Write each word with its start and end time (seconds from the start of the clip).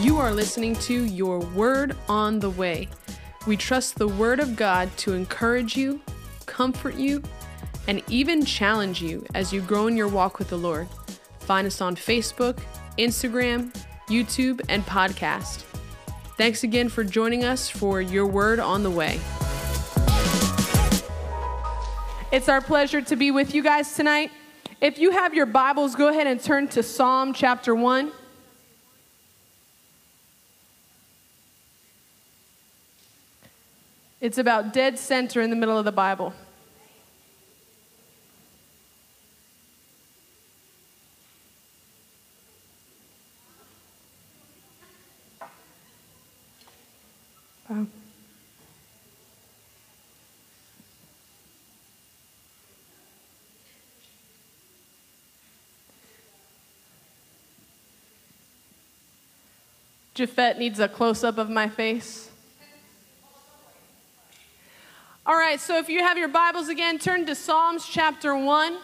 You 0.00 0.18
are 0.18 0.30
listening 0.30 0.76
to 0.76 1.06
Your 1.06 1.40
Word 1.40 1.96
on 2.08 2.38
the 2.38 2.50
Way. 2.50 2.88
We 3.48 3.56
trust 3.56 3.96
the 3.96 4.06
Word 4.06 4.38
of 4.38 4.54
God 4.54 4.96
to 4.98 5.12
encourage 5.12 5.76
you, 5.76 6.00
comfort 6.46 6.94
you, 6.94 7.20
and 7.88 8.00
even 8.06 8.44
challenge 8.44 9.02
you 9.02 9.26
as 9.34 9.52
you 9.52 9.60
grow 9.60 9.88
in 9.88 9.96
your 9.96 10.06
walk 10.06 10.38
with 10.38 10.50
the 10.50 10.56
Lord. 10.56 10.86
Find 11.40 11.66
us 11.66 11.80
on 11.80 11.96
Facebook, 11.96 12.60
Instagram, 12.96 13.74
YouTube, 14.06 14.60
and 14.68 14.86
podcast. 14.86 15.62
Thanks 16.36 16.62
again 16.62 16.88
for 16.88 17.02
joining 17.02 17.42
us 17.44 17.68
for 17.68 18.00
Your 18.00 18.26
Word 18.26 18.60
on 18.60 18.84
the 18.84 18.90
Way. 18.92 19.18
It's 22.30 22.48
our 22.48 22.60
pleasure 22.60 23.02
to 23.02 23.16
be 23.16 23.32
with 23.32 23.52
you 23.52 23.64
guys 23.64 23.96
tonight. 23.96 24.30
If 24.80 24.96
you 25.00 25.10
have 25.10 25.34
your 25.34 25.46
Bibles, 25.46 25.96
go 25.96 26.06
ahead 26.06 26.28
and 26.28 26.40
turn 26.40 26.68
to 26.68 26.84
Psalm 26.84 27.32
chapter 27.32 27.74
1. 27.74 28.12
It's 34.20 34.36
about 34.36 34.72
dead 34.72 34.98
center 34.98 35.40
in 35.40 35.50
the 35.50 35.56
middle 35.56 35.78
of 35.78 35.84
the 35.84 35.92
Bible. 35.92 36.32
Wow. 47.68 47.86
Japhet 60.16 60.58
needs 60.58 60.80
a 60.80 60.88
close 60.88 61.22
up 61.22 61.38
of 61.38 61.48
my 61.48 61.68
face. 61.68 62.27
All 65.28 65.36
right, 65.36 65.60
so 65.60 65.76
if 65.76 65.90
you 65.90 65.98
have 65.98 66.16
your 66.16 66.28
Bibles 66.28 66.70
again, 66.70 66.98
turn 66.98 67.26
to 67.26 67.34
Psalms 67.34 67.84
chapter 67.86 68.34
1. 68.34 68.78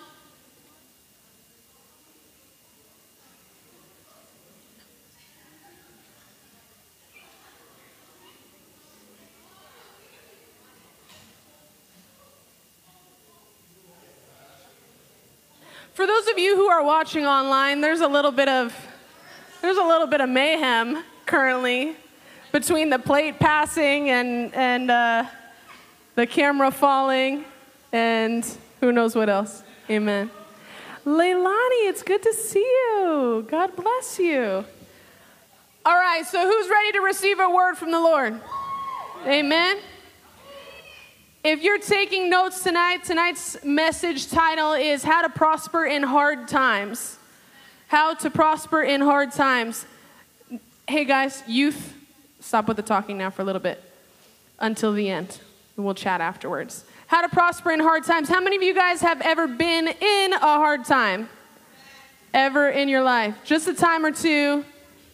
For 15.95 16.07
those 16.07 16.29
of 16.29 16.39
you 16.39 16.57
who 16.57 16.67
are 16.67 16.85
watching 16.85 17.25
online, 17.25 17.81
there's 17.81 18.03
a 18.03 18.07
little 18.07 18.31
bit 18.31 18.51
of 18.51 18.77
there's 19.63 19.79
a 19.79 19.83
little 19.83 20.07
bit 20.07 20.21
of 20.21 20.29
mayhem 20.29 21.03
currently 21.25 21.97
between 22.53 22.91
the 22.91 22.99
plate 22.99 23.39
passing 23.39 24.11
and 24.11 24.55
and 24.55 24.91
uh, 24.91 25.25
the 26.15 26.27
camera 26.27 26.71
falling 26.71 27.45
and 27.93 28.47
who 28.81 28.93
knows 28.93 29.15
what 29.15 29.29
else. 29.29 29.63
Amen. 29.91 30.31
Leilani, 31.05 31.89
it's 31.89 32.03
good 32.03 32.23
to 32.23 32.33
see 32.33 32.61
you. 32.61 33.47
God 33.49 33.77
bless 33.77 34.19
you. 34.19 34.65
All 35.87 35.97
right, 35.97 36.25
so 36.25 36.51
who's 36.51 36.69
ready 36.71 36.93
to 36.93 37.01
receive 37.01 37.39
a 37.41 37.51
word 37.51 37.75
from 37.75 37.91
the 37.91 38.01
Lord? 38.01 38.41
Amen. 39.27 39.79
If 41.43 41.63
you're 41.63 41.79
taking 41.79 42.31
notes 42.31 42.63
tonight, 42.63 43.05
tonight's 43.05 43.63
message 43.63 44.31
title 44.31 44.73
is 44.73 45.03
How 45.03 45.21
to 45.21 45.29
Prosper 45.29 45.85
in 45.85 46.03
Hard 46.03 46.49
Times. 46.49 47.19
How 47.89 48.15
to 48.15 48.31
Prosper 48.31 48.83
in 48.83 49.03
Hard 49.03 49.31
Times. 49.31 49.85
Hey 50.89 51.05
guys, 51.05 51.43
youth, 51.47 51.95
stop 52.41 52.67
with 52.67 52.79
the 52.79 52.83
talking 52.83 53.19
now 53.19 53.29
for 53.29 53.43
a 53.43 53.45
little 53.45 53.61
bit 53.61 53.83
until 54.59 54.95
the 54.95 55.11
end. 55.11 55.39
We'll 55.77 55.95
chat 55.95 56.21
afterwards. 56.21 56.85
How 57.09 57.23
to 57.23 57.29
prosper 57.29 57.73
in 57.73 57.81
hard 57.81 58.05
times. 58.05 58.29
How 58.29 58.41
many 58.41 58.57
of 58.57 58.63
you 58.63 58.75
guys 58.75 59.01
have 59.01 59.21
ever 59.23 59.47
been 59.49 59.89
in 59.89 60.33
a 60.33 60.39
hard 60.39 60.85
time? 60.85 61.29
Ever 62.33 62.69
in 62.71 62.89
your 62.89 63.03
life? 63.03 63.37
Just 63.45 63.67
a 63.69 63.75
time 63.75 64.05
or 64.05 64.13
two. 64.13 64.65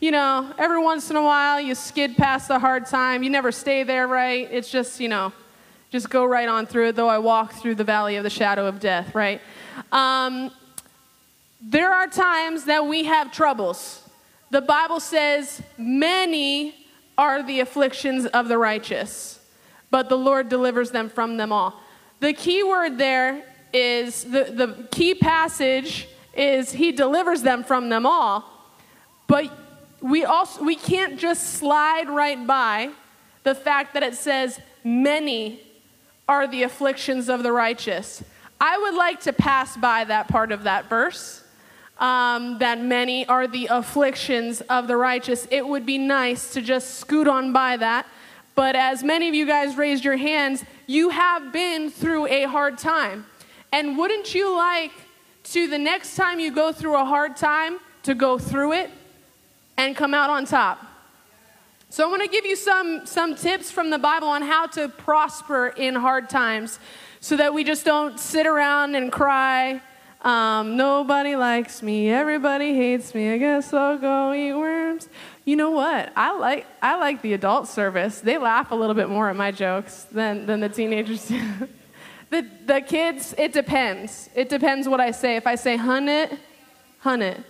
You 0.01 0.11
know, 0.11 0.53
every 0.59 0.83
once 0.83 1.11
in 1.11 1.17
a 1.17 1.23
while 1.23 1.61
you 1.61 1.75
skid 1.75 2.17
past 2.17 2.49
the 2.49 2.59
hard 2.59 2.87
time. 2.87 3.23
You 3.23 3.31
never 3.31 3.53
stay 3.53 3.83
there, 3.83 4.07
right? 4.07 4.49
It's 4.51 4.71
just, 4.71 5.01
you 5.01 5.09
know, 5.09 5.33
just 5.91 6.09
go 6.09 6.25
right 6.25 6.49
on 6.49 6.67
through 6.67 6.89
it, 6.89 6.97
though 6.97 7.09
I 7.09 7.19
walk 7.19 7.53
through 7.53 7.75
the 7.75 7.85
valley 7.85 8.17
of 8.17 8.23
the 8.23 8.31
shadow 8.31 8.67
of 8.67 8.81
death, 8.81 9.15
right? 9.15 9.41
Um, 9.93 10.51
there 11.61 11.93
are 11.93 12.07
times 12.07 12.65
that 12.65 12.87
we 12.87 13.05
have 13.05 13.33
troubles. 13.33 14.09
The 14.51 14.61
Bible 14.61 15.01
says, 15.01 15.63
many 15.77 16.75
are 17.19 17.43
the 17.43 17.61
afflictions 17.61 18.25
of 18.27 18.49
the 18.49 18.57
righteous, 18.57 19.40
but 19.91 20.09
the 20.09 20.19
Lord 20.19 20.49
delivers 20.49 20.91
them 20.91 21.09
from 21.09 21.37
them 21.37 21.53
all. 21.53 21.81
The 22.21 22.33
key 22.33 22.63
word 22.63 22.99
there 22.99 23.45
is 23.73 24.25
the, 24.25 24.45
the 24.45 24.89
key 24.91 25.15
passage 25.15 26.09
is 26.35 26.73
he 26.73 26.93
delivers 26.93 27.43
them 27.43 27.65
from 27.65 27.89
them 27.89 28.07
all. 28.07 28.45
But 29.27 29.51
we 30.01 30.25
also 30.25 30.63
we 30.63 30.77
can't 30.77 31.19
just 31.19 31.55
slide 31.55 32.09
right 32.09 32.47
by 32.47 32.91
the 33.43 33.55
fact 33.55 33.95
that 33.95 34.03
it 34.03 34.15
says 34.15 34.61
many 34.85 35.61
are 36.29 36.47
the 36.47 36.63
afflictions 36.63 37.29
of 37.29 37.43
the 37.43 37.53
righteous. 37.53 38.23
I 38.61 38.79
would 38.79 38.95
like 38.95 39.21
to 39.23 39.33
pass 39.33 39.77
by 39.77 40.05
that 40.05 40.29
part 40.29 40.53
of 40.53 40.65
that 40.65 40.89
verse. 40.89 41.45
Um, 41.99 42.59
that 42.61 42.81
many 42.81 43.27
are 43.27 43.47
the 43.47 43.67
afflictions 43.67 44.63
of 44.63 44.89
the 44.89 44.97
righteous. 44.97 45.47
It 45.51 45.67
would 45.67 45.85
be 45.85 45.99
nice 45.99 46.55
to 46.55 46.63
just 46.63 46.95
scoot 46.95 47.29
on 47.29 47.53
by 47.53 47.77
that. 47.77 48.07
But 48.61 48.77
as 48.77 49.03
many 49.03 49.27
of 49.27 49.35
you 49.35 49.47
guys 49.47 49.79
raised 49.79 50.05
your 50.05 50.19
hands, 50.19 50.67
you 50.87 51.09
have 51.09 51.51
been 51.51 51.89
through 51.89 52.27
a 52.27 52.45
hard 52.45 52.77
time. 52.77 53.25
And 53.73 53.97
wouldn't 53.97 54.35
you 54.35 54.55
like 54.55 54.93
to, 55.45 55.67
the 55.67 55.79
next 55.79 56.15
time 56.15 56.39
you 56.39 56.53
go 56.55 56.71
through 56.71 57.01
a 57.01 57.05
hard 57.07 57.39
time, 57.39 57.79
to 58.03 58.15
go 58.15 58.37
through 58.37 58.75
it 58.75 58.91
and 59.79 59.97
come 59.97 60.13
out 60.13 60.29
on 60.29 60.45
top? 60.45 60.79
So, 61.89 62.07
I 62.07 62.11
want 62.11 62.21
to 62.21 62.29
give 62.29 62.45
you 62.45 62.55
some, 62.55 63.07
some 63.07 63.35
tips 63.35 63.71
from 63.71 63.89
the 63.89 63.99
Bible 63.99 64.29
on 64.29 64.43
how 64.43 64.67
to 64.67 64.91
prosper 64.91 65.69
in 65.69 65.95
hard 65.95 66.29
times 66.29 66.79
so 67.21 67.39
that 67.39 67.55
we 67.55 67.65
just 67.65 67.87
don't 67.87 68.21
sit 68.21 68.47
around 68.47 68.95
and 68.95 69.11
cry. 69.11 69.81
Um, 70.21 70.77
nobody 70.77 71.35
likes 71.35 71.83
me, 71.83 72.11
everybody 72.11 72.75
hates 72.75 73.15
me. 73.15 73.33
I 73.33 73.39
guess 73.39 73.73
I'll 73.73 73.97
go 73.97 74.35
eat 74.35 74.53
worms. 74.53 75.09
You 75.45 75.57
know 75.57 75.71
what? 75.71 76.13
I 76.17 76.37
like, 76.37 76.67
I 76.83 76.97
like 76.97 77.23
the 77.23 77.33
adult 77.33 77.67
service. 77.67 78.21
They 78.21 78.39
laugh 78.39 78.71
a 78.71 78.75
little 78.75 78.95
bit 78.95 79.09
more 79.09 79.31
at 79.31 79.37
my 79.37 79.51
jokes 79.51 80.05
than, 80.05 80.47
than 80.47 80.61
the 80.61 80.69
teenagers 80.69 81.27
do. 81.27 81.43
the, 82.31 82.47
the 82.67 82.81
kids, 82.81 83.35
it 83.39 83.53
depends. 83.53 84.29
It 84.35 84.49
depends 84.49 84.89
what 84.89 85.01
I 85.01 85.11
say. 85.11 85.37
If 85.37 85.47
I 85.47 85.55
say 85.55 85.77
hun 85.77 86.09
it, 86.09 86.39
hun 86.99 87.23
it. 87.23 87.41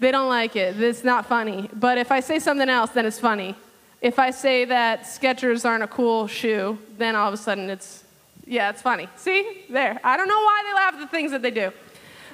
They 0.00 0.10
don't 0.10 0.28
like 0.28 0.56
it. 0.56 0.80
It's 0.80 1.04
not 1.04 1.26
funny. 1.26 1.70
But 1.72 1.98
if 1.98 2.10
I 2.10 2.20
say 2.20 2.38
something 2.38 2.68
else, 2.68 2.90
then 2.90 3.06
it's 3.06 3.20
funny. 3.20 3.54
If 4.00 4.18
I 4.18 4.32
say 4.32 4.64
that 4.66 5.04
Skechers 5.04 5.64
aren't 5.64 5.84
a 5.84 5.86
cool 5.86 6.26
shoe, 6.26 6.78
then 6.98 7.16
all 7.16 7.28
of 7.28 7.34
a 7.34 7.38
sudden 7.38 7.70
it's, 7.70 8.04
yeah, 8.44 8.70
it's 8.70 8.82
funny. 8.82 9.08
See? 9.16 9.64
There. 9.70 9.98
I 10.04 10.16
don't 10.16 10.28
know 10.28 10.34
why 10.34 10.62
they 10.66 10.74
laugh 10.74 10.94
at 10.94 11.00
the 11.00 11.06
things 11.06 11.30
that 11.30 11.42
they 11.42 11.52
do. 11.52 11.72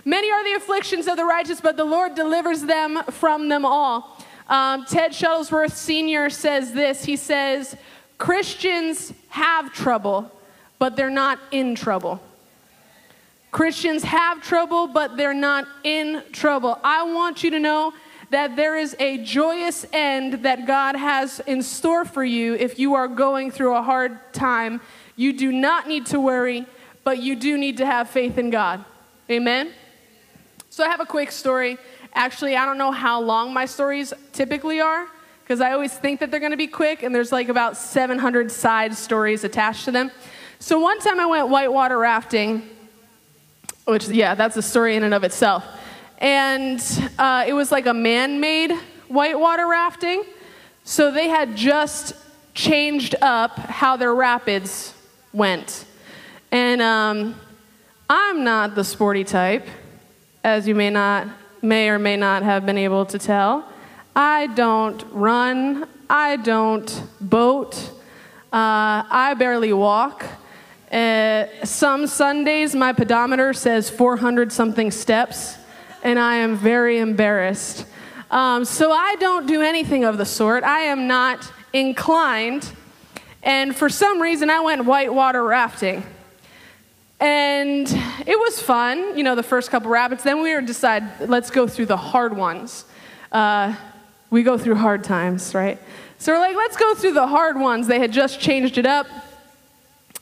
Many 0.04 0.32
are 0.32 0.42
the 0.42 0.54
afflictions 0.54 1.06
of 1.06 1.16
the 1.16 1.24
righteous, 1.24 1.60
but 1.60 1.76
the 1.76 1.84
Lord 1.84 2.14
delivers 2.14 2.62
them 2.62 3.02
from 3.10 3.48
them 3.48 3.64
all. 3.64 4.18
Um, 4.50 4.84
Ted 4.84 5.12
Shuttlesworth 5.12 5.72
Sr. 5.72 6.28
says 6.28 6.72
this 6.72 7.04
He 7.04 7.16
says, 7.16 7.76
Christians 8.18 9.14
have 9.30 9.72
trouble, 9.72 10.30
but 10.78 10.96
they're 10.96 11.08
not 11.08 11.38
in 11.52 11.74
trouble. 11.74 12.20
Christians 13.52 14.02
have 14.02 14.42
trouble, 14.42 14.88
but 14.88 15.16
they're 15.16 15.32
not 15.32 15.66
in 15.84 16.22
trouble. 16.32 16.78
I 16.84 17.04
want 17.04 17.42
you 17.42 17.50
to 17.52 17.60
know 17.60 17.94
that 18.30 18.54
there 18.54 18.76
is 18.76 18.94
a 19.00 19.18
joyous 19.18 19.86
end 19.92 20.44
that 20.44 20.66
God 20.66 20.94
has 20.94 21.40
in 21.46 21.62
store 21.62 22.04
for 22.04 22.24
you 22.24 22.54
if 22.54 22.78
you 22.78 22.94
are 22.94 23.08
going 23.08 23.50
through 23.50 23.74
a 23.74 23.82
hard 23.82 24.32
time. 24.32 24.80
You 25.16 25.32
do 25.32 25.50
not 25.50 25.88
need 25.88 26.06
to 26.06 26.20
worry, 26.20 26.66
but 27.02 27.18
you 27.18 27.34
do 27.34 27.58
need 27.58 27.78
to 27.78 27.86
have 27.86 28.08
faith 28.08 28.38
in 28.38 28.50
God. 28.50 28.84
Amen? 29.28 29.72
So 30.70 30.84
I 30.84 30.88
have 30.88 31.00
a 31.00 31.06
quick 31.06 31.32
story. 31.32 31.78
Actually, 32.14 32.56
I 32.56 32.64
don't 32.66 32.78
know 32.78 32.92
how 32.92 33.20
long 33.20 33.52
my 33.52 33.66
stories 33.66 34.12
typically 34.32 34.80
are 34.80 35.06
because 35.42 35.60
I 35.60 35.72
always 35.72 35.92
think 35.92 36.20
that 36.20 36.30
they're 36.30 36.40
going 36.40 36.52
to 36.52 36.56
be 36.56 36.66
quick, 36.66 37.02
and 37.02 37.14
there's 37.14 37.32
like 37.32 37.48
about 37.48 37.76
700 37.76 38.50
side 38.52 38.94
stories 38.94 39.44
attached 39.44 39.84
to 39.86 39.90
them. 39.90 40.10
So 40.58 40.78
one 40.78 41.00
time 41.00 41.18
I 41.18 41.26
went 41.26 41.48
whitewater 41.48 41.98
rafting 41.98 42.68
which, 43.90 44.08
yeah, 44.08 44.34
that's 44.34 44.56
a 44.56 44.62
story 44.62 44.96
in 44.96 45.02
and 45.02 45.12
of 45.12 45.24
itself. 45.24 45.64
And 46.18 46.80
uh, 47.18 47.44
it 47.46 47.52
was 47.52 47.72
like 47.72 47.86
a 47.86 47.94
man 47.94 48.40
made 48.40 48.72
whitewater 49.08 49.66
rafting. 49.66 50.24
So 50.84 51.10
they 51.10 51.28
had 51.28 51.56
just 51.56 52.14
changed 52.54 53.14
up 53.20 53.58
how 53.58 53.96
their 53.96 54.14
rapids 54.14 54.94
went. 55.32 55.84
And 56.52 56.80
um, 56.80 57.40
I'm 58.08 58.44
not 58.44 58.74
the 58.74 58.84
sporty 58.84 59.24
type, 59.24 59.66
as 60.44 60.66
you 60.68 60.74
may 60.74 60.90
not, 60.90 61.28
may 61.62 61.88
or 61.88 61.98
may 61.98 62.16
not 62.16 62.42
have 62.42 62.66
been 62.66 62.78
able 62.78 63.06
to 63.06 63.18
tell. 63.18 63.68
I 64.14 64.48
don't 64.48 65.04
run. 65.10 65.88
I 66.08 66.36
don't 66.36 67.02
boat. 67.20 67.76
Uh, 68.52 69.06
I 69.08 69.34
barely 69.38 69.72
walk. 69.72 70.24
Uh, 70.90 71.46
some 71.62 72.06
Sundays, 72.06 72.74
my 72.74 72.92
pedometer 72.92 73.52
says 73.52 73.88
400 73.88 74.52
something 74.52 74.90
steps, 74.90 75.56
and 76.02 76.18
I 76.18 76.36
am 76.36 76.56
very 76.56 76.98
embarrassed. 76.98 77.86
Um, 78.30 78.64
so 78.64 78.90
I 78.90 79.16
don't 79.20 79.46
do 79.46 79.62
anything 79.62 80.04
of 80.04 80.18
the 80.18 80.24
sort. 80.24 80.64
I 80.64 80.80
am 80.80 81.06
not 81.06 81.52
inclined. 81.72 82.70
And 83.42 83.74
for 83.74 83.88
some 83.88 84.20
reason, 84.20 84.50
I 84.50 84.60
went 84.60 84.84
whitewater 84.84 85.44
rafting. 85.44 86.04
And 87.20 87.86
it 88.26 88.38
was 88.38 88.62
fun, 88.62 89.16
you 89.16 89.22
know, 89.22 89.34
the 89.34 89.42
first 89.42 89.70
couple 89.70 89.90
rapids. 89.90 90.22
Then 90.22 90.40
we 90.40 90.54
were 90.54 90.62
decide, 90.62 91.28
let's 91.28 91.50
go 91.50 91.66
through 91.66 91.86
the 91.86 91.96
hard 91.96 92.34
ones. 92.34 92.86
Uh, 93.30 93.74
we 94.30 94.42
go 94.42 94.56
through 94.56 94.76
hard 94.76 95.04
times, 95.04 95.54
right? 95.54 95.78
So 96.18 96.32
we're 96.32 96.38
like, 96.38 96.56
let's 96.56 96.76
go 96.78 96.94
through 96.94 97.12
the 97.12 97.26
hard 97.26 97.58
ones. 97.58 97.86
They 97.86 97.98
had 97.98 98.10
just 98.10 98.40
changed 98.40 98.78
it 98.78 98.86
up. 98.86 99.06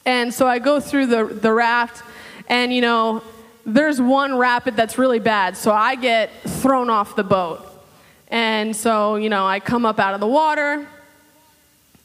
And 0.05 0.35
so 0.35 0.49
I 0.49 0.59
go 0.59 0.81
through 0.81 1.07
the, 1.07 1.25
the 1.25 1.53
raft, 1.53 2.03
and 2.49 2.73
you 2.73 2.81
know, 2.81 3.23
there's 3.67 4.01
one 4.01 4.37
rapid 4.37 4.75
that's 4.75 4.97
really 4.97 5.19
bad. 5.19 5.57
So 5.57 5.71
I 5.71 5.95
get 5.95 6.31
thrown 6.43 6.89
off 6.89 7.15
the 7.15 7.25
boat. 7.25 7.65
And 8.29 8.75
so, 8.75 9.17
you 9.17 9.29
know, 9.29 9.47
I 9.47 9.61
come 9.61 9.85
up 9.85 9.99
out 10.01 10.15
of 10.15 10.21
the 10.21 10.27
water. 10.27 10.89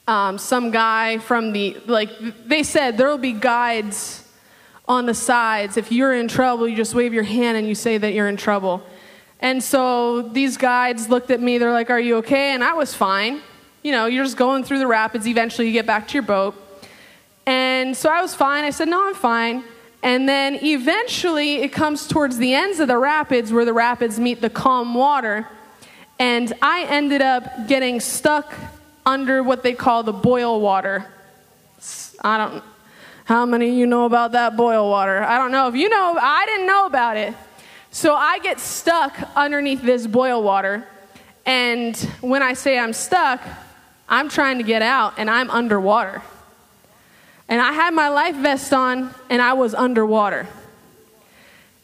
Um, 0.08 0.38
some 0.38 0.72
guy 0.72 1.18
from 1.20 1.54
the, 1.54 1.78
like, 1.86 2.10
they 2.46 2.64
said 2.64 2.98
there 2.98 3.08
will 3.08 3.18
be 3.18 3.32
guides 3.32 4.23
on 4.94 5.08
the 5.08 5.14
sides. 5.14 5.76
If 5.76 5.92
you're 5.92 6.14
in 6.14 6.28
trouble, 6.28 6.68
you 6.68 6.76
just 6.76 6.94
wave 6.94 7.14
your 7.14 7.24
hand 7.24 7.58
and 7.58 7.68
you 7.68 7.74
say 7.74 7.98
that 7.98 8.14
you're 8.14 8.28
in 8.28 8.38
trouble. 8.38 8.84
And 9.40 9.62
so 9.62 10.22
these 10.22 10.56
guides 10.56 11.10
looked 11.10 11.32
at 11.32 11.42
me, 11.42 11.58
they're 11.58 11.74
like, 11.74 11.90
Are 11.90 12.00
you 12.00 12.18
okay? 12.18 12.52
And 12.52 12.64
I 12.64 12.74
was 12.74 12.94
fine. 12.94 13.42
You 13.82 13.92
know, 13.92 14.06
you're 14.06 14.24
just 14.24 14.38
going 14.38 14.64
through 14.64 14.80
the 14.80 14.88
rapids. 14.88 15.28
Eventually, 15.28 15.68
you 15.68 15.74
get 15.74 15.88
back 15.88 16.08
to 16.10 16.14
your 16.14 16.24
boat. 16.24 16.56
And 17.46 17.98
so 17.98 18.10
I 18.10 18.22
was 18.22 18.36
fine. 18.36 18.64
I 18.66 18.70
said, 18.70 18.88
No, 18.88 19.06
I'm 19.08 19.16
fine. 19.16 19.64
And 20.04 20.30
then 20.30 20.64
eventually, 20.64 21.56
it 21.56 21.74
comes 21.74 22.08
towards 22.08 22.38
the 22.38 22.54
ends 22.54 22.80
of 22.80 22.88
the 22.88 22.98
rapids 22.98 23.52
where 23.52 23.66
the 23.66 23.74
rapids 23.74 24.20
meet 24.20 24.42
the 24.42 24.50
calm 24.50 24.94
water. 24.94 25.48
And 26.20 26.54
I 26.62 26.86
ended 26.86 27.24
up 27.24 27.68
getting 27.68 28.00
stuck 28.00 28.54
under 29.08 29.42
what 29.42 29.64
they 29.64 29.74
call 29.74 30.04
the 30.04 30.14
boil 30.14 30.62
water. 30.62 31.08
I 32.22 32.38
don't 32.38 32.64
how 33.26 33.46
many 33.46 33.70
of 33.70 33.76
you 33.76 33.86
know 33.86 34.06
about 34.06 34.34
that 34.34 34.58
boil 34.58 34.90
water? 34.90 35.24
I 35.24 35.38
don't 35.38 35.52
know. 35.52 35.68
If 35.68 35.76
you 35.76 35.88
know, 35.88 36.18
I 36.20 36.46
didn't 36.46 36.68
know 36.68 36.86
about 36.86 37.16
it. 37.16 37.34
So 37.92 38.16
I 38.16 38.40
get 38.40 38.60
stuck 38.60 39.16
underneath 39.36 39.82
this 39.82 40.08
boil 40.08 40.44
water. 40.44 40.88
And 41.46 41.96
when 42.22 42.42
I 42.42 42.54
say 42.54 42.78
I'm 42.78 42.92
stuck, 42.92 43.42
I'm 44.10 44.30
trying 44.30 44.58
to 44.58 44.64
get 44.64 44.82
out 44.82 45.14
and 45.18 45.30
I'm 45.30 45.50
underwater. 45.50 46.22
And 47.48 47.62
I 47.62 47.72
had 47.72 47.94
my 47.94 48.10
life 48.10 48.36
vest 48.36 48.74
on 48.74 49.14
and 49.30 49.42
I 49.42 49.54
was 49.54 49.74
underwater. 49.74 50.48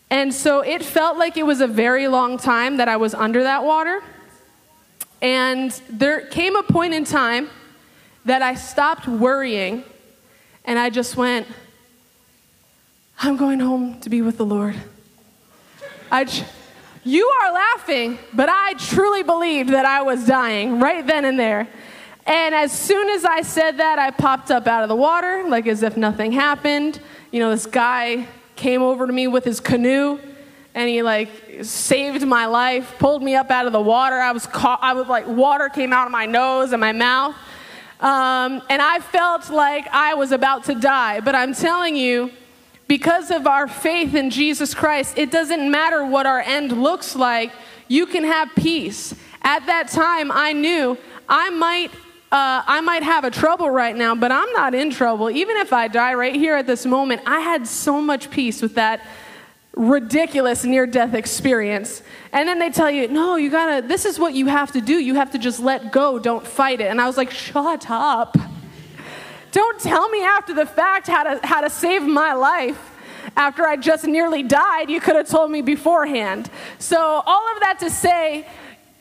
And 0.09 0.33
so 0.33 0.62
it 0.62 0.83
felt 0.83 1.18
like 1.18 1.38
it 1.38 1.45
was 1.45 1.62
a 1.62 1.68
very 1.68 2.07
long 2.07 2.38
time 2.38 2.77
that 2.77 2.89
I 2.89 2.97
was 2.97 3.13
under 3.13 3.44
that 3.44 3.63
water. 3.63 4.01
And 5.21 5.71
there 5.89 6.25
came 6.27 6.56
a 6.56 6.63
point 6.63 6.94
in 6.94 7.03
time 7.06 7.50
that 8.25 8.42
I 8.42 8.56
stopped 8.56 9.07
worrying 9.07 9.83
and 10.65 10.77
I 10.77 10.89
just 10.89 11.15
went, 11.15 11.47
I'm 13.21 13.38
going 13.38 13.59
home 13.59 14.00
to 14.01 14.09
be 14.09 14.21
with 14.21 14.38
the 14.38 14.45
Lord. 14.45 14.75
I, 16.11 16.25
you 17.03 17.29
are 17.41 17.53
laughing, 17.53 18.17
but 18.33 18.50
I 18.50 18.73
truly 18.73 19.23
believed 19.23 19.69
that 19.69 19.85
I 19.85 20.01
was 20.01 20.25
dying 20.25 20.79
right 20.79 21.06
then 21.06 21.25
and 21.25 21.39
there. 21.39 21.67
And 22.25 22.53
as 22.53 22.71
soon 22.71 23.09
as 23.09 23.25
I 23.25 23.41
said 23.41 23.77
that, 23.77 24.00
I 24.00 24.11
popped 24.11 24.51
up 24.51 24.67
out 24.67 24.83
of 24.83 24.89
the 24.89 24.95
water, 24.95 25.45
like 25.47 25.67
as 25.67 25.83
if 25.83 25.97
nothing 25.97 26.31
happened. 26.31 27.00
You 27.31 27.39
know, 27.39 27.50
this 27.50 27.65
guy 27.65 28.27
came 28.56 28.81
over 28.81 29.07
to 29.07 29.13
me 29.13 29.27
with 29.27 29.44
his 29.44 29.59
canoe 29.59 30.19
and 30.75 30.88
he 30.88 31.01
like 31.01 31.29
saved 31.63 32.25
my 32.25 32.45
life, 32.45 32.95
pulled 33.00 33.23
me 33.23 33.35
up 33.35 33.50
out 33.50 33.65
of 33.65 33.73
the 33.73 33.81
water. 33.81 34.15
I 34.15 34.31
was 34.31 34.45
caught, 34.45 34.79
I 34.81 34.94
was 34.94 35.07
like, 35.07 35.27
water 35.27 35.69
came 35.69 35.91
out 35.91 36.06
of 36.06 36.11
my 36.11 36.25
nose 36.25 36.71
and 36.71 36.79
my 36.79 36.91
mouth. 36.91 37.35
Um, 38.00 38.62
and 38.69 38.81
I 38.81 39.00
felt 39.00 39.50
like 39.50 39.88
I 39.92 40.13
was 40.13 40.31
about 40.31 40.63
to 40.66 40.75
die. 40.75 41.19
But 41.19 41.36
I'm 41.36 41.54
telling 41.54 41.96
you, 41.96 42.31
because 42.88 43.30
of 43.30 43.46
our 43.46 43.68
faith 43.68 44.16
in 44.16 44.30
Jesus 44.30 44.74
Christ, 44.74 45.18
it 45.18 45.31
doesn't 45.31 45.69
matter 45.69 46.06
what 46.06 46.25
our 46.25 46.40
end 46.40 46.72
looks 46.72 47.16
like, 47.16 47.51
you 47.88 48.06
can 48.06 48.24
have 48.24 48.50
peace. 48.56 49.13
At 49.42 49.66
that 49.66 49.90
time, 49.90 50.31
I 50.31 50.54
knew 50.54 50.98
I 51.28 51.50
might. 51.50 51.92
Uh, 52.31 52.62
I 52.68 52.80
might 52.81 53.01
have 53.01 53.24
a 53.24 53.31
trouble 53.31 53.72
right 53.72 53.96
now, 53.96 54.13
but 54.13 54.31
I'm 54.31 54.52
not 54.52 54.75
in 54.75 54.92
trouble. 54.92 55.31
Even 55.31 55.57
if 55.57 55.74
I 55.74 55.88
die 55.88 56.13
right 56.13 56.36
here 56.36 56.56
at 56.56 56.68
this 56.68 56.86
moment, 56.86 57.24
I 57.25 57.40
had 57.40 57.68
so 57.68 58.00
much 58.00 58.30
peace 58.30 58.62
with 58.62 58.75
that 58.75 59.04
ridiculous 59.80 60.66
near 60.66 60.86
death 60.86 61.14
experience. 61.14 62.04
And 62.34 62.48
then 62.48 62.60
they 62.60 62.70
tell 62.70 62.92
you, 62.92 63.08
no, 63.08 63.38
you 63.38 63.50
gotta, 63.50 63.88
this 63.88 64.06
is 64.06 64.20
what 64.20 64.34
you 64.34 64.48
have 64.48 64.74
to 64.74 64.81
do. 64.81 64.94
You 64.94 65.16
have 65.16 65.31
to 65.31 65.40
just 65.40 65.62
let 65.62 65.94
go, 65.94 66.20
don't 66.20 66.46
fight 66.46 66.81
it. 66.81 66.88
And 66.88 67.00
I 67.00 67.08
was 67.08 67.16
like, 67.16 67.31
shut 67.31 67.90
up. 67.90 68.38
Don't 69.54 69.80
tell 69.80 70.10
me 70.10 70.22
after 70.22 70.54
the 70.54 70.66
fact 70.66 71.08
how 71.08 71.24
to, 71.24 71.40
how 71.48 71.62
to 71.62 71.70
save 71.70 72.04
my 72.04 72.34
life. 72.34 72.92
After 73.38 73.66
I 73.66 73.78
just 73.78 74.06
nearly 74.06 74.44
died, 74.44 74.90
you 74.90 75.00
could 75.00 75.16
have 75.16 75.30
told 75.30 75.50
me 75.50 75.62
beforehand. 75.62 76.50
So, 76.78 77.00
all 77.00 77.54
of 77.54 77.62
that 77.62 77.78
to 77.80 77.90
say, 77.90 78.48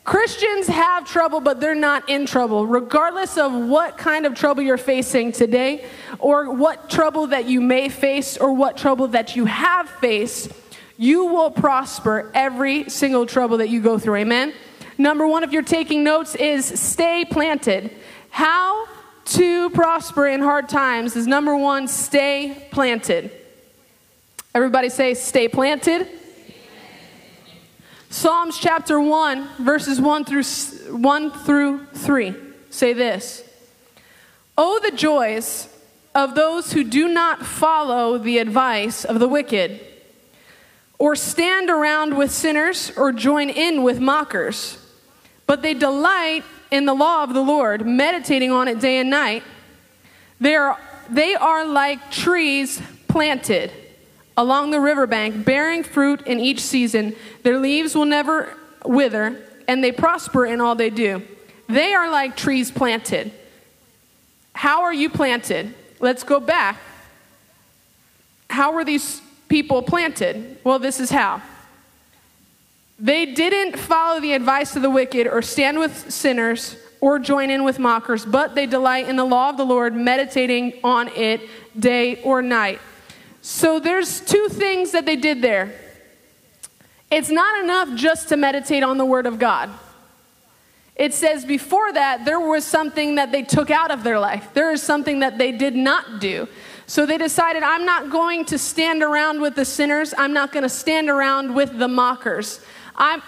Christians 0.03 0.67
have 0.67 1.05
trouble, 1.05 1.39
but 1.39 1.59
they're 1.59 1.75
not 1.75 2.09
in 2.09 2.25
trouble. 2.25 2.65
Regardless 2.65 3.37
of 3.37 3.53
what 3.53 3.97
kind 3.97 4.25
of 4.25 4.33
trouble 4.33 4.61
you're 4.61 4.77
facing 4.77 5.31
today, 5.31 5.85
or 6.19 6.53
what 6.53 6.89
trouble 6.89 7.27
that 7.27 7.45
you 7.45 7.59
may 7.59 7.89
face, 7.89 8.37
or 8.37 8.53
what 8.53 8.77
trouble 8.77 9.07
that 9.09 9.35
you 9.35 9.45
have 9.45 9.89
faced, 9.89 10.51
you 10.99 11.27
will 11.27 11.49
prosper 11.49 12.29
every 12.35 12.89
single 12.89 13.25
trouble 13.25 13.59
that 13.59 13.69
you 13.69 13.81
go 13.81 13.97
through. 13.97 14.17
Amen? 14.17 14.53
Number 14.97 15.25
one, 15.25 15.45
if 15.45 15.53
you're 15.53 15.61
taking 15.61 16.03
notes, 16.03 16.35
is 16.35 16.65
stay 16.65 17.23
planted. 17.23 17.95
How 18.29 18.85
to 19.25 19.69
prosper 19.69 20.27
in 20.27 20.41
hard 20.41 20.67
times 20.67 21.15
is 21.15 21.25
number 21.25 21.55
one, 21.55 21.87
stay 21.87 22.67
planted. 22.71 23.31
Everybody 24.53 24.89
say, 24.89 25.13
stay 25.13 25.47
planted. 25.47 26.05
Psalms 28.09 28.57
chapter 28.57 28.99
1, 28.99 29.47
verses 29.59 30.01
1 30.01 30.25
through, 30.25 30.43
1 30.97 31.31
through 31.31 31.85
3 31.93 32.35
say 32.69 32.91
this 32.91 33.43
Oh, 34.57 34.81
the 34.83 34.91
joys 34.91 35.69
of 36.13 36.35
those 36.35 36.73
who 36.73 36.83
do 36.83 37.07
not 37.07 37.45
follow 37.45 38.17
the 38.17 38.39
advice 38.39 39.05
of 39.05 39.19
the 39.19 39.27
wicked, 39.29 39.79
or 40.99 41.15
stand 41.15 41.69
around 41.69 42.15
with 42.15 42.29
sinners, 42.29 42.91
or 42.97 43.13
join 43.13 43.49
in 43.49 43.83
with 43.83 43.99
mockers, 43.99 44.77
but 45.47 45.61
they 45.61 45.73
delight 45.73 46.43
in 46.69 46.85
the 46.85 46.93
law 46.93 47.23
of 47.23 47.33
the 47.33 47.41
Lord, 47.41 47.85
meditating 47.85 48.51
on 48.51 48.67
it 48.67 48.79
day 48.79 48.97
and 48.97 49.09
night. 49.09 49.41
They 50.41 50.55
are, 50.55 50.77
they 51.09 51.35
are 51.35 51.65
like 51.65 52.11
trees 52.11 52.81
planted 53.07 53.71
along 54.37 54.71
the 54.71 54.79
riverbank, 54.79 55.45
bearing 55.45 55.83
fruit 55.83 56.21
in 56.27 56.39
each 56.39 56.61
season. 56.61 57.15
Their 57.43 57.59
leaves 57.59 57.95
will 57.95 58.05
never 58.05 58.55
wither, 58.85 59.41
and 59.67 59.83
they 59.83 59.91
prosper 59.91 60.45
in 60.45 60.61
all 60.61 60.75
they 60.75 60.89
do. 60.89 61.21
They 61.67 61.93
are 61.93 62.11
like 62.11 62.35
trees 62.35 62.71
planted. 62.71 63.31
How 64.53 64.83
are 64.83 64.93
you 64.93 65.09
planted? 65.09 65.73
Let's 65.99 66.23
go 66.23 66.39
back. 66.39 66.77
How 68.49 68.73
were 68.73 68.83
these 68.83 69.21
people 69.49 69.81
planted? 69.81 70.57
Well, 70.63 70.79
this 70.79 70.99
is 70.99 71.09
how. 71.09 71.41
They 72.99 73.25
didn't 73.25 73.77
follow 73.77 74.19
the 74.19 74.33
advice 74.33 74.75
of 74.75 74.81
the 74.81 74.89
wicked 74.89 75.27
or 75.27 75.41
stand 75.41 75.79
with 75.79 76.11
sinners 76.11 76.77
or 77.01 77.17
join 77.17 77.49
in 77.49 77.63
with 77.63 77.79
mockers, 77.79 78.25
but 78.25 78.55
they 78.55 78.65
delight 78.65 79.07
in 79.07 79.15
the 79.15 79.23
law 79.23 79.49
of 79.49 79.57
the 79.57 79.65
Lord, 79.65 79.95
meditating 79.95 80.79
on 80.83 81.07
it 81.09 81.41
day 81.77 82.21
or 82.23 82.41
night. 82.41 82.79
So 83.41 83.79
there's 83.79 84.19
two 84.19 84.49
things 84.49 84.91
that 84.91 85.05
they 85.05 85.15
did 85.15 85.41
there. 85.41 85.73
It's 87.09 87.29
not 87.29 87.63
enough 87.63 87.95
just 87.95 88.29
to 88.29 88.37
meditate 88.37 88.83
on 88.83 88.97
the 88.97 89.05
Word 89.05 89.25
of 89.25 89.39
God. 89.39 89.69
It 90.95 91.13
says 91.13 91.45
before 91.45 91.93
that, 91.93 92.25
there 92.25 92.41
was 92.41 92.65
something 92.65 93.15
that 93.15 93.31
they 93.31 93.43
took 93.43 93.71
out 93.71 93.89
of 93.89 94.03
their 94.03 94.19
life. 94.19 94.49
There 94.53 94.73
is 94.73 94.83
something 94.83 95.21
that 95.21 95.37
they 95.37 95.53
did 95.53 95.73
not 95.73 96.19
do. 96.19 96.49
So 96.89 97.05
they 97.05 97.19
decided, 97.19 97.61
I'm 97.61 97.85
not 97.85 98.09
going 98.09 98.45
to 98.45 98.57
stand 98.57 99.03
around 99.03 99.41
with 99.41 99.53
the 99.53 99.63
sinners. 99.63 100.11
I'm 100.17 100.33
not 100.33 100.51
going 100.51 100.63
to 100.63 100.69
stand 100.69 101.07
around 101.07 101.53
with 101.53 101.77
the 101.77 101.87
mockers. 101.87 102.59
I'm, 102.95 103.21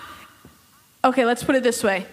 okay, 1.05 1.27
let's 1.27 1.43
put 1.43 1.55
it 1.55 1.61
this 1.61 1.83
way 1.83 2.07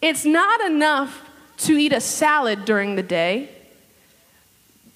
it's 0.00 0.24
not 0.24 0.60
enough 0.60 1.28
to 1.58 1.72
eat 1.72 1.92
a 1.92 2.00
salad 2.00 2.64
during 2.64 2.94
the 2.94 3.02
day 3.02 3.50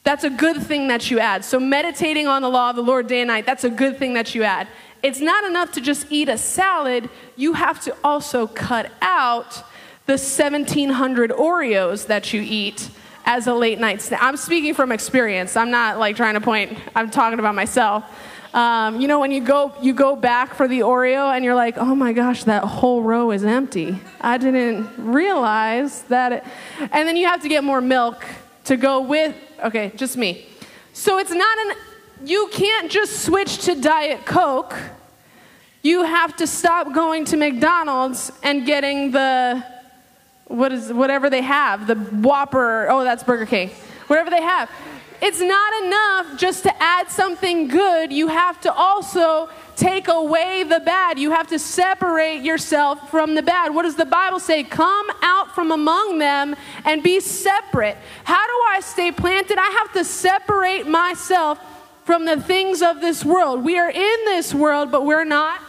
that's 0.04 0.24
a 0.24 0.30
good 0.30 0.62
thing 0.62 0.88
that 0.88 1.10
you 1.10 1.18
add. 1.18 1.44
So, 1.44 1.60
meditating 1.60 2.26
on 2.26 2.42
the 2.42 2.48
law 2.48 2.70
of 2.70 2.76
the 2.76 2.82
Lord 2.82 3.06
day 3.06 3.20
and 3.20 3.28
night, 3.28 3.46
that's 3.46 3.64
a 3.64 3.70
good 3.70 3.98
thing 3.98 4.14
that 4.14 4.34
you 4.34 4.42
add. 4.42 4.68
It's 5.02 5.20
not 5.20 5.44
enough 5.44 5.72
to 5.72 5.80
just 5.80 6.06
eat 6.10 6.28
a 6.28 6.38
salad, 6.38 7.10
you 7.36 7.54
have 7.54 7.80
to 7.84 7.96
also 8.04 8.46
cut 8.46 8.90
out 9.00 9.64
the 10.06 10.12
1700 10.12 11.30
Oreos 11.30 12.06
that 12.06 12.32
you 12.32 12.40
eat 12.40 12.90
as 13.24 13.46
a 13.46 13.54
late 13.54 13.78
night 13.78 14.02
snack. 14.02 14.22
I'm 14.22 14.36
speaking 14.36 14.74
from 14.74 14.92
experience. 14.92 15.56
I'm 15.56 15.70
not 15.70 15.98
like 15.98 16.16
trying 16.16 16.34
to 16.34 16.40
point, 16.40 16.76
I'm 16.94 17.10
talking 17.10 17.38
about 17.38 17.54
myself. 17.54 18.04
Um, 18.54 19.00
you 19.00 19.08
know, 19.08 19.18
when 19.18 19.32
you 19.32 19.40
go, 19.40 19.72
you 19.80 19.94
go 19.94 20.14
back 20.14 20.54
for 20.54 20.68
the 20.68 20.80
Oreo 20.80 21.34
and 21.34 21.44
you're 21.44 21.54
like, 21.54 21.78
oh 21.78 21.94
my 21.94 22.12
gosh, 22.12 22.44
that 22.44 22.64
whole 22.64 23.02
row 23.02 23.30
is 23.30 23.44
empty. 23.44 23.98
I 24.20 24.36
didn't 24.36 24.90
realize 24.98 26.02
that. 26.02 26.32
It, 26.32 26.44
and 26.78 27.08
then 27.08 27.16
you 27.16 27.26
have 27.26 27.40
to 27.42 27.48
get 27.48 27.64
more 27.64 27.80
milk 27.80 28.26
to 28.64 28.76
go 28.76 29.00
with, 29.00 29.34
okay, 29.64 29.92
just 29.96 30.16
me. 30.18 30.46
So 30.92 31.18
it's 31.18 31.30
not 31.30 31.58
an, 31.58 31.76
you 32.24 32.50
can't 32.52 32.90
just 32.90 33.24
switch 33.24 33.58
to 33.64 33.74
Diet 33.80 34.26
Coke. 34.26 34.78
You 35.80 36.04
have 36.04 36.36
to 36.36 36.46
stop 36.46 36.92
going 36.92 37.24
to 37.26 37.36
McDonald's 37.38 38.30
and 38.42 38.66
getting 38.66 39.12
the, 39.12 39.64
what 40.52 40.70
is, 40.70 40.92
whatever 40.92 41.30
they 41.30 41.42
have, 41.42 41.86
the 41.86 41.94
Whopper, 41.94 42.86
oh, 42.90 43.04
that's 43.04 43.24
Burger 43.24 43.46
King, 43.46 43.70
whatever 44.06 44.30
they 44.30 44.42
have. 44.42 44.70
It's 45.22 45.40
not 45.40 45.84
enough 45.84 46.38
just 46.38 46.64
to 46.64 46.82
add 46.82 47.08
something 47.08 47.68
good. 47.68 48.12
You 48.12 48.26
have 48.26 48.60
to 48.62 48.72
also 48.72 49.48
take 49.76 50.08
away 50.08 50.64
the 50.64 50.80
bad. 50.80 51.18
You 51.18 51.30
have 51.30 51.46
to 51.48 51.60
separate 51.60 52.42
yourself 52.42 53.08
from 53.08 53.36
the 53.36 53.42
bad. 53.42 53.72
What 53.72 53.82
does 53.82 53.94
the 53.94 54.04
Bible 54.04 54.40
say? 54.40 54.64
Come 54.64 55.06
out 55.22 55.54
from 55.54 55.70
among 55.70 56.18
them 56.18 56.56
and 56.84 57.04
be 57.04 57.20
separate. 57.20 57.96
How 58.24 58.44
do 58.44 58.52
I 58.70 58.80
stay 58.80 59.12
planted? 59.12 59.58
I 59.58 59.70
have 59.84 59.92
to 59.92 60.04
separate 60.04 60.88
myself 60.88 61.60
from 62.04 62.24
the 62.24 62.40
things 62.40 62.82
of 62.82 63.00
this 63.00 63.24
world. 63.24 63.64
We 63.64 63.78
are 63.78 63.90
in 63.90 64.24
this 64.24 64.52
world, 64.52 64.90
but 64.90 65.06
we're 65.06 65.24
not. 65.24 65.60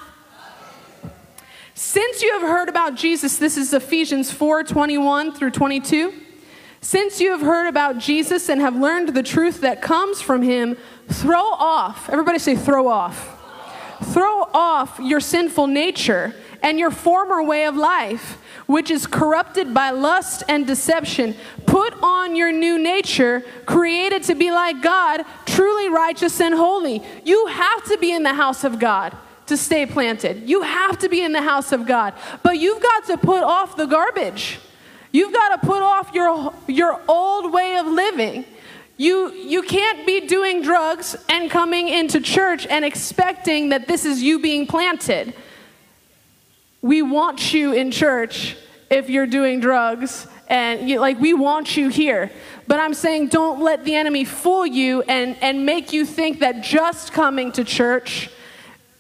Since 1.84 2.24
you 2.24 2.32
have 2.32 2.44
heard 2.44 2.70
about 2.70 2.96
Jesus, 2.96 3.38
this 3.38 3.58
is 3.58 3.74
Ephesians 3.74 4.32
4 4.32 4.64
21 4.64 5.34
through 5.34 5.52
22. 5.52 6.14
Since 6.80 7.20
you 7.20 7.32
have 7.32 7.42
heard 7.42 7.68
about 7.68 7.98
Jesus 7.98 8.48
and 8.48 8.62
have 8.62 8.74
learned 8.74 9.10
the 9.10 9.22
truth 9.22 9.60
that 9.62 9.82
comes 9.82 10.22
from 10.22 10.42
him, 10.42 10.78
throw 11.10 11.44
off, 11.44 12.10
everybody 12.10 12.40
say, 12.40 12.56
throw 12.56 12.88
off. 12.88 13.38
Throw 14.14 14.44
off 14.54 14.98
your 15.00 15.20
sinful 15.20 15.68
nature 15.68 16.34
and 16.62 16.80
your 16.80 16.90
former 16.90 17.44
way 17.44 17.66
of 17.66 17.76
life, 17.76 18.38
which 18.66 18.90
is 18.90 19.06
corrupted 19.06 19.74
by 19.74 19.90
lust 19.90 20.42
and 20.48 20.66
deception. 20.66 21.36
Put 21.66 22.02
on 22.02 22.38
your 22.38 22.54
new 22.54 22.80
nature, 22.80 23.44
created 23.66 24.24
to 24.24 24.36
be 24.36 24.52
like 24.52 24.82
God, 24.82 25.26
truly 25.46 25.90
righteous 25.90 26.40
and 26.40 26.56
holy. 26.56 27.04
You 27.26 27.48
have 27.48 27.84
to 27.86 27.98
be 27.98 28.14
in 28.14 28.24
the 28.24 28.36
house 28.36 28.64
of 28.64 28.80
God 28.80 29.16
to 29.48 29.58
stay 29.58 29.86
planted. 29.86 30.50
You 30.50 30.62
have 30.62 31.00
to 31.00 31.10
be 31.10 31.22
in 31.22 31.32
the 31.32 31.42
house 31.42 31.72
of 31.72 31.86
God. 31.86 32.14
But 32.42 32.60
you've 32.60 32.82
got 32.82 33.06
to 33.08 33.18
put 33.18 33.44
off 33.44 33.76
the 33.76 33.86
garbage. 33.86 34.60
You've 35.12 35.34
got 35.34 35.62
to 35.62 35.68
put 35.68 35.82
off 35.82 36.14
your, 36.14 36.54
your 36.68 37.00
old 37.08 37.54
way 37.54 37.78
of 37.78 37.86
living. 37.86 38.46
You, 38.98 39.32
you 39.32 39.64
can't 39.64 40.06
be 40.06 40.28
doing 40.28 40.62
drugs 40.62 41.16
and 41.30 41.50
coming 41.50 41.90
into 41.90 42.22
church 42.22 42.66
and 42.68 42.86
expecting 42.86 43.70
that 43.70 43.88
this 43.88 44.06
is 44.06 44.22
you 44.22 44.40
being 44.40 44.66
planted. 44.68 45.34
We 46.82 47.02
want 47.02 47.54
you 47.54 47.74
in 47.74 47.92
church 47.92 48.56
if 48.90 49.10
you're 49.10 49.28
doing 49.28 49.60
drugs 49.60 50.28
and 50.48 50.90
you, 50.90 51.00
like 51.00 51.20
we 51.20 51.34
want 51.34 51.78
you 51.78 51.90
here 51.90 52.30
but 52.68 52.80
i'm 52.80 52.94
saying 52.94 53.28
don't 53.28 53.62
let 53.62 53.84
the 53.86 53.96
enemy 53.96 54.26
fool 54.26 54.66
you 54.66 55.02
and, 55.04 55.38
and 55.42 55.66
make 55.66 55.94
you 55.94 56.06
think 56.06 56.40
that 56.40 56.62
just 56.62 57.14
coming 57.14 57.52
to 57.52 57.64
church 57.64 58.30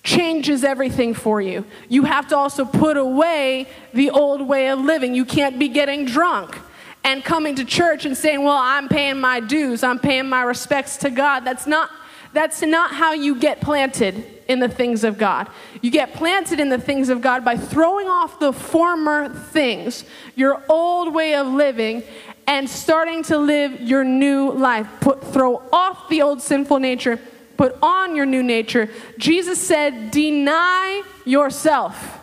changes 0.03 0.63
everything 0.63 1.13
for 1.13 1.41
you. 1.41 1.65
You 1.87 2.03
have 2.03 2.27
to 2.27 2.37
also 2.37 2.65
put 2.65 2.97
away 2.97 3.67
the 3.93 4.09
old 4.09 4.41
way 4.47 4.69
of 4.69 4.79
living. 4.79 5.15
You 5.15 5.25
can't 5.25 5.57
be 5.57 5.69
getting 5.69 6.05
drunk 6.05 6.59
and 7.05 7.23
coming 7.23 7.55
to 7.55 7.65
church 7.65 8.05
and 8.05 8.15
saying, 8.15 8.43
"Well, 8.43 8.57
I'm 8.57 8.89
paying 8.89 9.19
my 9.19 9.39
dues. 9.39 9.81
I'm 9.83 9.99
paying 9.99 10.27
my 10.27 10.43
respects 10.43 10.97
to 10.97 11.09
God." 11.09 11.45
That's 11.45 11.65
not 11.65 11.89
that's 12.33 12.63
not 12.63 12.91
how 12.95 13.13
you 13.13 13.35
get 13.35 13.61
planted 13.61 14.25
in 14.47 14.59
the 14.59 14.67
things 14.67 15.03
of 15.03 15.19
God. 15.19 15.47
You 15.81 15.91
get 15.91 16.13
planted 16.13 16.59
in 16.59 16.69
the 16.69 16.79
things 16.79 17.09
of 17.09 17.21
God 17.21 17.45
by 17.45 17.55
throwing 17.55 18.07
off 18.07 18.39
the 18.39 18.51
former 18.51 19.29
things, 19.29 20.03
your 20.35 20.61
old 20.67 21.13
way 21.13 21.35
of 21.35 21.45
living, 21.45 22.01
and 22.47 22.67
starting 22.67 23.21
to 23.23 23.37
live 23.37 23.79
your 23.79 24.03
new 24.03 24.51
life. 24.51 24.87
Put 24.99 25.23
throw 25.23 25.61
off 25.71 26.09
the 26.09 26.23
old 26.23 26.41
sinful 26.41 26.79
nature 26.79 27.19
put 27.57 27.75
on 27.81 28.15
your 28.15 28.25
new 28.25 28.43
nature. 28.43 28.89
Jesus 29.17 29.59
said, 29.59 30.11
Deny 30.11 31.03
yourself. 31.25 32.19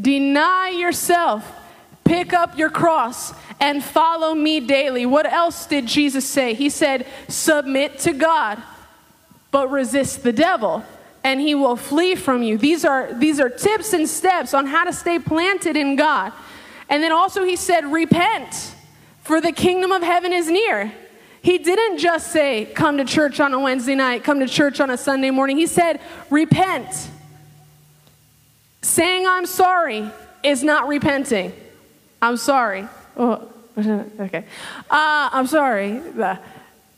Deny 0.00 0.70
yourself. 0.70 1.50
Pick 2.04 2.32
up 2.32 2.58
your 2.58 2.70
cross 2.70 3.32
and 3.60 3.82
follow 3.82 4.34
me 4.34 4.60
daily. 4.60 5.06
What 5.06 5.24
else 5.24 5.66
did 5.66 5.86
Jesus 5.86 6.26
say? 6.26 6.54
He 6.54 6.68
said, 6.68 7.06
Submit 7.28 7.98
to 8.00 8.12
God, 8.12 8.62
but 9.50 9.70
resist 9.70 10.22
the 10.22 10.32
devil, 10.32 10.84
and 11.22 11.40
he 11.40 11.54
will 11.54 11.76
flee 11.76 12.16
from 12.16 12.42
you. 12.42 12.58
These 12.58 12.84
are, 12.84 13.12
these 13.14 13.38
are 13.38 13.48
tips 13.48 13.92
and 13.92 14.08
steps 14.08 14.52
on 14.52 14.66
how 14.66 14.84
to 14.84 14.92
stay 14.92 15.18
planted 15.18 15.76
in 15.76 15.96
God. 15.96 16.32
And 16.88 17.02
then 17.02 17.12
also, 17.12 17.44
he 17.44 17.56
said, 17.56 17.86
Repent, 17.86 18.74
for 19.22 19.40
the 19.40 19.52
kingdom 19.52 19.92
of 19.92 20.02
heaven 20.02 20.32
is 20.32 20.50
near. 20.50 20.92
He 21.42 21.58
didn't 21.58 21.98
just 21.98 22.30
say, 22.30 22.66
come 22.66 22.98
to 22.98 23.04
church 23.04 23.40
on 23.40 23.52
a 23.52 23.58
Wednesday 23.58 23.96
night, 23.96 24.22
come 24.22 24.38
to 24.40 24.46
church 24.46 24.80
on 24.80 24.90
a 24.90 24.96
Sunday 24.96 25.30
morning. 25.30 25.56
He 25.56 25.66
said, 25.66 26.00
repent. 26.30 27.10
Saying 28.80 29.26
I'm 29.26 29.46
sorry 29.46 30.08
is 30.44 30.62
not 30.62 30.86
repenting. 30.86 31.52
I'm 32.20 32.36
sorry. 32.36 32.86
Oh, 33.16 33.48
okay. 33.76 34.44
Uh, 34.88 35.30
I'm 35.32 35.48
sorry. 35.48 36.00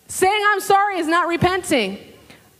Saying 0.08 0.44
I'm 0.48 0.60
sorry 0.60 0.98
is 0.98 1.06
not 1.06 1.26
repenting. 1.26 1.98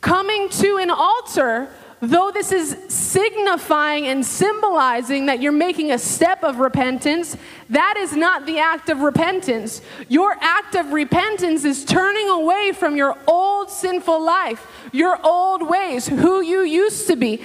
Coming 0.00 0.48
to 0.50 0.78
an 0.78 0.90
altar 0.90 1.68
Though 2.06 2.30
this 2.30 2.52
is 2.52 2.76
signifying 2.88 4.06
and 4.06 4.26
symbolizing 4.26 5.26
that 5.26 5.40
you're 5.40 5.52
making 5.52 5.90
a 5.90 5.99
step 5.99 6.44
of 6.44 6.58
repentance, 6.58 7.34
that 7.70 7.94
is 7.96 8.14
not 8.14 8.44
the 8.44 8.58
act 8.58 8.90
of 8.90 9.00
repentance. 9.00 9.80
Your 10.08 10.37
act 10.38 10.75
of 10.75 10.92
repentance 10.92 11.64
is 11.64 11.82
turning 11.82 12.28
away 12.28 12.73
from 12.73 12.94
your 12.94 13.16
old 13.26 13.70
sinful 13.70 14.23
life, 14.23 14.66
your 14.92 15.18
old 15.25 15.66
ways, 15.66 16.06
who 16.06 16.42
you 16.42 16.62
used 16.62 17.06
to 17.06 17.16
be 17.16 17.40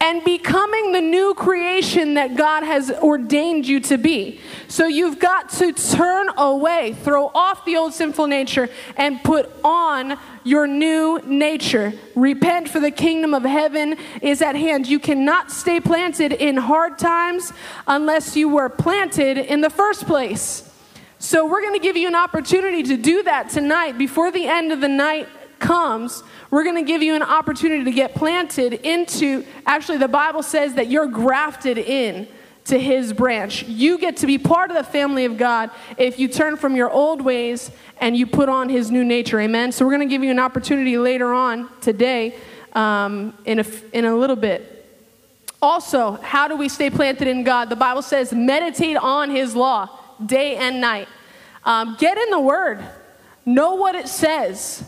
and 0.00 0.24
becoming 0.24 0.92
the 0.92 1.00
new 1.00 1.34
creation 1.34 2.14
that 2.14 2.36
God 2.36 2.62
has 2.62 2.90
ordained 2.90 3.66
you 3.66 3.80
to 3.80 3.98
be. 3.98 4.40
So 4.68 4.86
you've 4.86 5.18
got 5.18 5.50
to 5.50 5.72
turn 5.72 6.28
away, 6.36 6.94
throw 7.02 7.30
off 7.34 7.64
the 7.64 7.76
old 7.76 7.94
sinful 7.94 8.28
nature, 8.28 8.68
and 8.96 9.22
put 9.24 9.50
on 9.64 10.18
your 10.44 10.66
new 10.66 11.20
nature. 11.24 11.92
Repent, 12.14 12.68
for 12.68 12.80
the 12.80 12.90
kingdom 12.90 13.34
of 13.34 13.42
heaven 13.42 13.96
is 14.22 14.40
at 14.40 14.54
hand. 14.54 14.86
You 14.86 15.00
cannot 15.00 15.50
stay 15.50 15.80
planted 15.80 16.32
in 16.32 16.56
hard 16.56 16.98
times 16.98 17.52
unless 17.86 18.36
you 18.36 18.48
were 18.48 18.68
planted 18.68 19.36
in 19.36 19.60
the 19.60 19.70
first 19.70 20.06
place. 20.06 20.64
So, 21.20 21.46
we're 21.46 21.62
going 21.62 21.74
to 21.74 21.80
give 21.80 21.96
you 21.96 22.06
an 22.06 22.14
opportunity 22.14 22.84
to 22.84 22.96
do 22.96 23.24
that 23.24 23.50
tonight 23.50 23.98
before 23.98 24.30
the 24.30 24.46
end 24.46 24.70
of 24.70 24.80
the 24.80 24.88
night 24.88 25.28
comes 25.58 26.22
we're 26.50 26.64
going 26.64 26.76
to 26.76 26.82
give 26.82 27.02
you 27.02 27.14
an 27.14 27.22
opportunity 27.22 27.84
to 27.84 27.92
get 27.92 28.14
planted 28.14 28.72
into, 28.74 29.44
actually, 29.66 29.98
the 29.98 30.08
Bible 30.08 30.42
says 30.42 30.74
that 30.74 30.88
you're 30.88 31.06
grafted 31.06 31.78
in 31.78 32.26
to 32.64 32.78
his 32.78 33.12
branch. 33.12 33.64
You 33.64 33.98
get 33.98 34.18
to 34.18 34.26
be 34.26 34.38
part 34.38 34.70
of 34.70 34.76
the 34.76 34.84
family 34.84 35.24
of 35.24 35.36
God 35.36 35.70
if 35.96 36.18
you 36.18 36.28
turn 36.28 36.56
from 36.56 36.76
your 36.76 36.90
old 36.90 37.22
ways 37.22 37.70
and 37.98 38.16
you 38.16 38.26
put 38.26 38.48
on 38.48 38.68
his 38.68 38.90
new 38.90 39.04
nature. 39.04 39.40
Amen. 39.40 39.72
So 39.72 39.84
we're 39.84 39.92
going 39.92 40.08
to 40.08 40.12
give 40.14 40.22
you 40.22 40.30
an 40.30 40.38
opportunity 40.38 40.98
later 40.98 41.32
on 41.32 41.68
today 41.80 42.36
um, 42.74 43.36
in, 43.44 43.58
a, 43.60 43.64
in 43.92 44.04
a 44.04 44.14
little 44.14 44.36
bit. 44.36 44.74
Also, 45.60 46.12
how 46.22 46.46
do 46.46 46.56
we 46.56 46.68
stay 46.68 46.88
planted 46.88 47.26
in 47.26 47.42
God? 47.42 47.68
The 47.68 47.76
Bible 47.76 48.02
says 48.02 48.32
meditate 48.32 48.96
on 48.96 49.30
his 49.30 49.54
law 49.54 49.88
day 50.24 50.56
and 50.56 50.80
night. 50.80 51.08
Um, 51.64 51.96
get 51.98 52.16
in 52.16 52.30
the 52.30 52.40
word, 52.40 52.82
know 53.44 53.74
what 53.74 53.94
it 53.94 54.08
says. 54.08 54.84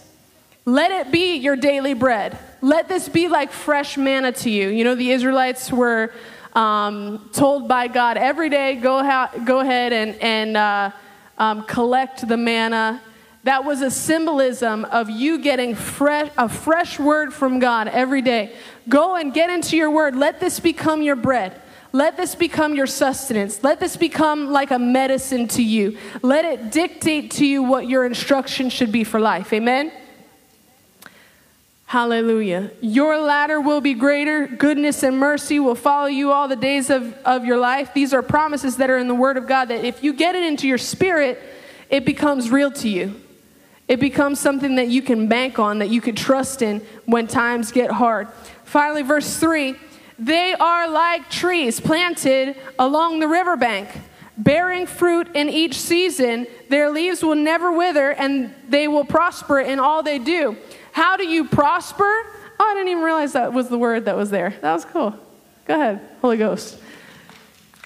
Let 0.64 0.90
it 0.90 1.10
be 1.10 1.36
your 1.36 1.56
daily 1.56 1.94
bread. 1.94 2.38
Let 2.60 2.88
this 2.88 3.08
be 3.08 3.28
like 3.28 3.50
fresh 3.50 3.96
manna 3.96 4.32
to 4.32 4.50
you. 4.50 4.68
You 4.68 4.84
know, 4.84 4.94
the 4.94 5.10
Israelites 5.10 5.72
were 5.72 6.12
um, 6.54 7.30
told 7.32 7.68
by 7.68 7.88
God 7.88 8.16
every 8.16 8.50
day, 8.50 8.76
go, 8.76 9.02
ha- 9.02 9.32
go 9.44 9.60
ahead 9.60 9.92
and, 9.92 10.14
and 10.16 10.56
uh, 10.56 10.90
um, 11.38 11.64
collect 11.64 12.26
the 12.26 12.36
manna. 12.36 13.00
That 13.44 13.64
was 13.64 13.80
a 13.80 13.90
symbolism 13.90 14.84
of 14.84 15.08
you 15.08 15.38
getting 15.38 15.74
fresh, 15.74 16.30
a 16.36 16.48
fresh 16.48 16.98
word 16.98 17.32
from 17.32 17.58
God 17.58 17.88
every 17.88 18.20
day. 18.20 18.54
Go 18.88 19.16
and 19.16 19.32
get 19.32 19.48
into 19.48 19.76
your 19.76 19.90
word. 19.90 20.14
Let 20.14 20.40
this 20.40 20.60
become 20.60 21.02
your 21.02 21.16
bread. 21.16 21.58
Let 21.92 22.16
this 22.16 22.34
become 22.34 22.74
your 22.74 22.86
sustenance. 22.86 23.64
Let 23.64 23.80
this 23.80 23.96
become 23.96 24.50
like 24.50 24.70
a 24.70 24.78
medicine 24.78 25.48
to 25.48 25.62
you. 25.62 25.96
Let 26.22 26.44
it 26.44 26.70
dictate 26.70 27.30
to 27.32 27.46
you 27.46 27.62
what 27.62 27.88
your 27.88 28.04
instruction 28.04 28.68
should 28.68 28.92
be 28.92 29.04
for 29.04 29.18
life. 29.18 29.52
Amen? 29.52 29.90
Hallelujah. 31.90 32.70
Your 32.80 33.18
latter 33.18 33.60
will 33.60 33.80
be 33.80 33.94
greater. 33.94 34.46
Goodness 34.46 35.02
and 35.02 35.18
mercy 35.18 35.58
will 35.58 35.74
follow 35.74 36.06
you 36.06 36.30
all 36.30 36.46
the 36.46 36.54
days 36.54 36.88
of, 36.88 37.14
of 37.24 37.44
your 37.44 37.56
life. 37.56 37.92
These 37.92 38.14
are 38.14 38.22
promises 38.22 38.76
that 38.76 38.90
are 38.90 38.96
in 38.96 39.08
the 39.08 39.14
Word 39.16 39.36
of 39.36 39.48
God 39.48 39.64
that 39.70 39.84
if 39.84 40.00
you 40.00 40.12
get 40.12 40.36
it 40.36 40.44
into 40.44 40.68
your 40.68 40.78
spirit, 40.78 41.42
it 41.88 42.04
becomes 42.04 42.48
real 42.48 42.70
to 42.70 42.88
you. 42.88 43.20
It 43.88 43.98
becomes 43.98 44.38
something 44.38 44.76
that 44.76 44.86
you 44.86 45.02
can 45.02 45.26
bank 45.26 45.58
on, 45.58 45.80
that 45.80 45.88
you 45.88 46.00
can 46.00 46.14
trust 46.14 46.62
in 46.62 46.78
when 47.06 47.26
times 47.26 47.72
get 47.72 47.90
hard. 47.90 48.28
Finally, 48.62 49.02
verse 49.02 49.36
3 49.38 49.74
they 50.16 50.54
are 50.54 50.88
like 50.88 51.28
trees 51.28 51.80
planted 51.80 52.54
along 52.78 53.18
the 53.18 53.26
riverbank, 53.26 53.88
bearing 54.38 54.86
fruit 54.86 55.26
in 55.34 55.48
each 55.48 55.74
season. 55.74 56.46
Their 56.68 56.88
leaves 56.88 57.24
will 57.24 57.34
never 57.34 57.72
wither, 57.72 58.12
and 58.12 58.54
they 58.68 58.86
will 58.86 59.04
prosper 59.04 59.58
in 59.58 59.80
all 59.80 60.04
they 60.04 60.20
do. 60.20 60.56
How 60.92 61.16
do 61.16 61.26
you 61.26 61.44
prosper? 61.44 62.04
Oh, 62.04 62.64
I 62.64 62.74
didn't 62.74 62.88
even 62.88 63.02
realize 63.02 63.32
that 63.32 63.52
was 63.52 63.68
the 63.68 63.78
word 63.78 64.04
that 64.04 64.16
was 64.16 64.30
there. 64.30 64.54
That 64.60 64.72
was 64.72 64.84
cool. 64.84 65.14
Go 65.66 65.74
ahead, 65.74 66.00
Holy 66.20 66.36
Ghost. 66.36 66.78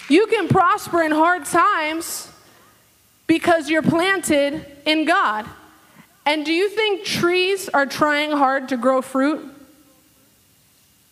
You 0.08 0.26
can 0.26 0.49
prosper 0.49 1.02
in 1.02 1.12
hard 1.12 1.44
times 1.44 2.30
because 3.26 3.70
you're 3.70 3.82
planted 3.82 4.66
in 4.84 5.04
God. 5.04 5.46
And 6.26 6.44
do 6.44 6.52
you 6.52 6.68
think 6.68 7.04
trees 7.04 7.68
are 7.68 7.87
trying 7.87 8.30
hard 8.32 8.68
to 8.70 8.76
grow 8.76 9.02
fruit? 9.02 9.50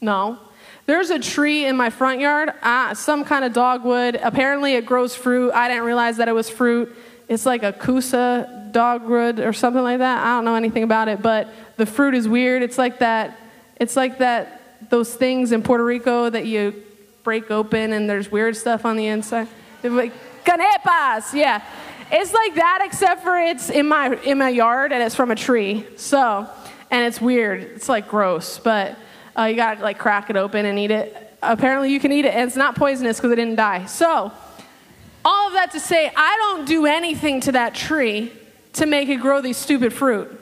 No. 0.00 0.38
There's 0.87 1.11
a 1.11 1.18
tree 1.18 1.64
in 1.64 1.76
my 1.76 1.90
front 1.90 2.20
yard, 2.20 2.52
uh, 2.62 2.94
some 2.94 3.25
kind 3.25 3.44
of 3.44 3.52
dogwood. 3.52 4.18
Apparently, 4.22 4.75
it 4.75 4.84
grows 4.84 5.14
fruit. 5.14 5.52
I 5.52 5.68
didn't 5.68 5.84
realize 5.84 6.16
that 6.16 6.28
it 6.28 6.32
was 6.32 6.50
fruit. 6.50 6.94
It's 7.28 7.46
like 7.46 7.62
a 7.62 7.72
Kousa 7.72 8.62
dogwood 8.72 9.38
or 9.38 9.52
something 9.52 9.82
like 9.82 9.98
that. 9.98 10.24
I 10.24 10.36
don't 10.36 10.44
know 10.44 10.54
anything 10.54 10.82
about 10.82 11.08
it, 11.08 11.22
but 11.22 11.48
the 11.76 11.86
fruit 11.86 12.14
is 12.14 12.28
weird. 12.28 12.62
It's 12.62 12.78
like 12.78 12.98
that. 13.00 13.38
It's 13.76 13.96
like 13.96 14.18
that. 14.18 14.88
Those 14.90 15.14
things 15.14 15.52
in 15.52 15.62
Puerto 15.62 15.84
Rico 15.84 16.28
that 16.28 16.46
you 16.46 16.82
break 17.22 17.50
open 17.50 17.92
and 17.92 18.10
there's 18.10 18.30
weird 18.30 18.56
stuff 18.56 18.84
on 18.84 18.96
the 18.96 19.06
inside. 19.06 19.48
They're 19.80 19.90
like 19.90 20.12
quenepas, 20.44 21.34
yeah. 21.34 21.62
It's 22.10 22.32
like 22.32 22.56
that, 22.56 22.80
except 22.84 23.22
for 23.22 23.38
it's 23.38 23.70
in 23.70 23.88
my 23.88 24.16
in 24.22 24.38
my 24.38 24.50
yard 24.50 24.92
and 24.92 25.02
it's 25.02 25.14
from 25.14 25.30
a 25.30 25.34
tree. 25.34 25.86
So, 25.96 26.48
and 26.90 27.06
it's 27.06 27.20
weird. 27.20 27.62
It's 27.62 27.88
like 27.88 28.08
gross, 28.08 28.58
but 28.58 28.96
uh, 29.38 29.44
you 29.44 29.56
gotta 29.56 29.82
like 29.82 29.98
crack 29.98 30.28
it 30.28 30.36
open 30.36 30.66
and 30.66 30.78
eat 30.78 30.90
it. 30.90 31.36
Apparently, 31.42 31.90
you 31.90 31.98
can 31.98 32.12
eat 32.12 32.24
it, 32.24 32.34
and 32.34 32.46
it's 32.46 32.56
not 32.56 32.76
poisonous 32.76 33.16
because 33.16 33.32
it 33.32 33.36
didn't 33.36 33.56
die. 33.56 33.86
So, 33.86 34.30
all 35.24 35.46
of 35.46 35.54
that 35.54 35.72
to 35.72 35.80
say, 35.80 36.12
I 36.14 36.36
don't 36.36 36.66
do 36.66 36.86
anything 36.86 37.40
to 37.42 37.52
that 37.52 37.74
tree 37.74 38.32
to 38.74 38.86
make 38.86 39.08
it 39.08 39.16
grow 39.16 39.40
these 39.40 39.56
stupid 39.56 39.92
fruit. 39.92 40.38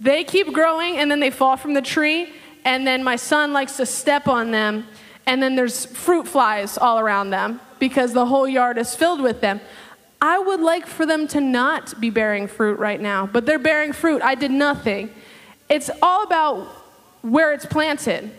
They 0.00 0.24
keep 0.24 0.52
growing 0.52 0.98
and 0.98 1.10
then 1.10 1.20
they 1.20 1.30
fall 1.30 1.56
from 1.56 1.74
the 1.74 1.82
tree, 1.82 2.32
and 2.64 2.86
then 2.86 3.02
my 3.02 3.16
son 3.16 3.52
likes 3.52 3.76
to 3.76 3.86
step 3.86 4.28
on 4.28 4.50
them, 4.50 4.86
and 5.26 5.42
then 5.42 5.54
there's 5.56 5.86
fruit 5.86 6.26
flies 6.26 6.76
all 6.76 6.98
around 6.98 7.30
them 7.30 7.60
because 7.78 8.12
the 8.12 8.26
whole 8.26 8.48
yard 8.48 8.78
is 8.78 8.94
filled 8.94 9.20
with 9.20 9.40
them. 9.40 9.60
I 10.20 10.38
would 10.38 10.60
like 10.60 10.86
for 10.86 11.04
them 11.04 11.26
to 11.28 11.40
not 11.40 12.00
be 12.00 12.10
bearing 12.10 12.46
fruit 12.46 12.78
right 12.78 13.00
now, 13.00 13.26
but 13.26 13.44
they're 13.44 13.58
bearing 13.58 13.92
fruit. 13.92 14.22
I 14.22 14.36
did 14.36 14.52
nothing. 14.52 15.10
It's 15.68 15.90
all 16.00 16.22
about 16.22 16.66
where 17.22 17.52
it's 17.52 17.66
planted. 17.66 18.30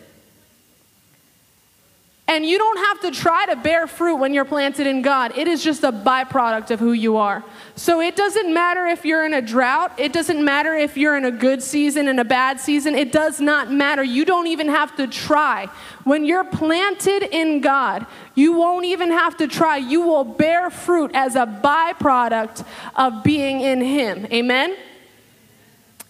And 2.34 2.44
you 2.44 2.58
don't 2.58 2.78
have 2.78 3.00
to 3.02 3.12
try 3.12 3.46
to 3.46 3.54
bear 3.54 3.86
fruit 3.86 4.16
when 4.16 4.34
you're 4.34 4.44
planted 4.44 4.88
in 4.88 5.02
God. 5.02 5.38
It 5.38 5.46
is 5.46 5.62
just 5.62 5.84
a 5.84 5.92
byproduct 5.92 6.72
of 6.72 6.80
who 6.80 6.90
you 6.90 7.16
are. 7.16 7.44
So 7.76 8.00
it 8.00 8.16
doesn't 8.16 8.52
matter 8.52 8.86
if 8.86 9.04
you're 9.04 9.24
in 9.24 9.34
a 9.34 9.40
drought. 9.40 9.92
It 10.00 10.12
doesn't 10.12 10.44
matter 10.44 10.74
if 10.74 10.96
you're 10.96 11.16
in 11.16 11.26
a 11.26 11.30
good 11.30 11.62
season 11.62 12.08
and 12.08 12.18
a 12.18 12.24
bad 12.24 12.58
season. 12.58 12.96
It 12.96 13.12
does 13.12 13.40
not 13.40 13.70
matter. 13.70 14.02
You 14.02 14.24
don't 14.24 14.48
even 14.48 14.68
have 14.68 14.96
to 14.96 15.06
try. 15.06 15.68
When 16.02 16.24
you're 16.24 16.42
planted 16.42 17.22
in 17.22 17.60
God, 17.60 18.04
you 18.34 18.54
won't 18.54 18.84
even 18.84 19.12
have 19.12 19.36
to 19.36 19.46
try. 19.46 19.76
You 19.76 20.00
will 20.00 20.24
bear 20.24 20.70
fruit 20.70 21.12
as 21.14 21.36
a 21.36 21.46
byproduct 21.46 22.66
of 22.96 23.22
being 23.22 23.60
in 23.60 23.80
Him. 23.80 24.26
Amen? 24.32 24.76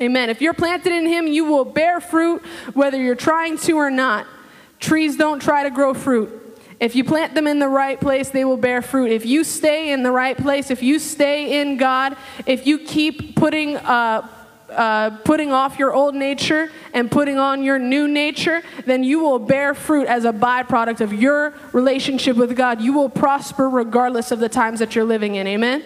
Amen. 0.01 0.31
If 0.31 0.41
you're 0.41 0.55
planted 0.55 0.95
in 0.95 1.05
Him, 1.05 1.27
you 1.27 1.45
will 1.45 1.67
bear 1.67 2.01
fruit 2.01 2.43
whether 2.73 2.97
you're 2.97 3.15
trying 3.15 3.59
to 3.59 3.73
or 3.73 3.91
not. 3.91 4.27
Trees 4.85 5.17
don't 5.17 5.41
try 5.41 5.63
to 5.63 5.71
grow 5.71 5.95
fruit. 5.95 6.31
If 6.79 6.95
you 6.95 7.05
plant 7.05 7.35
them 7.35 7.47
in 7.47 7.59
the 7.59 7.69
right 7.69 7.99
place, 7.99 8.29
they 8.29 8.45
will 8.45 8.59
bear 8.59 8.83
fruit. 8.83 9.11
If 9.11 9.25
you 9.25 9.43
stay 9.43 9.93
in 9.93 10.03
the 10.03 10.11
right 10.11 10.37
place, 10.37 10.71
if 10.71 10.83
you 10.83 10.99
stay 10.99 11.63
in 11.63 11.79
God, 11.79 12.19
if 12.45 12.67
you 12.67 12.79
keep 12.79 13.35
putting, 13.35 13.79
uh, 13.79 14.29
uh, 14.69 15.17
putting 15.25 15.53
off 15.53 15.79
your 15.79 15.95
old 15.95 16.15
nature 16.15 16.71
and 16.93 17.11
putting 17.11 17.39
on 17.39 17.63
your 17.63 17.79
new 17.79 18.07
nature, 18.07 18.61
then 18.85 19.03
you 19.03 19.21
will 19.21 19.39
bear 19.39 19.73
fruit 19.73 20.07
as 20.07 20.27
a 20.27 20.33
byproduct 20.35 21.01
of 21.01 21.15
your 21.15 21.55
relationship 21.73 22.37
with 22.37 22.55
God. 22.55 22.83
You 22.83 22.93
will 22.93 23.09
prosper 23.09 23.71
regardless 23.71 24.33
of 24.33 24.39
the 24.39 24.51
times 24.51 24.81
that 24.81 24.95
you're 24.95 25.07
living 25.07 25.37
in. 25.37 25.47
Amen? 25.47 25.83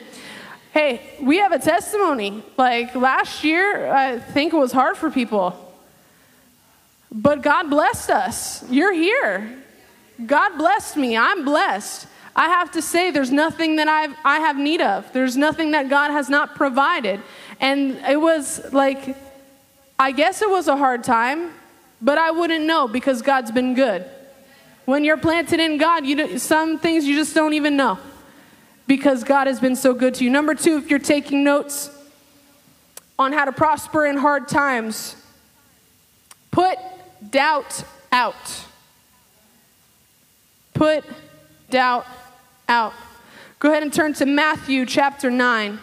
Hey, 0.72 1.16
we 1.22 1.38
have 1.38 1.52
a 1.52 1.60
testimony. 1.60 2.42
Like 2.56 2.96
last 2.96 3.44
year, 3.44 3.92
I 3.92 4.18
think 4.18 4.52
it 4.52 4.58
was 4.58 4.72
hard 4.72 4.96
for 4.96 5.08
people. 5.08 5.67
But 7.10 7.42
God 7.42 7.70
blessed 7.70 8.10
us. 8.10 8.64
You're 8.70 8.92
here. 8.92 9.62
God 10.24 10.58
blessed 10.58 10.96
me. 10.96 11.16
I'm 11.16 11.44
blessed. 11.44 12.06
I 12.34 12.48
have 12.48 12.70
to 12.72 12.82
say, 12.82 13.10
there's 13.10 13.32
nothing 13.32 13.76
that 13.76 13.88
I've, 13.88 14.14
I 14.24 14.38
have 14.38 14.56
need 14.56 14.80
of. 14.80 15.12
There's 15.12 15.36
nothing 15.36 15.72
that 15.72 15.88
God 15.88 16.10
has 16.10 16.28
not 16.28 16.54
provided. 16.54 17.20
And 17.60 17.96
it 18.08 18.20
was 18.20 18.72
like, 18.72 19.16
I 19.98 20.12
guess 20.12 20.42
it 20.42 20.48
was 20.48 20.68
a 20.68 20.76
hard 20.76 21.02
time, 21.02 21.52
but 22.00 22.18
I 22.18 22.30
wouldn't 22.30 22.64
know 22.64 22.86
because 22.86 23.22
God's 23.22 23.50
been 23.50 23.74
good. 23.74 24.04
When 24.84 25.04
you're 25.04 25.16
planted 25.16 25.60
in 25.60 25.78
God, 25.78 26.06
you 26.06 26.38
some 26.38 26.78
things 26.78 27.04
you 27.04 27.16
just 27.16 27.34
don't 27.34 27.54
even 27.54 27.76
know 27.76 27.98
because 28.86 29.24
God 29.24 29.46
has 29.46 29.60
been 29.60 29.76
so 29.76 29.92
good 29.92 30.14
to 30.14 30.24
you. 30.24 30.30
Number 30.30 30.54
two, 30.54 30.78
if 30.78 30.88
you're 30.88 30.98
taking 30.98 31.44
notes 31.44 31.90
on 33.18 33.32
how 33.32 33.44
to 33.44 33.52
prosper 33.52 34.06
in 34.06 34.16
hard 34.16 34.48
times, 34.48 35.16
put 36.52 36.78
doubt 37.30 37.84
out. 38.12 38.64
Put 40.74 41.04
doubt 41.70 42.06
out. 42.68 42.92
Go 43.58 43.70
ahead 43.70 43.82
and 43.82 43.92
turn 43.92 44.12
to 44.14 44.26
Matthew 44.26 44.86
chapter 44.86 45.30
9. 45.30 45.80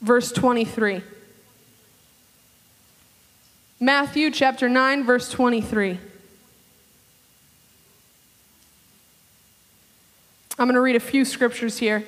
Verse 0.00 0.32
23. 0.32 1.02
Matthew 3.80 4.30
chapter 4.30 4.68
9, 4.68 5.04
verse 5.04 5.30
23. 5.30 5.98
I'm 10.58 10.66
going 10.66 10.74
to 10.74 10.80
read 10.80 10.96
a 10.96 11.00
few 11.00 11.24
scriptures 11.24 11.78
here. 11.78 12.04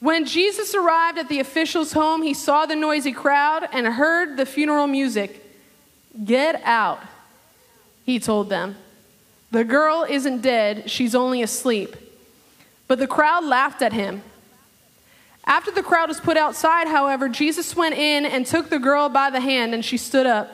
When 0.00 0.24
Jesus 0.24 0.74
arrived 0.74 1.18
at 1.18 1.28
the 1.28 1.40
official's 1.40 1.92
home, 1.92 2.22
he 2.22 2.32
saw 2.32 2.64
the 2.64 2.74
noisy 2.74 3.12
crowd 3.12 3.68
and 3.70 3.86
heard 3.86 4.38
the 4.38 4.46
funeral 4.46 4.86
music. 4.86 5.46
Get 6.24 6.60
out, 6.64 7.00
he 8.06 8.18
told 8.18 8.48
them. 8.48 8.76
The 9.50 9.62
girl 9.62 10.06
isn't 10.08 10.40
dead, 10.40 10.90
she's 10.90 11.14
only 11.14 11.42
asleep. 11.42 11.96
But 12.88 12.98
the 12.98 13.06
crowd 13.06 13.44
laughed 13.44 13.82
at 13.82 13.92
him. 13.92 14.22
After 15.44 15.70
the 15.70 15.82
crowd 15.82 16.08
was 16.08 16.18
put 16.18 16.36
outside, 16.36 16.86
however, 16.86 17.28
Jesus 17.28 17.76
went 17.76 17.94
in 17.94 18.24
and 18.24 18.46
took 18.46 18.70
the 18.70 18.78
girl 18.78 19.08
by 19.10 19.28
the 19.28 19.40
hand, 19.40 19.74
and 19.74 19.84
she 19.84 19.96
stood 19.96 20.26
up. 20.26 20.50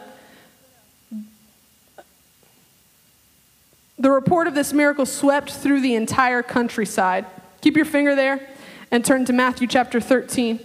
The 3.99 4.11
report 4.11 4.49
of 4.49 4.55
this 4.55 4.73
miracle 4.73 5.07
swept 5.07 5.53
through 5.53 5.83
the 5.83 5.95
entire 5.95 6.43
countryside. 6.43 7.27
Keep 7.61 7.77
your 7.77 7.85
finger 7.85 8.15
there 8.15 8.49
and 8.91 9.05
turn 9.05 9.25
to 9.25 9.33
Matthew 9.33 9.67
chapter 9.67 10.01
13, 10.01 10.61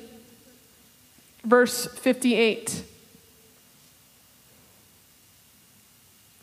verse 1.44 1.86
58. 1.88 2.84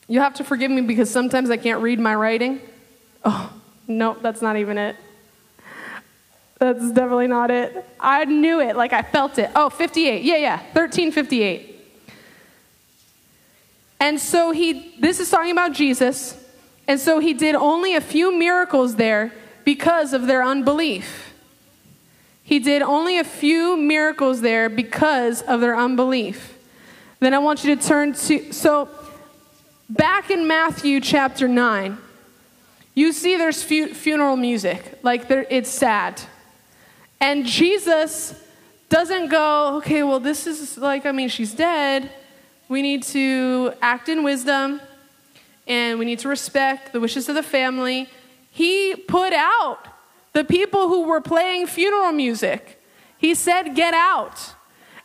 You 0.09 0.21
have 0.21 0.35
to 0.35 0.45
forgive 0.45 0.71
me 0.71 0.81
because 0.81 1.11
sometimes 1.11 1.51
I 1.51 1.59
can't 1.59 1.83
read 1.83 2.01
my 2.01 2.15
writing. 2.15 2.61
Oh, 3.25 3.53
no, 3.87 4.17
that's 4.21 4.41
not 4.41 4.57
even 4.57 4.79
it. 4.79 4.97
That's 6.59 6.91
definitely 6.91 7.29
not 7.29 7.51
it. 7.51 7.85
I 8.01 8.25
knew 8.25 8.61
it, 8.61 8.77
like 8.77 8.93
I 8.93 9.03
felt 9.03 9.39
it. 9.39 9.51
Oh, 9.55 9.71
58. 9.71 10.23
Yeah, 10.23 10.37
yeah, 10.37 10.57
1358. 10.73 11.77
And 14.01 14.19
so 14.19 14.51
he, 14.51 14.95
this 14.99 15.21
is 15.21 15.31
talking 15.31 15.53
about 15.53 15.73
Jesus. 15.73 16.43
And 16.87 16.99
so 16.99 17.19
he 17.19 17.35
did 17.35 17.55
only 17.55 17.95
a 17.95 18.01
few 18.01 18.37
miracles 18.37 18.97
there 18.97 19.33
because 19.65 20.13
of 20.13 20.27
their 20.27 20.43
unbelief. 20.43 21.28
He 22.49 22.61
did 22.61 22.81
only 22.81 23.19
a 23.19 23.25
few 23.25 23.77
miracles 23.77 24.41
there 24.41 24.71
because 24.71 25.43
of 25.43 25.61
their 25.61 25.77
unbelief. 25.77 26.57
Then 27.21 27.35
I 27.35 27.39
want 27.41 27.63
you 27.63 27.77
to 27.77 27.87
turn 27.87 28.15
to, 28.15 28.55
so 28.55 28.89
back 29.91 30.31
in 30.31 30.47
Matthew 30.47 30.99
chapter 31.03 31.47
9, 31.47 31.99
you 32.95 33.13
see 33.13 33.37
there's 33.37 33.63
fu- 33.63 33.93
funeral 33.93 34.37
music, 34.37 34.99
like 35.03 35.27
it's 35.29 35.69
sad. 35.69 36.23
And 37.21 37.45
Jesus 37.45 38.35
doesn't 38.89 39.29
go, 39.29 39.77
okay, 39.77 40.03
well, 40.03 40.19
this 40.19 40.47
is 40.47 40.79
like, 40.79 41.05
I 41.05 41.13
mean, 41.13 41.29
she's 41.29 41.53
dead. 41.53 42.11
We 42.71 42.81
need 42.81 43.03
to 43.13 43.75
act 43.83 44.09
in 44.09 44.25
wisdom 44.25 44.81
and 45.67 45.99
we 45.99 46.07
need 46.07 46.21
to 46.21 46.29
respect 46.29 46.95
the 46.95 47.01
wishes 47.01 47.29
of 47.29 47.35
the 47.35 47.43
family. 47.43 48.09
He 48.51 48.97
put 48.97 49.35
out 49.35 49.87
the 50.39 50.45
people 50.45 50.87
who 50.87 51.03
were 51.03 51.21
playing 51.21 51.67
funeral 51.67 52.13
music. 52.13 52.81
He 53.17 53.35
said, 53.35 53.75
get 53.75 53.93
out. 53.93 54.55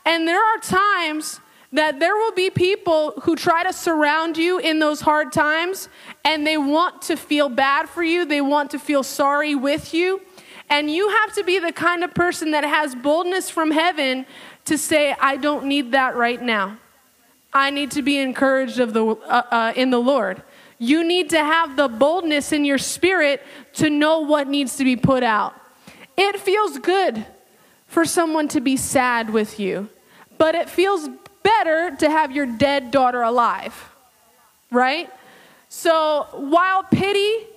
And 0.05 0.27
there 0.27 0.39
are 0.39 0.59
times 0.59 1.39
that 1.71 1.99
there 1.99 2.15
will 2.15 2.33
be 2.33 2.51
people 2.51 3.13
who 3.23 3.35
try 3.35 3.63
to 3.63 3.73
surround 3.73 4.37
you 4.37 4.59
in 4.59 4.77
those 4.77 5.01
hard 5.01 5.31
times 5.31 5.89
and 6.23 6.45
they 6.45 6.55
want 6.55 7.01
to 7.03 7.17
feel 7.17 7.49
bad 7.49 7.89
for 7.89 8.03
you, 8.03 8.25
they 8.25 8.41
want 8.41 8.69
to 8.69 8.77
feel 8.77 9.01
sorry 9.01 9.55
with 9.55 9.91
you. 9.91 10.21
And 10.69 10.91
you 10.91 11.09
have 11.09 11.33
to 11.33 11.43
be 11.43 11.57
the 11.57 11.71
kind 11.71 12.03
of 12.03 12.13
person 12.13 12.51
that 12.51 12.63
has 12.63 12.93
boldness 12.93 13.49
from 13.49 13.71
heaven 13.71 14.27
to 14.65 14.77
say, 14.77 15.15
I 15.19 15.37
don't 15.37 15.65
need 15.65 15.93
that 15.93 16.15
right 16.15 16.39
now. 16.41 16.77
I 17.51 17.71
need 17.71 17.89
to 17.91 18.03
be 18.03 18.19
encouraged 18.19 18.79
of 18.79 18.93
the, 18.93 19.03
uh, 19.03 19.41
uh, 19.49 19.73
in 19.75 19.89
the 19.89 19.99
Lord. 19.99 20.43
You 20.83 21.05
need 21.05 21.29
to 21.29 21.39
have 21.39 21.77
the 21.77 21.87
boldness 21.87 22.51
in 22.51 22.65
your 22.65 22.77
spirit 22.77 23.41
to 23.75 23.89
know 23.89 24.19
what 24.19 24.49
needs 24.49 24.75
to 24.75 24.83
be 24.83 24.97
put 24.97 25.23
out. 25.23 25.55
It 26.17 26.41
feels 26.41 26.77
good 26.77 27.25
for 27.87 28.03
someone 28.03 28.49
to 28.49 28.59
be 28.59 28.75
sad 28.75 29.29
with 29.29 29.61
you, 29.61 29.87
but 30.37 30.55
it 30.55 30.69
feels 30.69 31.07
better 31.41 31.95
to 31.99 32.09
have 32.09 32.33
your 32.33 32.45
dead 32.45 32.91
daughter 32.91 33.21
alive, 33.21 33.91
right? 34.71 35.09
So 35.69 36.27
while 36.33 36.83
pity 36.83 37.47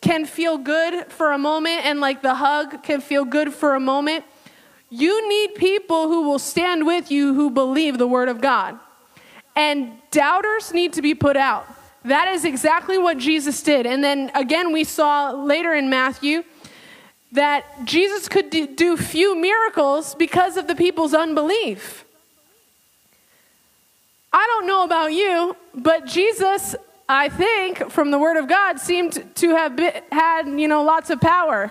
can 0.00 0.24
feel 0.24 0.56
good 0.56 1.12
for 1.12 1.32
a 1.32 1.38
moment 1.38 1.84
and 1.84 2.00
like 2.00 2.22
the 2.22 2.34
hug 2.34 2.82
can 2.82 3.02
feel 3.02 3.26
good 3.26 3.52
for 3.52 3.74
a 3.74 3.80
moment, 3.80 4.24
you 4.88 5.28
need 5.28 5.54
people 5.56 6.08
who 6.08 6.22
will 6.22 6.38
stand 6.38 6.86
with 6.86 7.10
you 7.10 7.34
who 7.34 7.50
believe 7.50 7.98
the 7.98 8.08
word 8.08 8.30
of 8.30 8.40
God. 8.40 8.78
And 9.54 9.92
doubters 10.10 10.72
need 10.72 10.94
to 10.94 11.02
be 11.02 11.14
put 11.14 11.36
out. 11.36 11.74
That 12.08 12.28
is 12.28 12.46
exactly 12.46 12.96
what 12.96 13.18
Jesus 13.18 13.62
did. 13.62 13.86
And 13.86 14.02
then 14.02 14.30
again, 14.34 14.72
we 14.72 14.84
saw 14.84 15.30
later 15.30 15.74
in 15.74 15.90
Matthew 15.90 16.42
that 17.32 17.64
Jesus 17.84 18.28
could 18.28 18.48
do 18.48 18.96
few 18.96 19.36
miracles 19.36 20.14
because 20.14 20.56
of 20.56 20.66
the 20.66 20.74
people's 20.74 21.12
unbelief. 21.12 22.06
I 24.32 24.46
don't 24.46 24.66
know 24.66 24.84
about 24.84 25.12
you, 25.12 25.54
but 25.74 26.06
Jesus, 26.06 26.74
I 27.08 27.28
think, 27.28 27.90
from 27.90 28.10
the 28.10 28.18
Word 28.18 28.38
of 28.38 28.48
God, 28.48 28.80
seemed 28.80 29.22
to 29.36 29.50
have 29.50 29.76
been, 29.76 29.92
had, 30.10 30.48
you 30.48 30.66
know, 30.66 30.82
lots 30.82 31.10
of 31.10 31.20
power. 31.20 31.70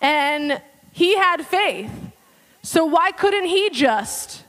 And 0.00 0.60
he 0.92 1.16
had 1.16 1.46
faith. 1.46 1.92
So 2.64 2.84
why 2.86 3.12
couldn't 3.12 3.46
he 3.46 3.70
just? 3.70 4.42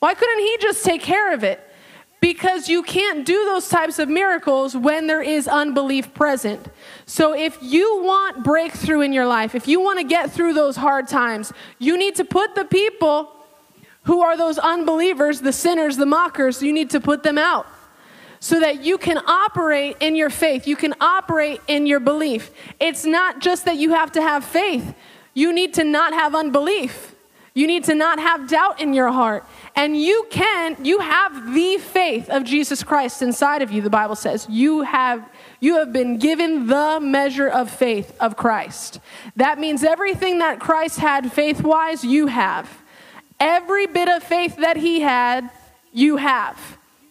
Why 0.00 0.14
couldn't 0.14 0.40
he 0.40 0.58
just 0.60 0.84
take 0.84 1.02
care 1.02 1.32
of 1.32 1.44
it? 1.44 1.63
Because 2.24 2.70
you 2.70 2.82
can't 2.82 3.26
do 3.26 3.44
those 3.44 3.68
types 3.68 3.98
of 3.98 4.08
miracles 4.08 4.74
when 4.74 5.06
there 5.06 5.20
is 5.20 5.46
unbelief 5.46 6.14
present. 6.14 6.68
So 7.04 7.34
if 7.34 7.58
you 7.60 8.02
want 8.02 8.42
breakthrough 8.42 9.02
in 9.02 9.12
your 9.12 9.26
life, 9.26 9.54
if 9.54 9.68
you 9.68 9.78
want 9.78 9.98
to 9.98 10.06
get 10.06 10.32
through 10.32 10.54
those 10.54 10.74
hard 10.74 11.06
times, 11.06 11.52
you 11.78 11.98
need 11.98 12.14
to 12.14 12.24
put 12.24 12.54
the 12.54 12.64
people 12.64 13.30
who 14.04 14.22
are 14.22 14.38
those 14.38 14.56
unbelievers, 14.56 15.42
the 15.42 15.52
sinners, 15.52 15.98
the 15.98 16.06
mockers? 16.06 16.62
You 16.62 16.72
need 16.72 16.88
to 16.90 17.00
put 17.00 17.24
them 17.24 17.36
out 17.36 17.66
so 18.40 18.58
that 18.58 18.82
you 18.82 18.96
can 18.96 19.18
operate 19.18 19.98
in 20.00 20.16
your 20.16 20.30
faith. 20.30 20.66
You 20.66 20.76
can 20.76 20.94
operate 21.02 21.60
in 21.68 21.86
your 21.86 22.00
belief. 22.00 22.52
It's 22.80 23.04
not 23.04 23.40
just 23.40 23.66
that 23.66 23.76
you 23.76 23.90
have 23.90 24.12
to 24.12 24.22
have 24.22 24.46
faith, 24.46 24.94
you 25.34 25.52
need 25.52 25.74
to 25.74 25.84
not 25.84 26.14
have 26.14 26.34
unbelief. 26.34 27.14
You 27.52 27.66
need 27.66 27.84
to 27.84 27.94
not 27.94 28.18
have 28.18 28.48
doubt 28.48 28.80
in 28.80 28.94
your 28.94 29.12
heart. 29.12 29.46
And 29.76 30.00
you 30.00 30.26
can, 30.30 30.76
you 30.84 31.00
have 31.00 31.52
the 31.52 31.78
faith 31.78 32.30
of 32.30 32.44
Jesus 32.44 32.84
Christ 32.84 33.22
inside 33.22 33.60
of 33.60 33.72
you, 33.72 33.82
the 33.82 33.90
Bible 33.90 34.14
says. 34.14 34.46
You 34.48 34.82
have 34.82 35.28
you 35.58 35.76
have 35.76 35.94
been 35.94 36.18
given 36.18 36.66
the 36.66 37.00
measure 37.00 37.48
of 37.48 37.70
faith 37.70 38.14
of 38.20 38.36
Christ. 38.36 39.00
That 39.34 39.58
means 39.58 39.82
everything 39.82 40.40
that 40.40 40.60
Christ 40.60 40.98
had 40.98 41.32
faith 41.32 41.62
wise, 41.62 42.04
you 42.04 42.26
have. 42.26 42.68
Every 43.40 43.86
bit 43.86 44.08
of 44.08 44.22
faith 44.22 44.56
that 44.56 44.76
he 44.76 45.00
had, 45.00 45.48
you 45.90 46.18
have. 46.18 46.58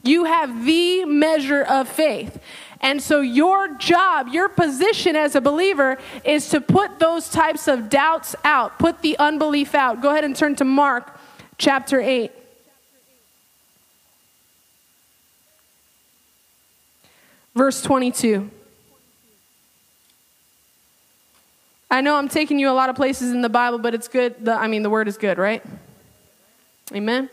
You 0.04 0.26
have 0.26 0.66
the 0.66 1.06
measure 1.06 1.64
of 1.64 1.90
faith. 1.90 2.40
And 2.80 3.02
so, 3.02 3.22
your 3.22 3.74
job, 3.76 4.28
your 4.28 4.50
position 4.50 5.16
as 5.16 5.36
a 5.36 5.42
believer 5.42 5.98
is 6.24 6.50
to 6.50 6.62
put 6.62 7.00
those 7.00 7.30
types 7.30 7.68
of 7.68 7.90
doubts 7.90 8.36
out, 8.44 8.78
put 8.78 9.02
the 9.02 9.18
unbelief 9.18 9.74
out. 9.74 10.02
Go 10.02 10.12
ahead 10.12 10.26
and 10.26 10.36
turn 10.36 10.56
to 10.58 10.66
Mark 10.66 11.18
chapter 11.58 12.00
8. 12.00 12.32
Verse 17.56 17.82
22. 17.82 18.50
I 21.92 22.02
know 22.02 22.16
I'm 22.16 22.28
taking 22.28 22.58
you 22.58 22.70
a 22.70 22.74
lot 22.74 22.90
of 22.90 22.96
places 22.96 23.32
in 23.32 23.42
the 23.42 23.50
Bible, 23.50 23.78
but 23.78 23.94
it's 23.94 24.08
good. 24.08 24.44
The, 24.44 24.54
I 24.54 24.68
mean, 24.68 24.82
the 24.82 24.90
word 24.90 25.08
is 25.08 25.18
good, 25.18 25.38
right? 25.38 25.64
Amen. 26.92 27.30